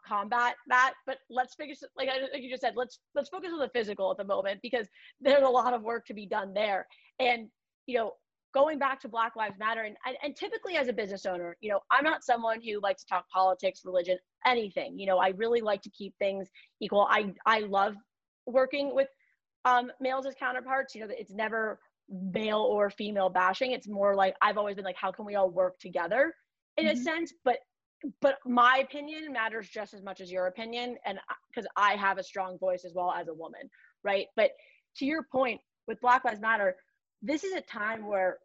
combat 0.06 0.54
that, 0.68 0.94
but 1.06 1.18
let's 1.28 1.54
figure 1.54 1.74
like, 1.96 2.08
like 2.08 2.42
you 2.42 2.50
just 2.50 2.62
said, 2.62 2.72
let's 2.74 2.98
let's 3.14 3.28
focus 3.28 3.50
on 3.52 3.58
the 3.58 3.68
physical 3.68 4.10
at 4.10 4.16
the 4.16 4.24
moment 4.24 4.60
because 4.62 4.86
there's 5.20 5.44
a 5.44 5.48
lot 5.48 5.74
of 5.74 5.82
work 5.82 6.06
to 6.06 6.14
be 6.14 6.26
done 6.26 6.54
there. 6.54 6.86
And 7.20 7.48
you 7.86 7.98
know, 7.98 8.12
going 8.56 8.78
back 8.78 8.98
to 8.98 9.08
Black 9.08 9.36
Lives 9.36 9.58
Matter, 9.58 9.82
and, 9.82 9.96
and 10.06 10.16
and 10.22 10.34
typically 10.34 10.76
as 10.76 10.88
a 10.88 10.92
business 10.92 11.26
owner, 11.26 11.58
you 11.60 11.70
know, 11.70 11.80
I'm 11.90 12.02
not 12.02 12.24
someone 12.24 12.62
who 12.62 12.80
likes 12.80 13.02
to 13.02 13.06
talk 13.06 13.28
politics, 13.28 13.82
religion, 13.84 14.16
anything. 14.46 14.98
You 14.98 15.06
know, 15.06 15.18
I 15.18 15.28
really 15.36 15.60
like 15.60 15.82
to 15.82 15.90
keep 15.90 16.14
things 16.18 16.48
equal. 16.80 17.06
I 17.10 17.34
I 17.44 17.60
love 17.60 17.94
working 18.46 18.94
with 18.94 19.08
um, 19.66 19.92
males 20.00 20.24
as 20.24 20.34
counterparts. 20.38 20.94
You 20.94 21.02
know, 21.02 21.08
it's 21.10 21.34
never 21.34 21.78
male 22.08 22.60
or 22.60 22.88
female 22.88 23.28
bashing. 23.28 23.72
It's 23.72 23.88
more 23.88 24.16
like 24.16 24.34
I've 24.40 24.56
always 24.56 24.76
been 24.76 24.86
like, 24.86 24.96
how 24.96 25.12
can 25.12 25.26
we 25.26 25.34
all 25.34 25.50
work 25.50 25.78
together 25.78 26.32
in 26.78 26.86
mm-hmm. 26.86 26.98
a 26.98 27.02
sense? 27.02 27.34
But 27.44 27.58
but 28.22 28.36
my 28.46 28.78
opinion 28.82 29.32
matters 29.32 29.68
just 29.68 29.92
as 29.92 30.02
much 30.02 30.20
as 30.20 30.30
your 30.30 30.48
opinion 30.48 30.96
and 31.06 31.18
because 31.48 31.66
i 31.76 31.94
have 31.96 32.18
a 32.18 32.22
strong 32.22 32.58
voice 32.58 32.84
as 32.84 32.92
well 32.94 33.10
as 33.10 33.26
a 33.28 33.32
woman 33.32 33.62
right 34.04 34.26
but 34.36 34.50
to 34.94 35.06
your 35.06 35.22
point 35.32 35.58
with 35.88 35.98
black 36.02 36.22
lives 36.22 36.38
matter 36.38 36.76
this 37.22 37.42
is 37.42 37.54
a 37.54 37.60
time 37.62 38.06
where 38.06 38.36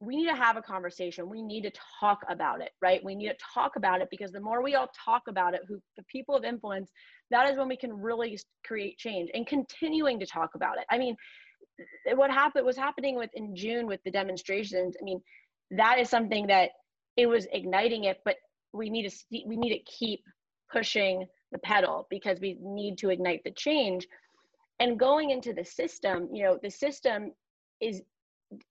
we 0.00 0.16
need 0.16 0.28
to 0.28 0.34
have 0.34 0.56
a 0.56 0.62
conversation. 0.62 1.28
We 1.28 1.42
need 1.42 1.62
to 1.62 1.72
talk 2.00 2.20
about 2.28 2.60
it 2.60 2.70
right? 2.82 3.04
We 3.04 3.14
need 3.14 3.28
to 3.28 3.36
talk 3.54 3.76
about 3.76 4.00
it 4.00 4.08
because 4.10 4.32
the 4.32 4.40
more 4.40 4.62
we 4.62 4.74
all 4.74 4.90
talk 5.04 5.22
about 5.28 5.54
it 5.54 5.60
who 5.68 5.80
the 5.96 6.04
people 6.04 6.34
of 6.34 6.44
influence 6.44 6.90
that 7.30 7.48
is 7.48 7.56
when 7.56 7.68
we 7.68 7.76
can 7.76 7.92
really 7.92 8.38
create 8.66 8.98
change 8.98 9.30
and 9.34 9.46
continuing 9.46 10.18
to 10.20 10.26
talk 10.26 10.54
about 10.54 10.78
it. 10.78 10.84
I 10.90 10.98
mean 10.98 11.16
what 12.14 12.30
happened 12.30 12.66
was 12.66 12.76
happening 12.76 13.16
with 13.16 13.30
in 13.34 13.56
june 13.56 13.86
with 13.86 14.00
the 14.04 14.10
demonstrations 14.10 14.96
i 15.00 15.04
mean 15.04 15.20
that 15.70 15.98
is 15.98 16.10
something 16.10 16.46
that 16.46 16.70
it 17.16 17.26
was 17.26 17.46
igniting 17.52 18.04
it 18.04 18.18
but 18.24 18.36
we 18.72 18.90
need 18.90 19.08
to 19.08 19.16
we 19.46 19.56
need 19.56 19.76
to 19.76 19.82
keep 19.84 20.22
pushing 20.70 21.26
the 21.52 21.58
pedal 21.58 22.06
because 22.10 22.40
we 22.40 22.56
need 22.60 22.96
to 22.98 23.10
ignite 23.10 23.42
the 23.44 23.50
change. 23.52 24.06
And 24.78 24.98
going 24.98 25.30
into 25.30 25.52
the 25.52 25.64
system 25.64 26.28
you 26.32 26.44
know 26.44 26.58
the 26.62 26.70
system 26.70 27.32
is 27.80 28.02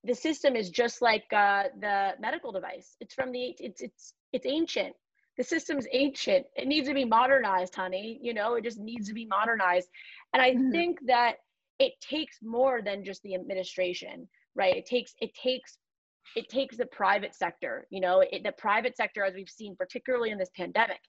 the 0.04 0.14
system 0.14 0.56
is 0.56 0.70
just 0.70 1.00
like 1.00 1.24
uh, 1.32 1.64
the 1.80 2.12
medical 2.20 2.52
device. 2.52 2.96
It's 3.00 3.14
from 3.14 3.32
the 3.32 3.54
it's 3.58 3.80
it's 3.80 4.14
it's 4.32 4.46
ancient. 4.46 4.94
The 5.36 5.44
system's 5.44 5.86
ancient. 5.92 6.46
It 6.54 6.68
needs 6.68 6.88
to 6.88 6.94
be 6.94 7.04
modernized 7.04 7.74
honey. 7.74 8.18
You 8.22 8.34
know 8.34 8.54
it 8.54 8.64
just 8.64 8.78
needs 8.78 9.08
to 9.08 9.14
be 9.14 9.26
modernized. 9.26 9.88
And 10.32 10.42
i 10.42 10.50
mm-hmm. 10.50 10.70
think 10.70 10.98
that 11.06 11.36
it 11.78 11.94
takes 12.00 12.38
more 12.42 12.82
than 12.82 13.04
just 13.04 13.22
the 13.22 13.34
administration 13.34 14.28
right? 14.54 14.76
It 14.76 14.86
takes 14.86 15.14
it 15.20 15.34
takes 15.34 15.78
it 16.36 16.48
takes 16.48 16.76
the 16.76 16.86
private 16.86 17.34
sector 17.34 17.86
you 17.90 18.00
know? 18.00 18.20
It, 18.20 18.44
the 18.44 18.52
private 18.52 18.96
sector 18.96 19.24
as 19.24 19.34
we've 19.34 19.48
seen 19.48 19.74
particularly 19.76 20.30
in 20.30 20.38
this 20.38 20.50
pandemic 20.56 21.00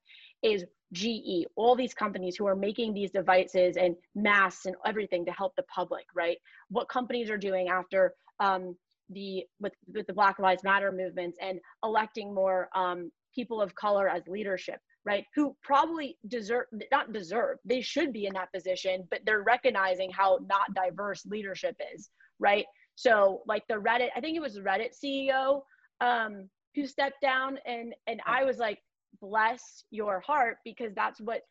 is 0.41 0.65
ge 0.93 1.45
all 1.55 1.75
these 1.75 1.93
companies 1.93 2.35
who 2.35 2.47
are 2.47 2.55
making 2.55 2.93
these 2.93 3.11
devices 3.11 3.77
and 3.77 3.95
masks 4.15 4.65
and 4.65 4.75
everything 4.85 5.25
to 5.25 5.31
help 5.31 5.55
the 5.55 5.63
public 5.63 6.05
right? 6.15 6.37
What 6.69 6.89
companies 6.89 7.29
are 7.29 7.37
doing 7.37 7.67
after 7.69 8.13
um, 8.41 8.75
the 9.09 9.45
with, 9.59 9.73
with 9.93 10.07
the 10.07 10.13
black 10.13 10.39
lives 10.39 10.63
matter 10.63 10.91
movements 10.91 11.37
and 11.41 11.59
electing 11.83 12.33
more 12.33 12.69
um, 12.75 13.11
people 13.33 13.61
of 13.61 13.73
color 13.75 14.09
as 14.09 14.27
leadership 14.27 14.79
right 15.05 15.25
who 15.35 15.55
probably 15.63 16.17
deserve 16.27 16.65
not 16.91 17.11
deserve 17.13 17.57
they 17.65 17.81
should 17.81 18.11
be 18.13 18.25
in 18.25 18.33
that 18.33 18.51
position 18.53 19.07
but 19.09 19.19
they're 19.25 19.43
recognizing 19.43 20.11
how 20.11 20.37
not 20.47 20.73
diverse 20.73 21.25
leadership 21.25 21.75
is 21.93 22.09
right 22.39 22.65
so 22.95 23.41
like 23.47 23.63
the 23.67 23.75
Reddit, 23.75 24.09
I 24.15 24.21
think 24.21 24.37
it 24.37 24.41
was 24.41 24.59
Reddit 24.59 24.91
CEO 25.03 25.61
um, 26.01 26.49
who 26.75 26.85
stepped 26.85 27.21
down, 27.21 27.57
and 27.65 27.93
and 28.07 28.21
I 28.25 28.43
was 28.43 28.57
like, 28.57 28.79
bless 29.19 29.83
your 29.91 30.19
heart 30.21 30.57
because 30.63 30.93
that's 30.93 31.19
what 31.19 31.41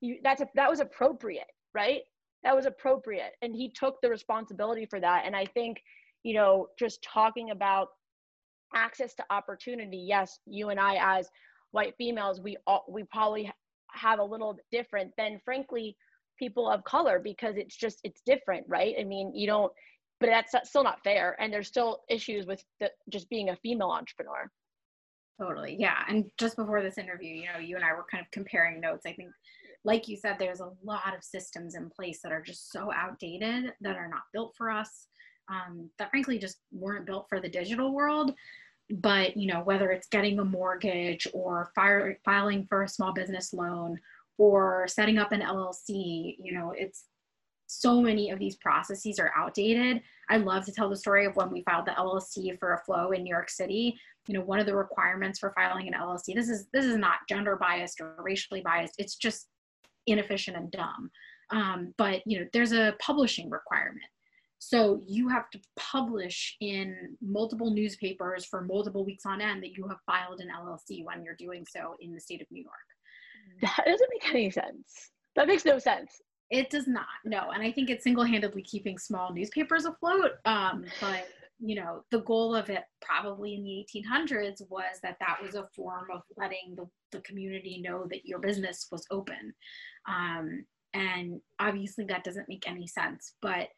you 0.00 0.18
that's 0.22 0.40
a, 0.40 0.48
that 0.54 0.70
was 0.70 0.80
appropriate, 0.80 1.50
right? 1.74 2.02
That 2.42 2.56
was 2.56 2.66
appropriate, 2.66 3.32
and 3.42 3.54
he 3.54 3.70
took 3.70 4.00
the 4.00 4.10
responsibility 4.10 4.86
for 4.86 5.00
that. 5.00 5.22
And 5.24 5.36
I 5.36 5.46
think 5.46 5.80
you 6.26 6.34
know 6.34 6.66
just 6.76 7.02
talking 7.02 7.52
about 7.52 7.88
access 8.74 9.14
to 9.14 9.24
opportunity. 9.30 9.98
Yes, 9.98 10.40
you 10.44 10.70
and 10.70 10.80
I 10.80 10.98
as 11.00 11.28
white 11.70 11.94
females, 11.96 12.40
we 12.40 12.56
all 12.66 12.84
we 12.88 13.04
probably 13.04 13.50
have 13.92 14.18
a 14.18 14.24
little 14.24 14.58
different 14.72 15.12
than 15.16 15.40
frankly 15.44 15.96
people 16.36 16.68
of 16.68 16.82
color 16.84 17.20
because 17.22 17.56
it's 17.56 17.76
just 17.76 18.00
it's 18.02 18.20
different 18.26 18.66
right? 18.68 18.96
I 19.00 19.04
mean 19.04 19.32
you 19.34 19.46
don't 19.46 19.72
but 20.18 20.26
that's 20.26 20.54
still 20.68 20.82
not 20.82 21.02
fair. 21.04 21.36
And 21.38 21.52
there's 21.52 21.68
still 21.68 22.00
issues 22.08 22.46
with 22.46 22.64
the, 22.80 22.90
just 23.10 23.28
being 23.28 23.50
a 23.50 23.56
female 23.56 23.90
entrepreneur. 23.90 24.50
Totally. 25.38 25.76
Yeah. 25.78 25.98
And 26.08 26.24
just 26.38 26.56
before 26.56 26.82
this 26.82 26.98
interview 26.98 27.34
you 27.34 27.44
know 27.52 27.60
you 27.60 27.76
and 27.76 27.84
i 27.84 27.92
were 27.92 28.06
kind 28.10 28.22
of 28.22 28.30
comparing 28.32 28.80
notes. 28.80 29.06
I 29.06 29.12
think 29.12 29.30
like 29.84 30.08
you 30.08 30.16
said 30.16 30.36
there's 30.38 30.60
a 30.60 30.72
lot 30.82 31.14
of 31.16 31.22
systems 31.22 31.76
in 31.76 31.88
place 31.88 32.18
that 32.22 32.32
are 32.32 32.42
just 32.42 32.72
so 32.72 32.90
outdated 32.92 33.72
that 33.80 33.96
are 33.96 34.08
not 34.08 34.22
built 34.32 34.54
for 34.58 34.70
us 34.70 35.06
um, 35.48 35.90
that 35.98 36.10
frankly 36.10 36.38
just 36.38 36.58
weren't 36.72 37.06
built 37.06 37.26
for 37.28 37.40
the 37.40 37.48
digital 37.48 37.92
world 37.92 38.34
but 38.90 39.36
you 39.36 39.46
know 39.46 39.60
whether 39.60 39.90
it's 39.90 40.08
getting 40.08 40.38
a 40.38 40.44
mortgage 40.44 41.26
or 41.32 41.70
fire, 41.74 42.18
filing 42.24 42.64
for 42.68 42.82
a 42.82 42.88
small 42.88 43.12
business 43.12 43.52
loan 43.52 43.98
or 44.38 44.86
setting 44.88 45.18
up 45.18 45.32
an 45.32 45.40
llc 45.40 45.88
you 45.88 46.52
know 46.52 46.72
it's 46.76 47.04
so 47.66 48.00
many 48.00 48.30
of 48.30 48.38
these 48.38 48.56
processes 48.56 49.18
are 49.18 49.32
outdated. 49.36 50.00
I 50.30 50.38
love 50.38 50.64
to 50.66 50.72
tell 50.72 50.88
the 50.88 50.96
story 50.96 51.26
of 51.26 51.36
when 51.36 51.50
we 51.50 51.62
filed 51.62 51.86
the 51.86 51.92
LLC 51.92 52.58
for 52.58 52.74
a 52.74 52.78
flow 52.84 53.10
in 53.10 53.22
New 53.22 53.30
York 53.30 53.50
City. 53.50 53.98
You 54.28 54.34
know, 54.34 54.40
one 54.40 54.58
of 54.58 54.66
the 54.66 54.74
requirements 54.74 55.38
for 55.38 55.52
filing 55.54 55.88
an 55.88 55.94
LLC, 55.94 56.34
this 56.34 56.48
is 56.48 56.66
this 56.72 56.84
is 56.84 56.96
not 56.96 57.18
gender 57.28 57.56
biased 57.56 58.00
or 58.00 58.14
racially 58.18 58.60
biased. 58.60 58.94
It's 58.98 59.16
just 59.16 59.48
inefficient 60.06 60.56
and 60.56 60.70
dumb. 60.70 61.10
Um, 61.50 61.94
but 61.96 62.22
you 62.26 62.40
know, 62.40 62.46
there's 62.52 62.72
a 62.72 62.94
publishing 63.00 63.50
requirement. 63.50 64.06
So 64.68 65.00
you 65.06 65.28
have 65.28 65.48
to 65.50 65.60
publish 65.76 66.56
in 66.60 67.16
multiple 67.22 67.70
newspapers 67.70 68.44
for 68.44 68.62
multiple 68.62 69.04
weeks 69.04 69.24
on 69.24 69.40
end 69.40 69.62
that 69.62 69.76
you 69.76 69.86
have 69.86 69.98
filed 70.06 70.40
an 70.40 70.48
LLC 70.48 71.04
when 71.04 71.22
you're 71.22 71.36
doing 71.36 71.64
so 71.70 71.94
in 72.00 72.12
the 72.12 72.20
state 72.20 72.42
of 72.42 72.48
New 72.50 72.64
York. 72.64 72.74
That 73.62 73.84
doesn't 73.86 74.10
make 74.10 74.28
any 74.28 74.50
sense. 74.50 75.12
That 75.36 75.46
makes 75.46 75.64
no 75.64 75.78
sense. 75.78 76.20
It 76.50 76.68
does 76.68 76.88
not, 76.88 77.06
no. 77.24 77.50
And 77.54 77.62
I 77.62 77.70
think 77.70 77.90
it's 77.90 78.02
single 78.02 78.24
handedly 78.24 78.62
keeping 78.62 78.98
small 78.98 79.32
newspapers 79.32 79.84
afloat. 79.84 80.32
Um, 80.44 80.84
but, 81.00 81.28
you 81.60 81.76
know, 81.76 82.02
the 82.10 82.22
goal 82.22 82.56
of 82.56 82.68
it 82.68 82.82
probably 83.00 83.54
in 83.54 83.62
the 83.62 83.86
1800s 83.94 84.62
was 84.68 84.98
that 85.04 85.16
that 85.20 85.38
was 85.40 85.54
a 85.54 85.68
form 85.76 86.08
of 86.12 86.22
letting 86.36 86.74
the, 86.74 86.88
the 87.12 87.20
community 87.20 87.80
know 87.80 88.08
that 88.10 88.26
your 88.26 88.40
business 88.40 88.88
was 88.90 89.06
open. 89.12 89.54
Um, 90.08 90.66
and 90.92 91.40
obviously 91.60 92.04
that 92.06 92.24
doesn't 92.24 92.48
make 92.48 92.68
any 92.68 92.88
sense. 92.88 93.34
But, 93.40 93.68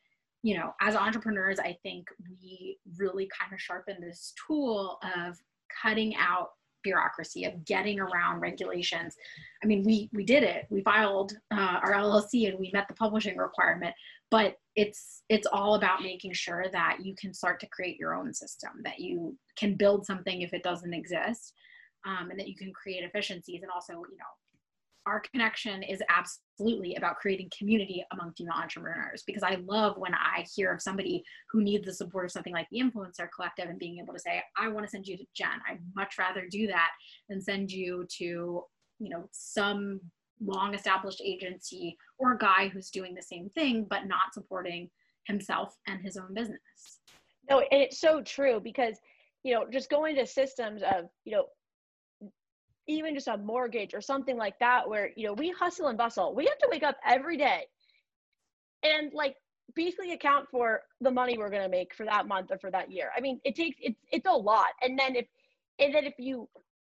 you 0.49 0.57
know, 0.57 0.73
as 0.81 0.97
entrepreneurs, 0.97 1.59
I 1.59 1.77
think 1.83 2.09
we 2.27 2.79
really 2.97 3.29
kind 3.39 3.53
of 3.53 3.61
sharpen 3.61 4.01
this 4.01 4.33
tool 4.47 4.99
of 5.15 5.37
cutting 5.83 6.17
out 6.17 6.53
bureaucracy 6.83 7.45
of 7.45 7.67
getting 7.67 8.01
around 8.01 8.41
regulations. 8.41 9.15
I 9.63 9.67
mean, 9.67 9.83
we 9.85 10.09
we 10.15 10.25
did 10.25 10.43
it. 10.43 10.67
We 10.71 10.81
filed 10.81 11.35
uh, 11.51 11.81
our 11.83 11.93
LLC 11.93 12.49
and 12.49 12.59
we 12.59 12.71
met 12.73 12.89
the 12.89 12.95
publishing 12.95 13.37
requirement. 13.37 13.95
But 14.31 14.57
it's 14.75 15.23
it's 15.29 15.47
all 15.47 15.75
about 15.75 16.01
making 16.01 16.33
sure 16.33 16.65
that 16.73 17.01
you 17.03 17.15
can 17.15 17.35
start 17.35 17.61
to 17.61 17.67
create 17.67 17.99
your 17.99 18.15
own 18.15 18.33
system, 18.33 18.71
that 18.85 19.01
you 19.01 19.37
can 19.55 19.75
build 19.75 20.07
something 20.07 20.41
if 20.41 20.55
it 20.55 20.63
doesn't 20.63 20.95
exist, 20.95 21.53
um, 22.07 22.31
and 22.31 22.41
that 22.41 22.49
you 22.49 22.57
can 22.57 22.73
create 22.73 23.05
efficiencies 23.05 23.61
and 23.61 23.71
also 23.71 23.93
you 23.93 24.17
know 24.17 24.33
our 25.09 25.23
connection 25.33 25.83
is 25.83 26.03
absolutely 26.11 26.95
about 26.97 27.17
creating 27.17 27.51
community 27.57 28.05
among 28.13 28.33
female 28.35 28.55
entrepreneurs 28.57 29.23
because 29.27 29.43
I 29.43 29.57
love 29.65 29.97
when 29.97 30.13
I 30.15 30.45
hear 30.55 30.73
of 30.73 30.83
somebody 30.83 31.25
who 31.51 31.63
needs 31.63 31.87
the 31.87 31.95
support 31.95 32.27
of 32.27 32.33
something 32.33 32.53
like 32.53 32.69
the 32.71 32.81
Influencer 32.81 33.29
Collective 33.35 33.69
and 33.71 33.79
being 33.79 33.99
able 33.99 34.13
to 34.13 34.21
say, 34.21 34.43
I 34.57 34.69
want 34.69 34.85
to 34.85 34.91
send 34.91 35.07
you 35.07 35.17
to 35.17 35.25
Jen. 35.35 35.61
I'd 35.69 35.81
much 35.97 36.19
rather 36.19 36.47
do 36.51 36.67
that 36.67 36.91
than 37.29 37.41
send 37.41 37.73
you 37.73 38.07
to, 38.19 38.25
you 38.25 39.09
know, 39.09 39.29
some 39.33 40.01
long 40.45 40.75
established 40.75 41.23
agency 41.25 41.97
or 42.19 42.35
a 42.35 42.39
guy 42.39 42.69
who's 42.69 42.91
doing 42.91 43.15
the 43.15 43.23
same 43.23 43.49
thing 43.51 43.87
but 43.89 44.07
not 44.07 44.35
supporting 44.35 44.91
himself 45.27 45.75
and 45.87 46.03
his 46.03 46.17
own 46.19 46.35
business. 46.35 46.61
No, 47.51 47.61
and 47.61 47.83
it's 47.83 47.99
so 47.99 48.21
true 48.23 48.61
because, 48.61 48.99
you 49.43 49.55
know, 49.55 49.65
just 49.73 49.89
going 49.89 50.17
to 50.17 50.27
systems 50.27 50.83
of, 50.83 51.07
you 51.25 51.33
know, 51.33 51.47
even 52.89 53.15
just 53.15 53.29
a 53.29 53.37
mortgage 53.37 53.95
or 53.95 54.01
something 54.01 54.37
like 54.37 54.59
that 54.59 54.89
where 54.89 55.11
you 55.15 55.27
know 55.27 55.35
we 55.35 55.51
hustle 55.51 55.89
and 55.89 55.99
bustle. 55.99 56.35
We 56.35 56.47
have 56.47 56.59
to 56.59 56.69
wake 56.71 56.83
up 56.83 56.97
every 57.07 57.37
day 57.37 57.67
and 58.83 59.13
like 59.13 59.37
basically 59.75 60.13
account 60.13 60.49
for 60.51 60.81
the 61.01 61.11
money 61.11 61.37
we're 61.37 61.51
going 61.51 61.63
to 61.63 61.69
make 61.69 61.95
for 61.95 62.07
that 62.07 62.27
month 62.27 62.51
or 62.51 62.59
for 62.59 62.71
that 62.71 62.91
year. 62.91 63.11
I 63.17 63.21
mean 63.21 63.41
it 63.45 63.55
takes 63.55 63.79
it's 63.81 64.01
it's 64.11 64.27
a 64.27 64.33
lot. 64.33 64.69
And 64.83 64.99
then 64.99 65.15
if 65.15 65.27
and 65.79 65.95
then 65.95 66.05
if 66.05 66.15
you 66.19 66.49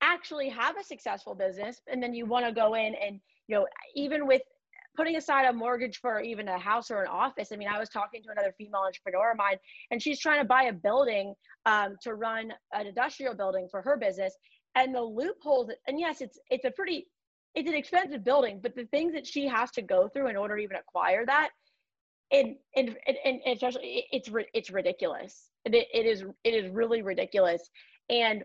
actually 0.01 0.47
have 0.49 0.77
a 0.77 0.83
successful 0.83 1.35
business 1.35 1.81
and 1.91 2.01
then 2.01 2.13
you 2.13 2.25
want 2.25 2.45
to 2.45 2.53
go 2.53 2.75
in 2.75 2.95
and 2.95 3.19
you 3.47 3.55
know 3.55 3.67
even 3.95 4.27
with 4.27 4.41
putting 4.95 5.15
aside 5.17 5.45
a 5.45 5.53
mortgage 5.53 5.99
for 5.99 6.21
even 6.21 6.47
a 6.47 6.57
house 6.57 6.89
or 6.89 7.01
an 7.01 7.07
office 7.07 7.49
i 7.51 7.57
mean 7.57 7.67
i 7.67 7.77
was 7.77 7.89
talking 7.89 8.23
to 8.23 8.29
another 8.31 8.53
female 8.57 8.81
entrepreneur 8.85 9.31
of 9.31 9.37
mine 9.37 9.57
and 9.91 10.01
she's 10.01 10.19
trying 10.19 10.39
to 10.39 10.47
buy 10.47 10.63
a 10.63 10.73
building 10.73 11.33
um, 11.65 11.95
to 12.01 12.15
run 12.15 12.53
an 12.73 12.87
industrial 12.87 13.33
building 13.33 13.67
for 13.69 13.81
her 13.81 13.97
business 13.97 14.33
and 14.75 14.93
the 14.93 15.01
loopholes 15.01 15.69
and 15.87 15.99
yes 15.99 16.21
it's 16.21 16.39
it's 16.49 16.65
a 16.65 16.71
pretty 16.71 17.07
it's 17.55 17.67
an 17.67 17.75
expensive 17.75 18.23
building 18.23 18.59
but 18.61 18.75
the 18.75 18.85
things 18.85 19.13
that 19.13 19.25
she 19.25 19.47
has 19.47 19.71
to 19.71 19.81
go 19.81 20.07
through 20.07 20.27
in 20.27 20.35
order 20.35 20.55
to 20.55 20.61
even 20.61 20.77
acquire 20.77 21.25
that 21.25 21.49
and 22.31 22.55
and 22.75 22.95
and, 23.07 23.17
and 23.25 23.41
especially 23.47 24.05
it's 24.11 24.29
it's 24.53 24.69
ridiculous. 24.69 25.49
It, 25.65 25.73
it 25.75 26.05
is 26.05 26.23
it 26.43 26.53
is 26.53 26.69
really 26.71 27.01
ridiculous. 27.01 27.69
And 28.09 28.43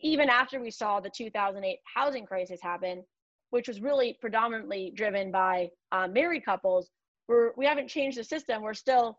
even 0.00 0.28
after 0.28 0.60
we 0.60 0.70
saw 0.70 1.00
the 1.00 1.10
2008 1.10 1.78
housing 1.94 2.26
crisis 2.26 2.60
happen 2.62 3.04
which 3.50 3.66
was 3.66 3.80
really 3.80 4.16
predominantly 4.20 4.92
driven 4.94 5.32
by 5.32 5.70
uh, 5.90 6.06
married 6.06 6.44
couples 6.44 6.90
we're 7.28 7.52
we 7.56 7.66
haven't 7.66 7.88
changed 7.88 8.18
the 8.18 8.24
system. 8.24 8.62
We're 8.62 8.74
still 8.74 9.18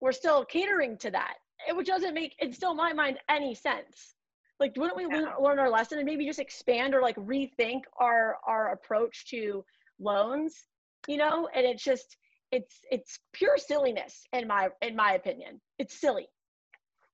we're 0.00 0.12
still 0.12 0.44
catering 0.44 0.96
to 0.98 1.10
that 1.10 1.34
which 1.72 1.86
doesn't 1.86 2.14
make 2.14 2.34
in 2.38 2.52
still 2.52 2.74
my 2.74 2.92
mind 2.92 3.18
any 3.28 3.54
sense 3.54 4.13
like 4.60 4.72
wouldn't 4.76 4.96
we 4.96 5.06
yeah. 5.10 5.34
learn 5.40 5.58
our 5.58 5.70
lesson 5.70 5.98
and 5.98 6.06
maybe 6.06 6.26
just 6.26 6.38
expand 6.38 6.94
or 6.94 7.02
like 7.02 7.16
rethink 7.16 7.82
our 7.98 8.36
our 8.46 8.72
approach 8.72 9.26
to 9.30 9.64
loans 9.98 10.64
you 11.08 11.16
know? 11.16 11.48
And 11.54 11.66
it's 11.66 11.82
just 11.82 12.16
it's 12.52 12.80
it's 12.90 13.18
pure 13.32 13.56
silliness 13.58 14.26
in 14.32 14.46
my 14.46 14.68
in 14.82 14.94
my 14.94 15.14
opinion. 15.14 15.60
It's 15.78 16.00
silly. 16.00 16.28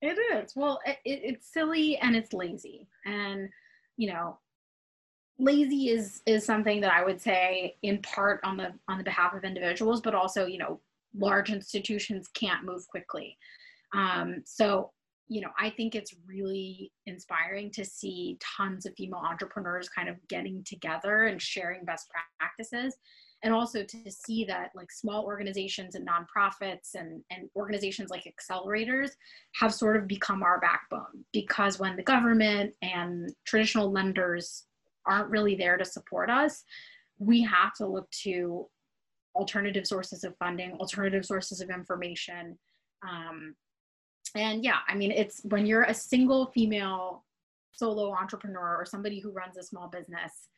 It 0.03 0.19
is. 0.35 0.53
Well 0.57 0.81
it, 0.85 0.99
it's 1.05 1.53
silly 1.53 1.97
and 1.99 2.17
it's 2.17 2.33
lazy. 2.33 2.89
And 3.05 3.49
you 3.97 4.13
know 4.13 4.39
lazy 5.39 5.89
is 5.89 6.21
is 6.27 6.45
something 6.45 6.83
that 6.83 6.93
i 6.93 7.03
would 7.03 7.19
say 7.19 7.75
in 7.83 8.01
part 8.03 8.41
on 8.45 8.59
the 8.59 8.75
on 8.89 8.99
the 8.99 9.05
behalf 9.05 9.33
of 9.33 9.43
individuals 9.43 10.03
but 10.03 10.15
also 10.15 10.45
you 10.45 10.59
know 10.59 10.79
large 11.17 11.51
institutions 11.51 12.29
can't 12.35 12.65
move 12.65 12.87
quickly. 12.89 13.37
Um, 13.95 14.43
so 14.45 14.93
you 15.31 15.41
know, 15.41 15.51
I 15.57 15.71
think 15.71 15.95
it's 15.95 16.17
really 16.27 16.91
inspiring 17.07 17.71
to 17.75 17.85
see 17.85 18.37
tons 18.41 18.85
of 18.85 18.95
female 18.97 19.23
entrepreneurs 19.25 19.89
kind 19.89 20.09
of 20.09 20.17
getting 20.27 20.65
together 20.65 21.27
and 21.27 21.41
sharing 21.41 21.85
best 21.85 22.11
practices. 22.41 22.97
And 23.45 23.55
also 23.55 23.85
to 23.85 24.11
see 24.11 24.45
that 24.47 24.73
like 24.75 24.91
small 24.91 25.25
organizations 25.25 25.95
and 25.95 26.07
nonprofits 26.07 26.97
and, 26.97 27.23
and 27.31 27.49
organizations 27.55 28.11
like 28.11 28.25
accelerators 28.25 29.13
have 29.55 29.73
sort 29.73 29.97
of 29.97 30.09
become 30.09 30.43
our 30.43 30.59
backbone 30.59 31.25
because 31.33 31.79
when 31.79 31.95
the 31.95 32.03
government 32.03 32.75
and 32.83 33.33
traditional 33.47 33.93
lenders 33.93 34.65
aren't 35.07 35.31
really 35.31 35.55
there 35.55 35.77
to 35.77 35.85
support 35.85 36.29
us, 36.29 36.65
we 37.21 37.41
have 37.43 37.73
to 37.75 37.87
look 37.87 38.11
to 38.23 38.67
alternative 39.37 39.87
sources 39.87 40.25
of 40.25 40.37
funding, 40.39 40.73
alternative 40.73 41.25
sources 41.25 41.61
of 41.61 41.71
information, 41.71 42.59
um, 43.09 43.55
and 44.35 44.65
yeah 44.65 44.79
i 44.89 44.95
mean 44.95 45.11
it's 45.11 45.41
when 45.45 45.67
you're 45.67 45.83
a 45.85 45.95
single 45.95 46.47
female 46.47 47.25
solo 47.73 48.13
entrepreneur 48.13 48.77
or 48.77 48.85
somebody 48.85 49.21
who 49.21 49.31
runs 49.31 49.57
a 49.57 49.63
small 49.63 49.89
business 49.89 50.49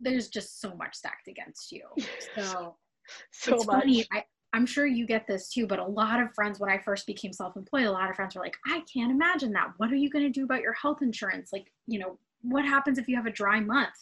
there's 0.00 0.28
just 0.28 0.60
so 0.60 0.74
much 0.74 0.94
stacked 0.94 1.28
against 1.28 1.72
you. 1.72 1.82
So 2.34 2.76
so 3.32 3.56
much 3.56 3.66
funny. 3.66 4.06
I, 4.12 4.24
i'm 4.54 4.64
sure 4.64 4.86
you 4.86 5.06
get 5.06 5.26
this 5.26 5.50
too 5.50 5.66
but 5.66 5.78
a 5.78 5.84
lot 5.84 6.20
of 6.20 6.32
friends 6.34 6.58
when 6.58 6.70
i 6.70 6.78
first 6.78 7.06
became 7.06 7.34
self-employed 7.34 7.84
a 7.84 7.92
lot 7.92 8.08
of 8.08 8.16
friends 8.16 8.34
were 8.34 8.40
like 8.40 8.56
i 8.66 8.80
can't 8.92 9.10
imagine 9.10 9.52
that. 9.52 9.72
What 9.76 9.92
are 9.92 9.96
you 9.96 10.08
going 10.08 10.24
to 10.24 10.30
do 10.30 10.44
about 10.44 10.62
your 10.62 10.72
health 10.72 11.02
insurance? 11.02 11.50
Like 11.52 11.70
you 11.86 11.98
know 11.98 12.18
what 12.40 12.64
happens 12.64 12.98
if 12.98 13.08
you 13.08 13.16
have 13.16 13.26
a 13.26 13.30
dry 13.30 13.60
month? 13.60 13.94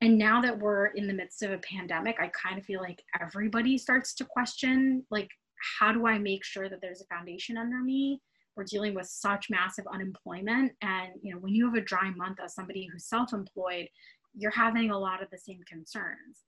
And 0.00 0.16
now 0.16 0.40
that 0.42 0.58
we're 0.58 0.86
in 0.86 1.06
the 1.06 1.14
midst 1.14 1.42
of 1.42 1.50
a 1.50 1.58
pandemic 1.58 2.16
i 2.20 2.28
kind 2.28 2.58
of 2.58 2.64
feel 2.64 2.80
like 2.80 3.02
everybody 3.20 3.76
starts 3.76 4.14
to 4.14 4.24
question 4.24 5.04
like 5.10 5.30
how 5.78 5.92
do 5.92 6.06
I 6.06 6.18
make 6.18 6.44
sure 6.44 6.68
that 6.68 6.80
there's 6.80 7.02
a 7.02 7.06
foundation 7.06 7.56
under 7.56 7.78
me? 7.78 8.20
We're 8.56 8.64
dealing 8.64 8.94
with 8.94 9.06
such 9.06 9.50
massive 9.50 9.86
unemployment. 9.92 10.72
And, 10.82 11.12
you 11.22 11.32
know, 11.32 11.40
when 11.40 11.54
you 11.54 11.66
have 11.66 11.74
a 11.74 11.80
dry 11.80 12.10
month 12.10 12.38
as 12.42 12.54
somebody 12.54 12.88
who's 12.90 13.06
self 13.06 13.32
employed, 13.32 13.88
you're 14.36 14.50
having 14.50 14.90
a 14.90 14.98
lot 14.98 15.22
of 15.22 15.30
the 15.30 15.38
same 15.38 15.60
concerns. 15.68 16.44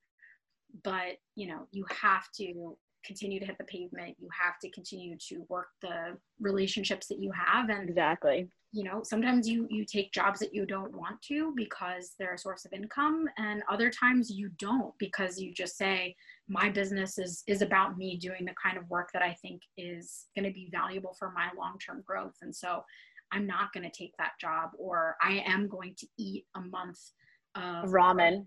But, 0.83 1.17
you 1.35 1.47
know, 1.47 1.67
you 1.71 1.85
have 2.01 2.29
to 2.37 2.77
continue 3.05 3.39
to 3.39 3.45
hit 3.45 3.57
the 3.57 3.63
pavement. 3.65 4.15
You 4.19 4.29
have 4.39 4.59
to 4.59 4.69
continue 4.71 5.17
to 5.29 5.45
work 5.49 5.67
the 5.81 6.17
relationships 6.39 7.07
that 7.07 7.19
you 7.19 7.31
have. 7.31 7.69
And 7.69 7.89
exactly 7.89 8.49
you 8.73 8.83
know 8.83 9.01
sometimes 9.03 9.47
you 9.47 9.65
you 9.69 9.85
take 9.85 10.11
jobs 10.11 10.39
that 10.39 10.53
you 10.53 10.65
don't 10.65 10.95
want 10.95 11.21
to 11.21 11.53
because 11.55 12.13
they're 12.19 12.33
a 12.33 12.37
source 12.37 12.65
of 12.65 12.73
income 12.73 13.27
and 13.37 13.63
other 13.69 13.89
times 13.89 14.29
you 14.29 14.49
don't 14.59 14.93
because 14.99 15.39
you 15.39 15.53
just 15.53 15.77
say 15.77 16.15
my 16.49 16.69
business 16.69 17.17
is 17.17 17.43
is 17.47 17.61
about 17.61 17.97
me 17.97 18.17
doing 18.17 18.45
the 18.45 18.53
kind 18.61 18.77
of 18.77 18.89
work 18.89 19.09
that 19.13 19.21
i 19.21 19.35
think 19.41 19.61
is 19.77 20.25
going 20.35 20.45
to 20.45 20.53
be 20.53 20.69
valuable 20.71 21.15
for 21.17 21.31
my 21.31 21.49
long-term 21.57 22.03
growth. 22.05 22.35
And 22.41 22.55
so 22.55 22.83
i'm 23.31 23.45
not 23.45 23.73
going 23.73 23.83
to 23.83 23.97
take 23.97 24.13
that 24.17 24.31
job 24.39 24.71
or 24.77 25.15
i 25.21 25.43
am 25.45 25.67
going 25.67 25.95
to 25.97 26.07
eat 26.17 26.45
a 26.55 26.61
month 26.61 26.99
of 27.55 27.89
ramen. 27.89 28.45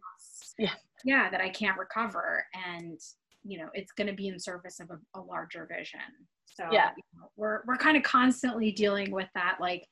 yeah. 0.58 0.74
Yeah 1.04 1.30
that 1.30 1.40
i 1.40 1.48
can't 1.48 1.78
recover 1.78 2.44
and 2.54 2.98
you 3.42 3.58
know 3.58 3.68
it's 3.74 3.92
going 3.92 4.06
to 4.06 4.12
be 4.12 4.28
in 4.28 4.38
service 4.38 4.80
of 4.80 4.90
a, 4.90 5.18
a 5.18 5.20
larger 5.20 5.66
vision. 5.70 6.00
So 6.46 6.64
yeah. 6.72 6.90
you 6.96 7.02
know, 7.18 7.28
we're 7.36 7.60
we're 7.66 7.76
kind 7.76 7.96
of 7.96 8.02
constantly 8.02 8.72
dealing 8.72 9.10
with 9.10 9.28
that 9.34 9.58
like 9.60 9.86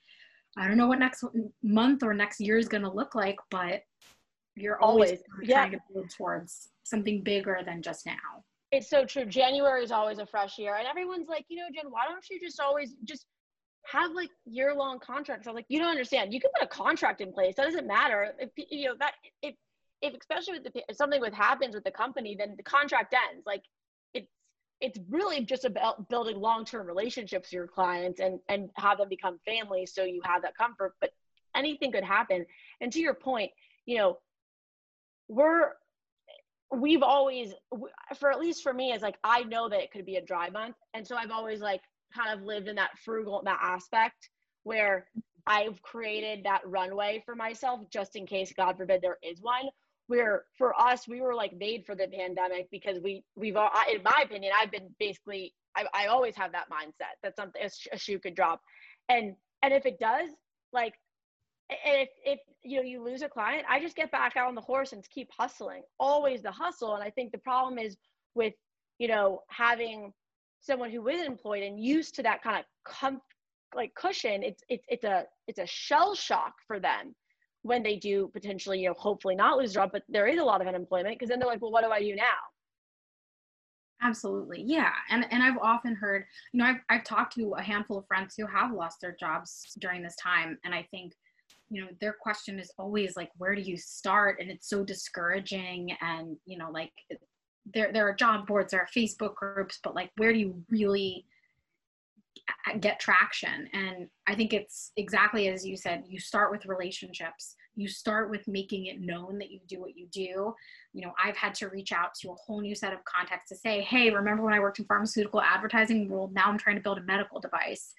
I 0.57 0.67
don't 0.67 0.77
know 0.77 0.89
what 0.89 0.99
next 0.99 1.25
month 1.63 2.03
or 2.03 2.15
next 2.15 2.41
year 2.41 2.59
is 2.59 2.69
going 2.69 2.83
to 2.83 2.91
look 2.91 3.15
like, 3.15 3.37
but 3.51 3.83
you're 4.61 4.81
always, 4.81 5.23
always 5.33 5.49
yeah. 5.49 5.57
trying 5.57 5.73
to 5.73 5.81
build 5.93 6.11
towards 6.11 6.69
something 6.85 7.23
bigger 7.23 7.61
than 7.65 7.83
just 7.83 8.07
now. 8.07 8.45
It's 8.71 8.91
so 8.91 9.05
true. 9.05 9.25
January 9.25 9.83
is 9.83 9.93
always 9.93 10.19
a 10.19 10.27
fresh 10.27 10.59
year, 10.59 10.77
and 10.77 10.87
everyone's 10.87 11.29
like, 11.29 11.47
you 11.49 11.57
know, 11.57 11.69
Jen, 11.75 11.91
why 11.91 12.07
don't 12.09 12.25
you 12.31 12.39
just 12.41 12.61
always 12.61 12.95
just 13.05 13.25
have 13.87 14.13
like 14.13 14.31
year 14.45 14.75
long 14.75 14.99
contracts? 14.99 15.47
I 15.47 15.51
was 15.51 15.57
like, 15.57 15.67
you 15.69 15.79
don't 15.79 15.89
understand. 15.89 16.35
You 16.35 16.41
can 16.41 16.51
put 16.59 16.65
a 16.65 16.69
contract 16.69 17.21
in 17.21 17.33
place. 17.33 17.55
That 17.57 17.65
doesn't 17.65 17.87
matter. 17.87 18.35
If 18.39 18.51
you 18.57 18.89
know 18.89 18.95
that 18.99 19.13
if 19.43 19.55
if 20.03 20.15
especially 20.21 20.61
with 20.61 20.73
the 20.73 20.83
if 20.89 20.97
something 20.97 21.21
with 21.21 21.33
happens 21.33 21.75
with 21.75 21.85
the 21.85 21.91
company, 21.91 22.37
then 22.39 22.55
the 22.57 22.63
contract 22.63 23.15
ends. 23.15 23.47
Like 23.47 23.63
it's 24.13 24.29
it's 24.81 24.99
really 25.09 25.45
just 25.45 25.65
about 25.65 26.09
building 26.09 26.39
long-term 26.39 26.87
relationships 26.87 27.49
with 27.49 27.53
your 27.53 27.67
clients 27.67 28.21
and 28.21 28.39
and 28.49 28.71
have 28.77 28.99
them 28.99 29.09
become 29.09 29.39
family 29.47 29.87
so 29.87 30.05
you 30.05 30.21
have 30.25 30.43
that 30.43 30.57
comfort 30.57 30.95
but 31.01 31.11
anything 31.57 31.91
could 31.91 32.05
happen 32.05 32.45
and 32.81 32.93
to 32.93 33.01
your 33.01 33.15
point 33.15 33.51
you 33.87 33.97
know 33.99 34.19
we're 35.29 35.73
we've 36.71 37.03
always 37.03 37.53
for 38.19 38.31
at 38.31 38.39
least 38.39 38.63
for 38.63 38.73
me 38.73 38.93
is 38.93 39.03
like 39.03 39.17
i 39.25 39.43
know 39.45 39.69
that 39.69 39.81
it 39.81 39.91
could 39.91 40.05
be 40.05 40.17
a 40.17 40.25
dry 40.25 40.51
month. 40.51 40.77
And 40.95 41.07
so 41.07 41.17
i've 41.17 41.31
always 41.31 41.61
like 41.61 41.81
kind 42.15 42.39
of 42.39 42.45
lived 42.45 42.69
in 42.69 42.77
that 42.77 42.91
frugal 43.05 43.43
that 43.45 43.59
aspect 43.63 44.29
where 44.65 45.07
i've 45.47 45.81
created 45.83 46.45
that 46.45 46.61
runway 46.67 47.23
for 47.25 47.35
myself 47.35 47.81
just 47.91 48.17
in 48.17 48.27
case 48.27 48.53
god 48.57 48.77
forbid 48.77 49.01
there 49.03 49.19
is 49.23 49.41
one 49.41 49.69
where 50.09 50.45
for 50.57 50.79
us 50.81 51.07
we 51.07 51.21
were 51.21 51.35
like 51.35 51.53
made 51.57 51.85
for 51.85 51.95
the 51.95 52.09
pandemic 52.09 52.69
because 52.71 52.99
we 53.03 53.23
we've 53.37 53.57
all 53.57 53.71
in 53.93 54.03
my 54.03 54.23
opinion 54.25 54.53
i've 54.59 54.71
been 54.71 54.89
basically 54.99 55.55
i, 55.77 55.85
I 55.95 56.07
always 56.07 56.35
have 56.37 56.53
that 56.53 56.71
mindset 56.71 57.17
that 57.23 57.37
something 57.37 57.63
a 57.93 57.99
shoe 57.99 58.19
could 58.19 58.35
drop. 58.35 58.61
And 59.09 59.35
and 59.63 59.73
if 59.73 59.87
it 59.87 59.99
does 59.99 60.31
like 60.73 60.95
if 61.71 62.09
if 62.25 62.41
you 62.63 62.77
know 62.77 62.83
you 62.83 63.03
lose 63.03 63.23
a 63.23 63.29
client 63.29 63.65
i 63.69 63.81
just 63.81 63.97
get 63.97 64.11
back 64.11 64.37
out 64.37 64.49
on 64.49 64.55
the 64.55 64.61
horse 64.61 64.93
and 64.93 65.05
keep 65.11 65.29
hustling 65.37 65.83
always 66.01 66.43
the 66.43 66.51
hustle 66.51 66.95
and 66.95 67.05
i 67.05 67.11
think 67.11 67.31
the 67.33 67.39
problem 67.39 67.79
is 67.79 67.97
with 68.35 68.55
you 68.99 69.09
know 69.09 69.41
having 69.49 70.13
someone 70.61 70.91
who 70.91 71.07
is 71.09 71.27
employed 71.27 71.63
and 71.63 71.83
used 71.83 72.15
to 72.15 72.23
that 72.23 72.43
kind 72.43 72.57
of 72.59 72.65
comf- 72.93 73.21
like 73.75 73.95
cushion 73.95 74.43
it's 74.43 74.63
it's 74.69 74.85
it's 74.89 75.05
a 75.05 75.25
it's 75.47 75.59
a 75.59 75.67
shell 75.67 76.15
shock 76.15 76.55
for 76.67 76.81
them 76.81 77.15
when 77.63 77.83
they 77.83 77.97
do 77.97 78.31
potentially, 78.33 78.81
you 78.81 78.89
know, 78.89 78.95
hopefully 78.97 79.35
not 79.35 79.59
lose 79.59 79.73
a 79.73 79.75
job, 79.75 79.91
but 79.93 80.03
there 80.09 80.27
is 80.27 80.41
a 80.41 80.45
lot 80.45 80.61
of 80.61 80.67
unemployment 80.67 81.15
because 81.15 81.29
then 81.29 81.39
they're 81.39 81.49
like, 81.49 81.61
well, 81.61 81.71
what 81.71 81.85
do 81.85 81.91
I 81.91 82.01
do 82.01 82.15
now? 82.15 82.23
Absolutely. 84.01 84.63
Yeah. 84.65 84.93
And 85.11 85.27
and 85.33 85.43
I've 85.43 85.59
often 85.59 85.97
heard, 85.97 86.25
you 86.53 86.59
know, 86.59 86.67
I've 86.67 86.81
I've 86.89 87.05
talked 87.05 87.35
to 87.35 87.55
a 87.59 87.63
handful 87.63 87.99
of 87.99 88.07
friends 88.07 88.35
who 88.39 88.47
have 88.47 88.73
lost 88.73 89.01
their 89.01 89.17
jobs 89.19 89.73
during 89.81 90.03
this 90.03 90.15
time. 90.17 90.57
And 90.65 90.73
I 90.73 90.87
think, 90.93 91.15
you 91.71 91.83
know, 91.83 91.89
their 92.01 92.15
question 92.21 92.59
is 92.59 92.73
always 92.79 93.17
like, 93.17 93.31
where 93.37 93.55
do 93.55 93.61
you 93.61 93.77
start? 93.77 94.39
And 94.41 94.51
it's 94.51 94.69
so 94.69 94.85
discouraging. 94.85 95.97
And, 96.01 96.37
you 96.47 96.59
know, 96.59 96.71
like 96.71 96.93
there 97.75 97.93
there 97.93 98.09
are 98.09 98.15
job 98.15 98.47
boards, 98.47 98.71
there 98.71 98.81
are 98.81 98.89
Facebook 98.97 99.35
groups, 99.35 99.79
but 99.83 99.95
like 99.95 100.11
where 100.17 100.33
do 100.33 100.39
you 100.39 100.63
really 100.71 101.27
get 102.81 103.01
traction 103.01 103.69
and 103.73 104.09
i 104.27 104.35
think 104.35 104.53
it's 104.53 104.93
exactly 104.97 105.49
as 105.49 105.67
you 105.67 105.77
said 105.77 106.05
you 106.07 106.19
start 106.19 106.51
with 106.51 106.67
relationships 106.67 107.55
you 107.77 107.89
start 107.89 108.31
with 108.31 108.47
making 108.47 108.87
it 108.87 109.01
known 109.01 109.39
that 109.39 109.51
you 109.51 109.61
do 109.69 109.81
what 109.81 109.97
you 109.97 110.07
do 110.13 110.55
you 110.93 111.03
know 111.03 111.13
i've 111.23 111.37
had 111.37 111.55
to 111.55 111.69
reach 111.69 111.93
out 111.93 112.15
to 112.15 112.31
a 112.31 112.35
whole 112.35 112.61
new 112.61 112.75
set 112.75 112.93
of 112.93 112.99
contacts 113.05 113.49
to 113.49 113.57
say 113.57 113.81
hey 113.83 114.11
remember 114.11 114.43
when 114.43 114.55
i 114.55 114.61
worked 114.61 114.79
in 114.79 114.85
pharmaceutical 114.85 115.41
advertising 115.41 116.09
well 116.09 116.31
now 116.33 116.47
i'm 116.47 116.59
trying 116.59 116.77
to 116.77 116.83
build 116.83 116.99
a 116.99 117.03
medical 117.03 117.41
device 117.41 117.93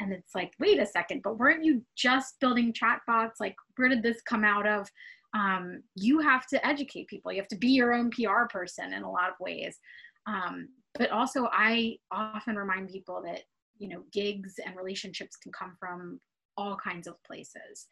and 0.00 0.12
it's 0.12 0.34
like 0.34 0.52
wait 0.58 0.80
a 0.80 0.86
second 0.86 1.22
but 1.22 1.38
weren't 1.38 1.64
you 1.64 1.82
just 1.96 2.38
building 2.40 2.72
chatbots? 2.72 3.34
Like 3.40 3.56
where 3.76 3.88
did 3.88 4.02
this 4.02 4.20
come 4.22 4.44
out 4.44 4.66
of? 4.66 4.88
Um, 5.34 5.82
you 5.94 6.20
have 6.20 6.46
to 6.46 6.66
educate 6.66 7.08
people. 7.08 7.32
You 7.32 7.40
have 7.40 7.48
to 7.48 7.56
be 7.56 7.68
your 7.68 7.92
own 7.92 8.10
pr 8.10 8.46
person 8.50 8.92
in 8.92 9.02
a 9.02 9.10
lot 9.10 9.30
of 9.30 9.34
ways. 9.40 9.78
Um, 10.26 10.68
but 10.94 11.10
also 11.10 11.48
i 11.52 11.96
often 12.10 12.56
remind 12.56 12.88
people 12.88 13.22
that 13.24 13.42
you 13.78 13.88
know 13.88 14.02
gigs 14.12 14.54
and 14.64 14.76
relationships 14.76 15.36
can 15.36 15.52
come 15.52 15.76
from 15.78 16.20
all 16.58 16.76
kinds 16.76 17.06
of 17.06 17.22
places. 17.24 17.86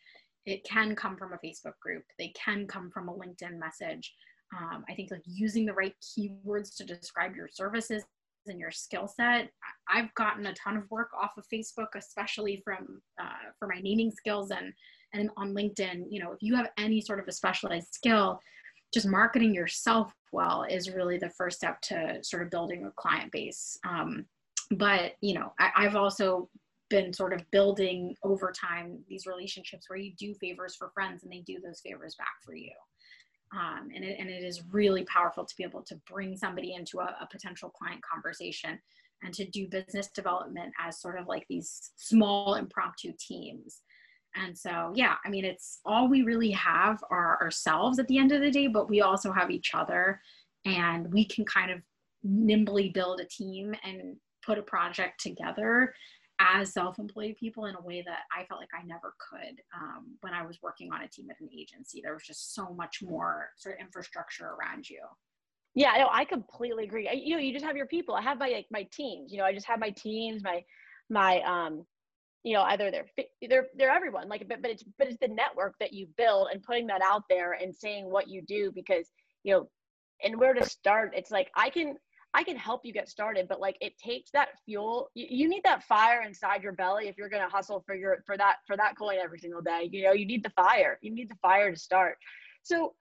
It 0.44 0.64
can 0.64 0.94
come 0.94 1.16
from 1.16 1.32
a 1.32 1.46
Facebook 1.46 1.78
group. 1.80 2.04
They 2.18 2.32
can 2.34 2.66
come 2.66 2.90
from 2.92 3.08
a 3.08 3.14
LinkedIn 3.14 3.58
message. 3.58 4.12
Um, 4.56 4.84
I 4.88 4.94
think 4.94 5.10
like 5.10 5.22
using 5.24 5.64
the 5.66 5.72
right 5.72 5.94
keywords 6.02 6.76
to 6.76 6.84
describe 6.84 7.34
your 7.34 7.48
services 7.48 8.04
and 8.48 8.58
your 8.58 8.70
skill 8.70 9.08
set. 9.08 9.50
I've 9.88 10.12
gotten 10.14 10.46
a 10.46 10.54
ton 10.54 10.76
of 10.76 10.90
work 10.90 11.10
off 11.20 11.36
of 11.36 11.44
Facebook, 11.52 11.88
especially 11.96 12.62
from 12.64 13.00
uh, 13.20 13.50
for 13.58 13.68
my 13.68 13.80
naming 13.80 14.10
skills 14.10 14.50
and 14.50 14.72
and 15.14 15.30
on 15.36 15.54
LinkedIn. 15.54 16.04
You 16.10 16.20
know, 16.20 16.32
if 16.32 16.42
you 16.42 16.54
have 16.56 16.70
any 16.78 17.00
sort 17.00 17.20
of 17.20 17.28
a 17.28 17.32
specialized 17.32 17.92
skill, 17.92 18.40
just 18.92 19.06
marketing 19.06 19.54
yourself 19.54 20.12
well 20.32 20.64
is 20.68 20.90
really 20.90 21.18
the 21.18 21.30
first 21.30 21.58
step 21.58 21.80
to 21.82 22.18
sort 22.22 22.42
of 22.42 22.50
building 22.50 22.84
a 22.84 22.90
client 22.92 23.32
base. 23.32 23.78
Um, 23.88 24.26
but 24.72 25.12
you 25.20 25.34
know, 25.34 25.52
I, 25.58 25.70
I've 25.76 25.96
also 25.96 26.48
been 26.88 27.12
sort 27.12 27.32
of 27.32 27.48
building 27.50 28.14
over 28.22 28.52
time 28.52 28.98
these 29.08 29.26
relationships 29.26 29.88
where 29.88 29.98
you 29.98 30.12
do 30.18 30.34
favors 30.34 30.76
for 30.76 30.90
friends 30.94 31.24
and 31.24 31.32
they 31.32 31.40
do 31.40 31.58
those 31.60 31.80
favors 31.80 32.14
back 32.16 32.34
for 32.44 32.54
you. 32.54 32.70
Um, 33.54 33.90
and, 33.94 34.04
it, 34.04 34.16
and 34.18 34.28
it 34.28 34.42
is 34.42 34.62
really 34.72 35.04
powerful 35.04 35.44
to 35.44 35.56
be 35.56 35.62
able 35.62 35.82
to 35.82 35.94
bring 36.10 36.36
somebody 36.36 36.74
into 36.74 36.98
a, 36.98 37.16
a 37.20 37.28
potential 37.30 37.70
client 37.70 38.02
conversation 38.02 38.78
and 39.22 39.32
to 39.34 39.44
do 39.46 39.68
business 39.68 40.08
development 40.08 40.72
as 40.84 41.00
sort 41.00 41.18
of 41.18 41.26
like 41.28 41.46
these 41.48 41.92
small 41.96 42.54
impromptu 42.54 43.12
teams. 43.18 43.82
And 44.34 44.56
so, 44.56 44.92
yeah, 44.94 45.14
I 45.24 45.30
mean, 45.30 45.44
it's 45.44 45.80
all 45.84 46.08
we 46.08 46.22
really 46.22 46.50
have 46.50 47.02
are 47.10 47.40
ourselves 47.40 47.98
at 47.98 48.08
the 48.08 48.18
end 48.18 48.32
of 48.32 48.42
the 48.42 48.50
day, 48.50 48.66
but 48.66 48.90
we 48.90 49.00
also 49.00 49.32
have 49.32 49.50
each 49.50 49.74
other 49.74 50.20
and 50.64 51.10
we 51.12 51.24
can 51.24 51.44
kind 51.44 51.70
of 51.70 51.80
nimbly 52.22 52.90
build 52.90 53.20
a 53.20 53.24
team 53.24 53.74
and 53.84 54.16
put 54.44 54.58
a 54.58 54.62
project 54.62 55.20
together 55.20 55.94
as 56.38 56.72
self-employed 56.72 57.36
people 57.38 57.66
in 57.66 57.74
a 57.74 57.80
way 57.80 58.02
that 58.06 58.20
I 58.36 58.44
felt 58.44 58.60
like 58.60 58.68
I 58.78 58.84
never 58.86 59.14
could 59.30 59.60
um, 59.74 60.16
when 60.20 60.34
I 60.34 60.44
was 60.44 60.58
working 60.62 60.92
on 60.92 61.02
a 61.02 61.08
team 61.08 61.28
at 61.30 61.40
an 61.40 61.48
agency. 61.56 62.00
There 62.02 62.12
was 62.12 62.24
just 62.24 62.54
so 62.54 62.74
much 62.74 63.02
more 63.02 63.50
sort 63.56 63.76
of 63.76 63.80
infrastructure 63.80 64.46
around 64.46 64.88
you. 64.88 65.00
Yeah, 65.74 65.92
no, 65.98 66.08
I 66.10 66.24
completely 66.24 66.84
agree. 66.84 67.08
I, 67.08 67.12
you 67.12 67.34
know, 67.34 67.40
you 67.40 67.52
just 67.52 67.64
have 67.64 67.76
your 67.76 67.86
people. 67.86 68.14
I 68.14 68.22
have 68.22 68.38
my 68.38 68.48
like 68.48 68.66
my 68.70 68.88
teams. 68.92 69.32
You 69.32 69.38
know, 69.38 69.44
I 69.44 69.52
just 69.52 69.66
have 69.66 69.78
my 69.78 69.90
teams, 69.90 70.42
my 70.42 70.62
my 71.10 71.40
um, 71.42 71.84
you 72.44 72.54
know, 72.54 72.62
either 72.62 72.90
they're 72.90 73.06
they're 73.42 73.66
they're 73.76 73.90
everyone. 73.90 74.28
Like, 74.28 74.46
but 74.48 74.62
but 74.62 74.70
it's 74.70 74.84
but 74.98 75.08
it's 75.08 75.18
the 75.20 75.28
network 75.28 75.74
that 75.80 75.92
you 75.92 76.06
build 76.16 76.48
and 76.52 76.62
putting 76.62 76.86
that 76.86 77.02
out 77.02 77.24
there 77.28 77.52
and 77.52 77.74
saying 77.74 78.10
what 78.10 78.28
you 78.28 78.42
do 78.46 78.72
because 78.74 79.10
you 79.44 79.52
know, 79.52 79.68
and 80.24 80.38
where 80.38 80.54
to 80.54 80.64
start. 80.64 81.12
It's 81.14 81.30
like 81.30 81.50
I 81.54 81.70
can 81.70 81.96
I 82.36 82.44
can 82.44 82.56
help 82.58 82.84
you 82.84 82.92
get 82.92 83.08
started, 83.08 83.48
but 83.48 83.60
like 83.60 83.78
it 83.80 83.96
takes 83.96 84.30
that 84.32 84.48
fuel. 84.66 85.10
You, 85.14 85.26
you 85.30 85.48
need 85.48 85.62
that 85.64 85.82
fire 85.84 86.20
inside 86.20 86.62
your 86.62 86.72
belly 86.72 87.08
if 87.08 87.16
you're 87.16 87.30
gonna 87.30 87.48
hustle 87.48 87.82
for 87.86 87.94
your 87.94 88.22
for 88.26 88.36
that 88.36 88.56
for 88.66 88.76
that 88.76 88.98
coin 88.98 89.16
every 89.24 89.38
single 89.38 89.62
day. 89.62 89.88
You 89.90 90.04
know, 90.04 90.12
you 90.12 90.26
need 90.26 90.44
the 90.44 90.50
fire. 90.50 90.98
You 91.00 91.14
need 91.14 91.30
the 91.30 91.36
fire 91.36 91.70
to 91.72 91.78
start. 91.78 92.18
So, 92.62 92.92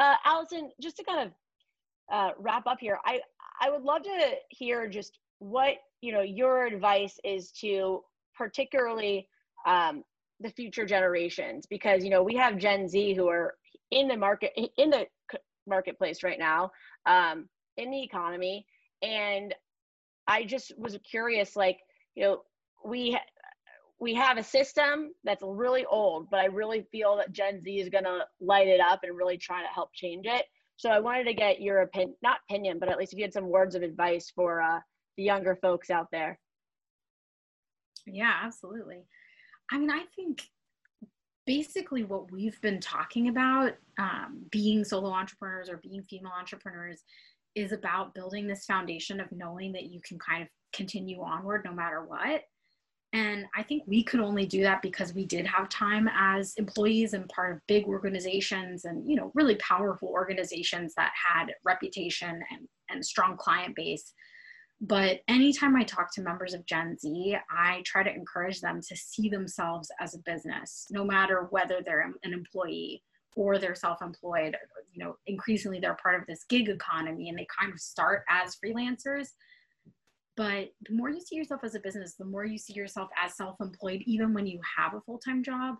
uh, 0.00 0.16
Alison, 0.24 0.72
just 0.82 0.96
to 0.96 1.04
kind 1.04 1.28
of 1.28 1.32
uh, 2.12 2.30
wrap 2.36 2.66
up 2.66 2.78
here, 2.80 2.98
I 3.06 3.20
I 3.60 3.70
would 3.70 3.82
love 3.82 4.02
to 4.02 4.30
hear 4.48 4.88
just 4.88 5.20
what 5.38 5.74
you 6.00 6.12
know 6.12 6.22
your 6.22 6.66
advice 6.66 7.16
is 7.22 7.52
to 7.60 8.02
particularly 8.36 9.28
um, 9.68 10.02
the 10.40 10.50
future 10.50 10.84
generations 10.84 11.64
because 11.64 12.02
you 12.02 12.10
know 12.10 12.24
we 12.24 12.34
have 12.34 12.58
Gen 12.58 12.88
Z 12.88 13.14
who 13.14 13.28
are 13.28 13.54
in 13.92 14.08
the 14.08 14.16
market 14.16 14.52
in 14.76 14.90
the 14.90 15.06
marketplace 15.68 16.24
right 16.24 16.40
now 16.40 16.72
um, 17.06 17.48
in 17.76 17.92
the 17.92 18.02
economy 18.02 18.66
and 19.02 19.54
i 20.26 20.44
just 20.44 20.72
was 20.78 20.96
curious 21.08 21.56
like 21.56 21.78
you 22.14 22.22
know 22.22 22.42
we 22.84 23.18
we 24.00 24.14
have 24.14 24.38
a 24.38 24.42
system 24.42 25.10
that's 25.24 25.42
really 25.44 25.84
old 25.86 26.28
but 26.30 26.40
i 26.40 26.46
really 26.46 26.86
feel 26.90 27.16
that 27.16 27.32
gen 27.32 27.60
z 27.60 27.80
is 27.80 27.88
going 27.88 28.04
to 28.04 28.20
light 28.40 28.68
it 28.68 28.80
up 28.80 29.00
and 29.02 29.16
really 29.16 29.36
try 29.36 29.62
to 29.62 29.68
help 29.68 29.92
change 29.94 30.26
it. 30.26 30.46
So 30.76 30.90
i 30.90 30.98
wanted 30.98 31.24
to 31.24 31.34
get 31.34 31.60
your 31.60 31.82
opinion 31.82 32.14
not 32.22 32.38
opinion 32.48 32.78
but 32.78 32.88
at 32.88 32.98
least 32.98 33.12
if 33.12 33.18
you 33.18 33.24
had 33.24 33.32
some 33.32 33.48
words 33.48 33.74
of 33.74 33.82
advice 33.82 34.32
for 34.34 34.62
uh, 34.62 34.80
the 35.16 35.22
younger 35.22 35.56
folks 35.56 35.90
out 35.90 36.08
there. 36.10 36.38
Yeah 38.06 38.34
absolutely. 38.42 39.04
I 39.70 39.78
mean 39.78 39.90
i 39.90 40.04
think 40.16 40.42
basically 41.46 42.04
what 42.04 42.30
we've 42.30 42.60
been 42.60 42.80
talking 42.80 43.28
about 43.28 43.72
um, 43.98 44.42
being 44.50 44.84
solo 44.84 45.10
entrepreneurs 45.10 45.68
or 45.68 45.78
being 45.78 46.02
female 46.04 46.32
entrepreneurs 46.38 47.02
is 47.54 47.72
about 47.72 48.14
building 48.14 48.46
this 48.46 48.64
foundation 48.64 49.20
of 49.20 49.30
knowing 49.32 49.72
that 49.72 49.84
you 49.84 50.00
can 50.06 50.18
kind 50.18 50.42
of 50.42 50.48
continue 50.72 51.20
onward 51.20 51.62
no 51.64 51.72
matter 51.72 52.04
what. 52.04 52.42
And 53.12 53.46
I 53.56 53.64
think 53.64 53.82
we 53.86 54.04
could 54.04 54.20
only 54.20 54.46
do 54.46 54.62
that 54.62 54.82
because 54.82 55.14
we 55.14 55.26
did 55.26 55.44
have 55.44 55.68
time 55.68 56.08
as 56.14 56.54
employees 56.58 57.12
and 57.12 57.28
part 57.28 57.56
of 57.56 57.66
big 57.66 57.86
organizations 57.86 58.84
and, 58.84 59.08
you 59.08 59.16
know, 59.16 59.32
really 59.34 59.56
powerful 59.56 60.08
organizations 60.08 60.94
that 60.96 61.10
had 61.14 61.46
reputation 61.64 62.40
and, 62.52 62.68
and 62.88 63.04
strong 63.04 63.36
client 63.36 63.74
base. 63.74 64.12
But 64.80 65.20
anytime 65.26 65.74
I 65.74 65.82
talk 65.82 66.14
to 66.14 66.22
members 66.22 66.54
of 66.54 66.64
Gen 66.66 66.96
Z, 66.98 67.36
I 67.50 67.82
try 67.84 68.04
to 68.04 68.14
encourage 68.14 68.60
them 68.60 68.80
to 68.80 68.96
see 68.96 69.28
themselves 69.28 69.90
as 70.00 70.14
a 70.14 70.20
business, 70.20 70.86
no 70.90 71.04
matter 71.04 71.48
whether 71.50 71.80
they're 71.84 72.00
an 72.22 72.32
employee 72.32 73.02
or 73.36 73.58
they're 73.58 73.74
self-employed 73.74 74.56
you 74.92 75.04
know 75.04 75.16
increasingly 75.26 75.78
they're 75.78 75.96
part 76.02 76.20
of 76.20 76.26
this 76.26 76.44
gig 76.48 76.68
economy 76.68 77.28
and 77.28 77.38
they 77.38 77.46
kind 77.58 77.72
of 77.72 77.80
start 77.80 78.24
as 78.28 78.56
freelancers. 78.64 79.28
But 80.36 80.68
the 80.88 80.94
more 80.94 81.10
you 81.10 81.20
see 81.20 81.36
yourself 81.36 81.62
as 81.64 81.74
a 81.74 81.80
business 81.80 82.14
the 82.14 82.24
more 82.24 82.44
you 82.44 82.58
see 82.58 82.72
yourself 82.72 83.10
as 83.22 83.36
self-employed 83.36 84.02
even 84.06 84.32
when 84.32 84.46
you 84.46 84.60
have 84.76 84.94
a 84.94 85.00
full-time 85.00 85.42
job 85.42 85.76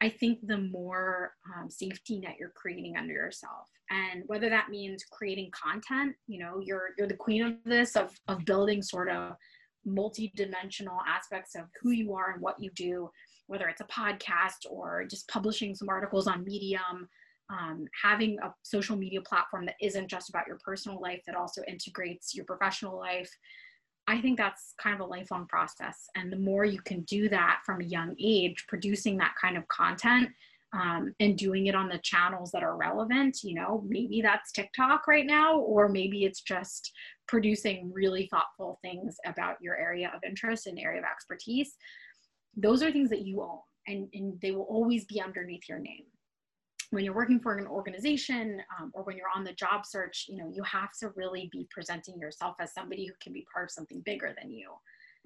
i 0.00 0.08
think 0.08 0.38
the 0.46 0.58
more 0.58 1.32
um, 1.56 1.70
safety 1.70 2.18
net 2.18 2.36
you're 2.38 2.52
creating 2.54 2.96
under 2.96 3.14
yourself. 3.14 3.68
And 3.90 4.24
whether 4.26 4.48
that 4.50 4.70
means 4.70 5.04
creating 5.10 5.50
content 5.52 6.16
you 6.26 6.38
know 6.38 6.60
you're 6.60 6.90
you're 6.96 7.08
the 7.08 7.16
queen 7.16 7.42
of 7.42 7.54
this 7.64 7.96
of, 7.96 8.10
of 8.28 8.44
building 8.44 8.82
sort 8.82 9.08
of 9.08 9.34
multi-dimensional 9.86 10.98
aspects 11.06 11.54
of 11.54 11.64
who 11.80 11.90
you 11.90 12.14
are 12.14 12.32
and 12.32 12.42
what 12.42 12.58
you 12.58 12.70
do 12.74 13.10
whether 13.46 13.68
it's 13.68 13.80
a 13.80 13.84
podcast 13.84 14.66
or 14.70 15.04
just 15.04 15.28
publishing 15.28 15.74
some 15.74 15.88
articles 15.88 16.26
on 16.26 16.44
Medium, 16.44 17.08
um, 17.50 17.86
having 18.02 18.38
a 18.42 18.54
social 18.62 18.96
media 18.96 19.20
platform 19.20 19.66
that 19.66 19.76
isn't 19.80 20.08
just 20.08 20.30
about 20.30 20.46
your 20.46 20.58
personal 20.64 21.00
life, 21.00 21.22
that 21.26 21.36
also 21.36 21.62
integrates 21.68 22.34
your 22.34 22.44
professional 22.44 22.98
life. 22.98 23.30
I 24.06 24.20
think 24.20 24.38
that's 24.38 24.74
kind 24.80 24.94
of 24.94 25.00
a 25.00 25.10
lifelong 25.10 25.46
process. 25.46 26.08
And 26.14 26.32
the 26.32 26.38
more 26.38 26.64
you 26.64 26.80
can 26.80 27.02
do 27.02 27.28
that 27.30 27.60
from 27.64 27.80
a 27.80 27.84
young 27.84 28.14
age, 28.22 28.64
producing 28.68 29.16
that 29.18 29.34
kind 29.40 29.56
of 29.56 29.66
content 29.68 30.28
um, 30.74 31.14
and 31.20 31.38
doing 31.38 31.66
it 31.66 31.74
on 31.74 31.88
the 31.88 32.00
channels 32.02 32.50
that 32.52 32.62
are 32.62 32.76
relevant, 32.76 33.38
you 33.42 33.54
know, 33.54 33.84
maybe 33.86 34.20
that's 34.20 34.52
TikTok 34.52 35.06
right 35.06 35.26
now, 35.26 35.58
or 35.58 35.88
maybe 35.88 36.24
it's 36.24 36.40
just 36.42 36.92
producing 37.28 37.90
really 37.92 38.26
thoughtful 38.30 38.78
things 38.82 39.16
about 39.24 39.56
your 39.60 39.76
area 39.76 40.10
of 40.14 40.20
interest 40.26 40.66
and 40.66 40.78
area 40.78 41.00
of 41.00 41.04
expertise 41.04 41.76
those 42.56 42.82
are 42.82 42.92
things 42.92 43.10
that 43.10 43.22
you 43.22 43.42
own 43.42 43.58
and, 43.86 44.08
and 44.12 44.40
they 44.40 44.52
will 44.52 44.62
always 44.62 45.04
be 45.04 45.20
underneath 45.20 45.68
your 45.68 45.78
name. 45.78 46.04
When 46.90 47.04
you're 47.04 47.14
working 47.14 47.40
for 47.40 47.56
an 47.58 47.66
organization 47.66 48.62
um, 48.78 48.92
or 48.94 49.02
when 49.02 49.16
you're 49.16 49.26
on 49.34 49.42
the 49.42 49.52
job 49.54 49.84
search 49.84 50.26
you 50.28 50.36
know 50.36 50.50
you 50.52 50.62
have 50.62 50.90
to 51.00 51.10
really 51.16 51.48
be 51.50 51.66
presenting 51.70 52.18
yourself 52.18 52.56
as 52.60 52.72
somebody 52.72 53.06
who 53.06 53.14
can 53.20 53.32
be 53.32 53.46
part 53.52 53.64
of 53.64 53.70
something 53.70 54.00
bigger 54.04 54.34
than 54.40 54.52
you. 54.52 54.70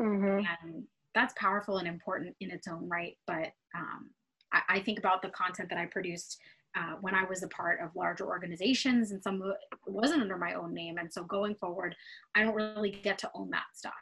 Mm-hmm. 0.00 0.44
and 0.62 0.84
that's 1.14 1.34
powerful 1.36 1.78
and 1.78 1.88
important 1.88 2.36
in 2.38 2.52
its 2.52 2.68
own 2.68 2.88
right 2.88 3.16
but 3.26 3.48
um, 3.74 4.10
I, 4.52 4.60
I, 4.68 4.80
think 4.80 5.00
about 5.00 5.22
the 5.22 5.30
content 5.30 5.68
that 5.70 5.78
i 5.78 5.86
produced 5.86 6.38
uh, 6.76 6.94
when 7.00 7.16
i 7.16 7.24
was 7.24 7.42
a 7.42 7.48
part 7.48 7.80
of 7.80 7.96
larger 7.96 8.24
organizations 8.24 9.10
and 9.10 9.20
some 9.20 9.42
of 9.42 9.48
it 9.48 9.56
wasn't 9.88 10.22
under 10.22 10.38
my 10.38 10.54
own 10.54 10.72
name. 10.72 10.98
And 10.98 11.12
so 11.12 11.24
going 11.24 11.56
forward 11.56 11.96
i 12.36 12.42
don't 12.44 12.54
really 12.54 12.90
get 12.90 13.18
to 13.18 13.30
own 13.34 13.50
that 13.50 13.64
stuff 13.74 13.92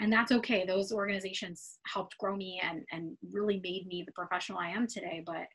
and 0.00 0.10
that's 0.12 0.32
okay. 0.32 0.64
Those 0.66 0.92
organizations 0.92 1.78
helped 1.86 2.16
grow 2.18 2.34
me 2.34 2.60
and 2.64 2.82
and 2.90 3.16
really 3.30 3.60
made 3.62 3.86
me 3.86 4.02
the 4.04 4.12
professional 4.12 4.58
i 4.58 4.70
am 4.70 4.86
today. 4.86 5.22
But 5.24 5.46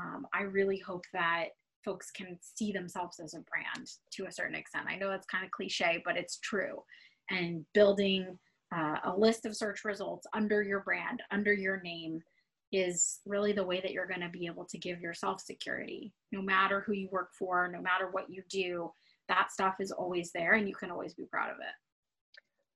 um, 0.00 0.26
i 0.34 0.42
really 0.42 0.78
hope 0.78 1.04
that 1.12 1.46
folks 1.84 2.10
can 2.10 2.38
see 2.40 2.72
themselves 2.72 3.20
as 3.20 3.34
a 3.34 3.44
brand 3.50 3.88
to 4.12 4.26
a 4.26 4.32
certain 4.32 4.54
extent. 4.54 4.86
I 4.88 4.96
know 4.96 5.08
that's 5.08 5.26
kind 5.26 5.44
of 5.44 5.50
cliche 5.50 6.02
but 6.04 6.16
it's 6.16 6.38
true. 6.38 6.82
And 7.30 7.64
building 7.74 8.38
uh, 8.74 8.96
a 9.04 9.16
list 9.16 9.46
of 9.46 9.56
search 9.56 9.84
results 9.84 10.26
under 10.34 10.62
your 10.62 10.80
brand 10.80 11.22
under 11.30 11.52
your 11.52 11.80
name 11.82 12.20
is 12.72 13.18
really 13.26 13.52
the 13.52 13.64
way 13.64 13.80
that 13.80 13.90
you're 13.90 14.06
going 14.06 14.20
to 14.20 14.28
be 14.28 14.46
able 14.46 14.64
to 14.64 14.78
give 14.78 15.00
yourself 15.00 15.40
security. 15.40 16.12
No 16.30 16.40
matter 16.40 16.84
who 16.86 16.92
you 16.92 17.08
work 17.12 17.30
for 17.38 17.68
no 17.68 17.82
matter 17.82 18.08
what 18.10 18.30
you 18.30 18.42
do 18.48 18.90
that 19.28 19.52
stuff 19.52 19.76
is 19.78 19.92
always 19.92 20.32
there 20.32 20.54
and 20.54 20.68
you 20.68 20.74
can 20.74 20.90
always 20.90 21.14
be 21.14 21.24
proud 21.24 21.50
of 21.50 21.56
it 21.58 21.74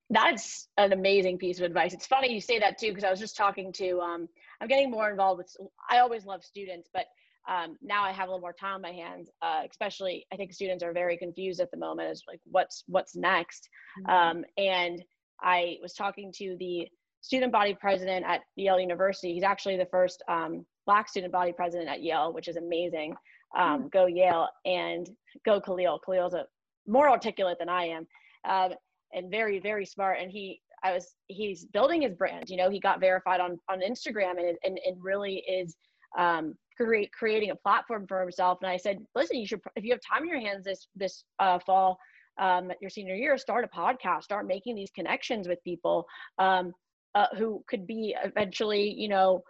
that's 0.09 0.67
an 0.77 0.93
amazing 0.93 1.37
piece 1.37 1.57
of 1.59 1.65
advice. 1.65 1.93
It's 1.93 2.05
funny 2.05 2.33
you 2.33 2.41
say 2.41 2.59
that 2.59 2.77
too, 2.77 2.89
because 2.89 3.03
I 3.03 3.09
was 3.09 3.19
just 3.19 3.35
talking 3.35 3.73
to, 3.73 3.99
um, 3.99 4.27
I'm 4.61 4.67
getting 4.67 4.91
more 4.91 5.09
involved 5.09 5.39
with, 5.39 5.55
I 5.89 5.99
always 5.99 6.25
love 6.25 6.43
students, 6.43 6.89
but 6.93 7.05
um, 7.47 7.77
now 7.81 8.03
I 8.03 8.11
have 8.11 8.27
a 8.27 8.31
little 8.31 8.41
more 8.41 8.53
time 8.53 8.75
on 8.75 8.81
my 8.81 8.91
hands, 8.91 9.29
uh, 9.41 9.61
especially 9.69 10.25
I 10.31 10.35
think 10.35 10.53
students 10.53 10.83
are 10.83 10.93
very 10.93 11.17
confused 11.17 11.59
at 11.59 11.71
the 11.71 11.77
moment 11.77 12.09
as 12.09 12.23
like, 12.27 12.39
what's, 12.45 12.83
what's 12.87 13.15
next. 13.15 13.69
Mm-hmm. 13.99 14.37
Um, 14.37 14.45
and 14.57 15.03
I 15.41 15.77
was 15.81 15.93
talking 15.93 16.31
to 16.37 16.55
the 16.59 16.87
student 17.21 17.51
body 17.51 17.75
president 17.79 18.25
at 18.27 18.41
Yale 18.55 18.79
University. 18.79 19.33
He's 19.33 19.43
actually 19.43 19.77
the 19.77 19.87
first 19.87 20.23
um, 20.27 20.65
black 20.85 21.09
student 21.09 21.33
body 21.33 21.51
president 21.51 21.89
at 21.89 22.03
Yale, 22.03 22.31
which 22.31 22.47
is 22.47 22.55
amazing. 22.57 23.15
Um, 23.57 23.83
mm. 23.83 23.91
Go 23.91 24.05
Yale 24.05 24.47
and 24.65 25.09
go 25.45 25.59
Khalil. 25.59 25.99
Khalil's 26.05 26.33
a 26.33 26.45
more 26.87 27.09
articulate 27.09 27.57
than 27.59 27.69
I 27.69 27.85
am, 27.85 28.07
um, 28.47 28.73
and 29.15 29.31
very 29.31 29.59
very 29.59 29.85
smart. 29.85 30.19
And 30.21 30.29
he, 30.29 30.61
I 30.83 30.93
was, 30.93 31.15
he's 31.27 31.65
building 31.65 32.03
his 32.03 32.13
brand. 32.13 32.49
You 32.49 32.57
know, 32.57 32.69
he 32.69 32.79
got 32.79 32.99
verified 32.99 33.39
on 33.39 33.59
on 33.69 33.79
Instagram, 33.79 34.37
and 34.37 34.57
and, 34.63 34.79
and 34.85 34.95
really 35.01 35.37
is 35.59 35.75
um, 36.17 36.53
create, 36.77 37.11
creating 37.11 37.51
a 37.51 37.55
platform 37.55 38.05
for 38.07 38.21
himself. 38.21 38.59
And 38.61 38.69
I 38.69 38.77
said, 38.77 38.99
listen, 39.15 39.37
you 39.37 39.47
should 39.47 39.61
if 39.75 39.83
you 39.83 39.91
have 39.93 40.01
time 40.01 40.23
in 40.23 40.29
your 40.29 40.39
hands 40.39 40.65
this 40.65 40.87
this 40.95 41.23
uh, 41.39 41.59
fall. 41.65 41.97
Um, 42.37 42.69
your 42.81 42.89
senior 42.89 43.15
year, 43.15 43.37
start 43.37 43.63
a 43.63 43.67
podcast, 43.69 44.23
start 44.23 44.45
making 44.45 44.75
these 44.75 44.91
connections 44.91 45.47
with 45.47 45.63
people 45.63 46.05
um, 46.37 46.73
uh, 47.15 47.27
who 47.37 47.63
could 47.69 47.87
be 47.87 48.13
eventually, 48.25 48.93
you 48.93 49.07
know, 49.07 49.41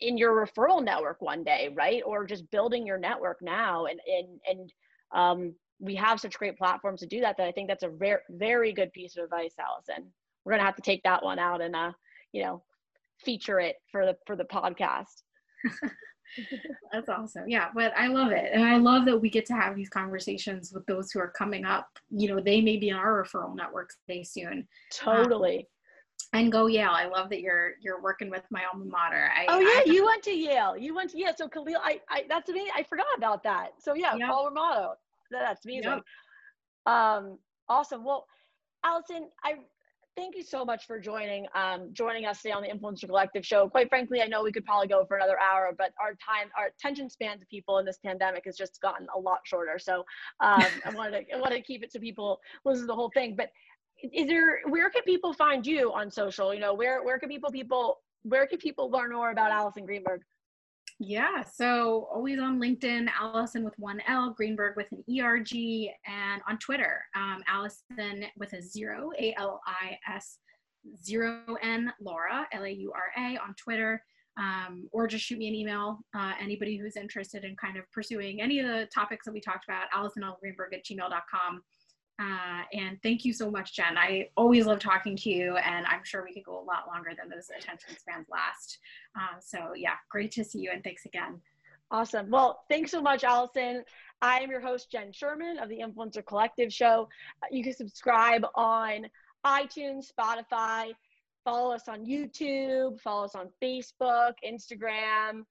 in 0.00 0.18
your 0.18 0.32
referral 0.44 0.82
network 0.82 1.20
one 1.20 1.44
day, 1.44 1.70
right? 1.76 2.02
Or 2.04 2.26
just 2.26 2.50
building 2.50 2.84
your 2.84 2.98
network 2.98 3.38
now. 3.40 3.86
And 3.86 4.00
and 4.06 4.40
and 4.50 4.72
um, 5.14 5.54
we 5.80 5.94
have 5.94 6.20
such 6.20 6.38
great 6.38 6.58
platforms 6.58 7.00
to 7.00 7.06
do 7.06 7.20
that. 7.20 7.36
That 7.36 7.48
I 7.48 7.52
think 7.52 7.68
that's 7.68 7.84
a 7.84 7.88
very 7.88 8.20
very 8.30 8.72
good 8.72 8.92
piece 8.92 9.16
of 9.16 9.24
advice, 9.24 9.54
Alison. 9.58 10.10
We're 10.44 10.52
gonna 10.52 10.64
have 10.64 10.76
to 10.76 10.82
take 10.82 11.02
that 11.04 11.22
one 11.22 11.38
out 11.38 11.60
and 11.60 11.74
uh, 11.74 11.92
you 12.32 12.42
know, 12.42 12.62
feature 13.18 13.60
it 13.60 13.76
for 13.90 14.06
the 14.06 14.16
for 14.26 14.36
the 14.36 14.44
podcast. 14.44 15.22
That's 16.92 17.08
awesome. 17.08 17.48
Yeah, 17.48 17.68
but 17.74 17.92
I 17.96 18.08
love 18.08 18.32
it. 18.32 18.50
And 18.52 18.64
I 18.64 18.76
love 18.76 19.04
that 19.06 19.18
we 19.18 19.30
get 19.30 19.46
to 19.46 19.54
have 19.54 19.76
these 19.76 19.88
conversations 19.88 20.72
with 20.72 20.84
those 20.86 21.10
who 21.10 21.20
are 21.20 21.32
coming 21.36 21.64
up. 21.64 21.88
You 22.10 22.28
know, 22.28 22.40
they 22.40 22.60
may 22.60 22.76
be 22.76 22.90
in 22.90 22.96
our 22.96 23.24
referral 23.24 23.54
network 23.54 23.90
very 24.06 24.24
soon. 24.24 24.66
Totally. 24.92 25.58
Um, 25.58 25.64
and 26.34 26.52
go 26.52 26.66
Yale. 26.66 26.90
I 26.90 27.06
love 27.06 27.30
that 27.30 27.40
you're 27.40 27.72
you're 27.80 28.02
working 28.02 28.28
with 28.28 28.42
my 28.50 28.62
alma 28.70 28.84
mater. 28.84 29.30
I, 29.34 29.46
oh 29.48 29.60
yeah, 29.60 29.68
I, 29.68 29.84
you 29.86 30.04
went 30.04 30.22
to 30.24 30.32
Yale. 30.32 30.76
You 30.76 30.94
went 30.94 31.10
to 31.10 31.18
yeah. 31.18 31.32
So 31.34 31.48
Khalil, 31.48 31.78
I, 31.82 32.00
I 32.10 32.24
that's 32.28 32.50
me. 32.50 32.70
I 32.74 32.82
forgot 32.82 33.06
about 33.16 33.42
that. 33.44 33.70
So 33.78 33.94
yeah, 33.94 34.14
yep. 34.14 34.28
Paul 34.28 34.48
Romano. 34.48 34.94
That's 35.30 35.64
amazing. 35.64 35.90
Yep. 35.90 36.02
Um, 36.86 37.38
awesome. 37.68 38.04
Well, 38.04 38.26
Alison, 38.84 39.28
I 39.44 39.56
thank 40.16 40.34
you 40.34 40.42
so 40.42 40.64
much 40.64 40.86
for 40.86 40.98
joining 40.98 41.46
um, 41.54 41.90
joining 41.92 42.26
us 42.26 42.42
today 42.42 42.52
on 42.52 42.62
the 42.62 42.68
Influencer 42.68 43.06
Collective 43.06 43.44
show. 43.44 43.68
Quite 43.68 43.88
frankly, 43.88 44.22
I 44.22 44.26
know 44.26 44.42
we 44.42 44.52
could 44.52 44.64
probably 44.64 44.88
go 44.88 45.04
for 45.04 45.16
another 45.16 45.38
hour, 45.38 45.74
but 45.76 45.92
our 46.00 46.10
time, 46.10 46.50
our 46.58 46.66
attention 46.66 47.08
span 47.08 47.38
to 47.38 47.46
people 47.46 47.78
in 47.78 47.84
this 47.84 47.98
pandemic 48.04 48.44
has 48.46 48.56
just 48.56 48.80
gotten 48.80 49.06
a 49.14 49.18
lot 49.18 49.38
shorter. 49.44 49.78
So 49.78 50.04
um, 50.40 50.64
I 50.84 50.90
wanted 50.94 51.26
to 51.26 51.36
I 51.36 51.40
wanted 51.40 51.56
to 51.56 51.62
keep 51.62 51.82
it 51.82 51.90
to 51.92 52.00
people 52.00 52.40
listen 52.64 52.82
to 52.82 52.86
the 52.86 52.94
whole 52.94 53.10
thing. 53.14 53.36
But 53.36 53.50
is 54.02 54.28
there 54.28 54.60
where 54.68 54.90
can 54.90 55.02
people 55.02 55.32
find 55.32 55.66
you 55.66 55.92
on 55.92 56.10
social 56.10 56.54
you 56.54 56.60
know 56.60 56.74
where 56.74 57.02
where 57.02 57.18
can 57.18 57.28
people 57.28 57.50
people 57.50 57.98
where 58.22 58.46
can 58.46 58.58
people 58.58 58.90
learn 58.90 59.12
more 59.12 59.30
about 59.30 59.50
alison 59.50 59.84
greenberg 59.84 60.22
yeah 60.98 61.42
so 61.42 62.08
always 62.12 62.40
on 62.40 62.60
linkedin 62.60 63.06
alison 63.20 63.64
with 63.64 63.74
one 63.78 64.00
l 64.08 64.34
greenberg 64.36 64.76
with 64.76 64.90
an 64.90 65.04
erg 65.20 65.52
and 65.54 66.42
on 66.48 66.58
twitter 66.58 67.02
um, 67.14 67.42
alison 67.46 68.24
with 68.36 68.52
a 68.52 68.62
zero 68.62 69.10
a-l-i-s 69.18 70.38
zero 71.02 71.42
n 71.62 71.92
laura 72.00 72.46
l-a-u-r-a 72.52 73.38
on 73.38 73.54
twitter. 73.54 74.02
Um, 74.38 74.88
or 74.92 75.08
just 75.08 75.24
shoot 75.24 75.36
me 75.36 75.48
an 75.48 75.54
email 75.56 75.98
uh, 76.14 76.32
anybody 76.40 76.76
who's 76.76 76.96
interested 76.96 77.42
in 77.42 77.56
kind 77.56 77.76
of 77.76 77.90
pursuing 77.90 78.40
any 78.40 78.60
of 78.60 78.68
the 78.68 78.86
topics 78.94 79.24
that 79.24 79.32
we 79.32 79.40
talked 79.40 79.64
about 79.64 79.88
alison 79.92 80.22
l 80.22 80.38
greenberg 80.40 80.74
at 80.74 80.84
gmail.com 80.84 81.60
uh, 82.20 82.62
and 82.72 82.98
thank 83.02 83.24
you 83.24 83.32
so 83.32 83.50
much, 83.50 83.74
Jen. 83.74 83.96
I 83.96 84.28
always 84.36 84.66
love 84.66 84.80
talking 84.80 85.16
to 85.16 85.30
you, 85.30 85.56
and 85.56 85.86
I'm 85.86 86.02
sure 86.02 86.24
we 86.24 86.34
could 86.34 86.44
go 86.44 86.58
a 86.58 86.64
lot 86.64 86.88
longer 86.88 87.10
than 87.16 87.28
those 87.28 87.48
attention 87.56 87.96
spans 87.96 88.26
last. 88.28 88.78
Uh, 89.16 89.38
so, 89.40 89.72
yeah, 89.76 89.94
great 90.10 90.32
to 90.32 90.44
see 90.44 90.58
you, 90.58 90.70
and 90.72 90.82
thanks 90.82 91.06
again. 91.06 91.40
Awesome. 91.90 92.28
Well, 92.28 92.64
thanks 92.68 92.90
so 92.90 93.00
much, 93.00 93.24
Alison. 93.24 93.84
I 94.20 94.40
am 94.40 94.50
your 94.50 94.60
host, 94.60 94.90
Jen 94.90 95.12
Sherman 95.12 95.58
of 95.58 95.68
the 95.68 95.78
Influencer 95.78 96.26
Collective 96.26 96.72
Show. 96.72 97.08
You 97.50 97.62
can 97.62 97.74
subscribe 97.74 98.44
on 98.56 99.06
iTunes, 99.46 100.12
Spotify, 100.12 100.92
follow 101.44 101.72
us 101.72 101.88
on 101.88 102.04
YouTube, 102.04 103.00
follow 103.00 103.24
us 103.24 103.34
on 103.34 103.48
Facebook, 103.62 104.34
Instagram, 104.44 105.44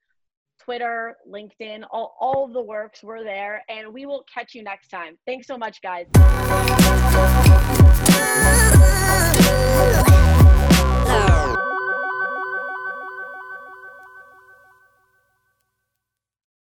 Twitter, 0.59 1.17
LinkedIn, 1.29 1.83
all, 1.91 2.15
all 2.19 2.47
the 2.47 2.61
works. 2.61 3.03
were 3.03 3.23
there, 3.23 3.63
and 3.69 3.93
we 3.93 4.05
will 4.05 4.23
catch 4.33 4.53
you 4.53 4.63
next 4.63 4.89
time. 4.89 5.17
Thanks 5.25 5.47
so 5.47 5.57
much, 5.57 5.81
guys. 5.81 6.07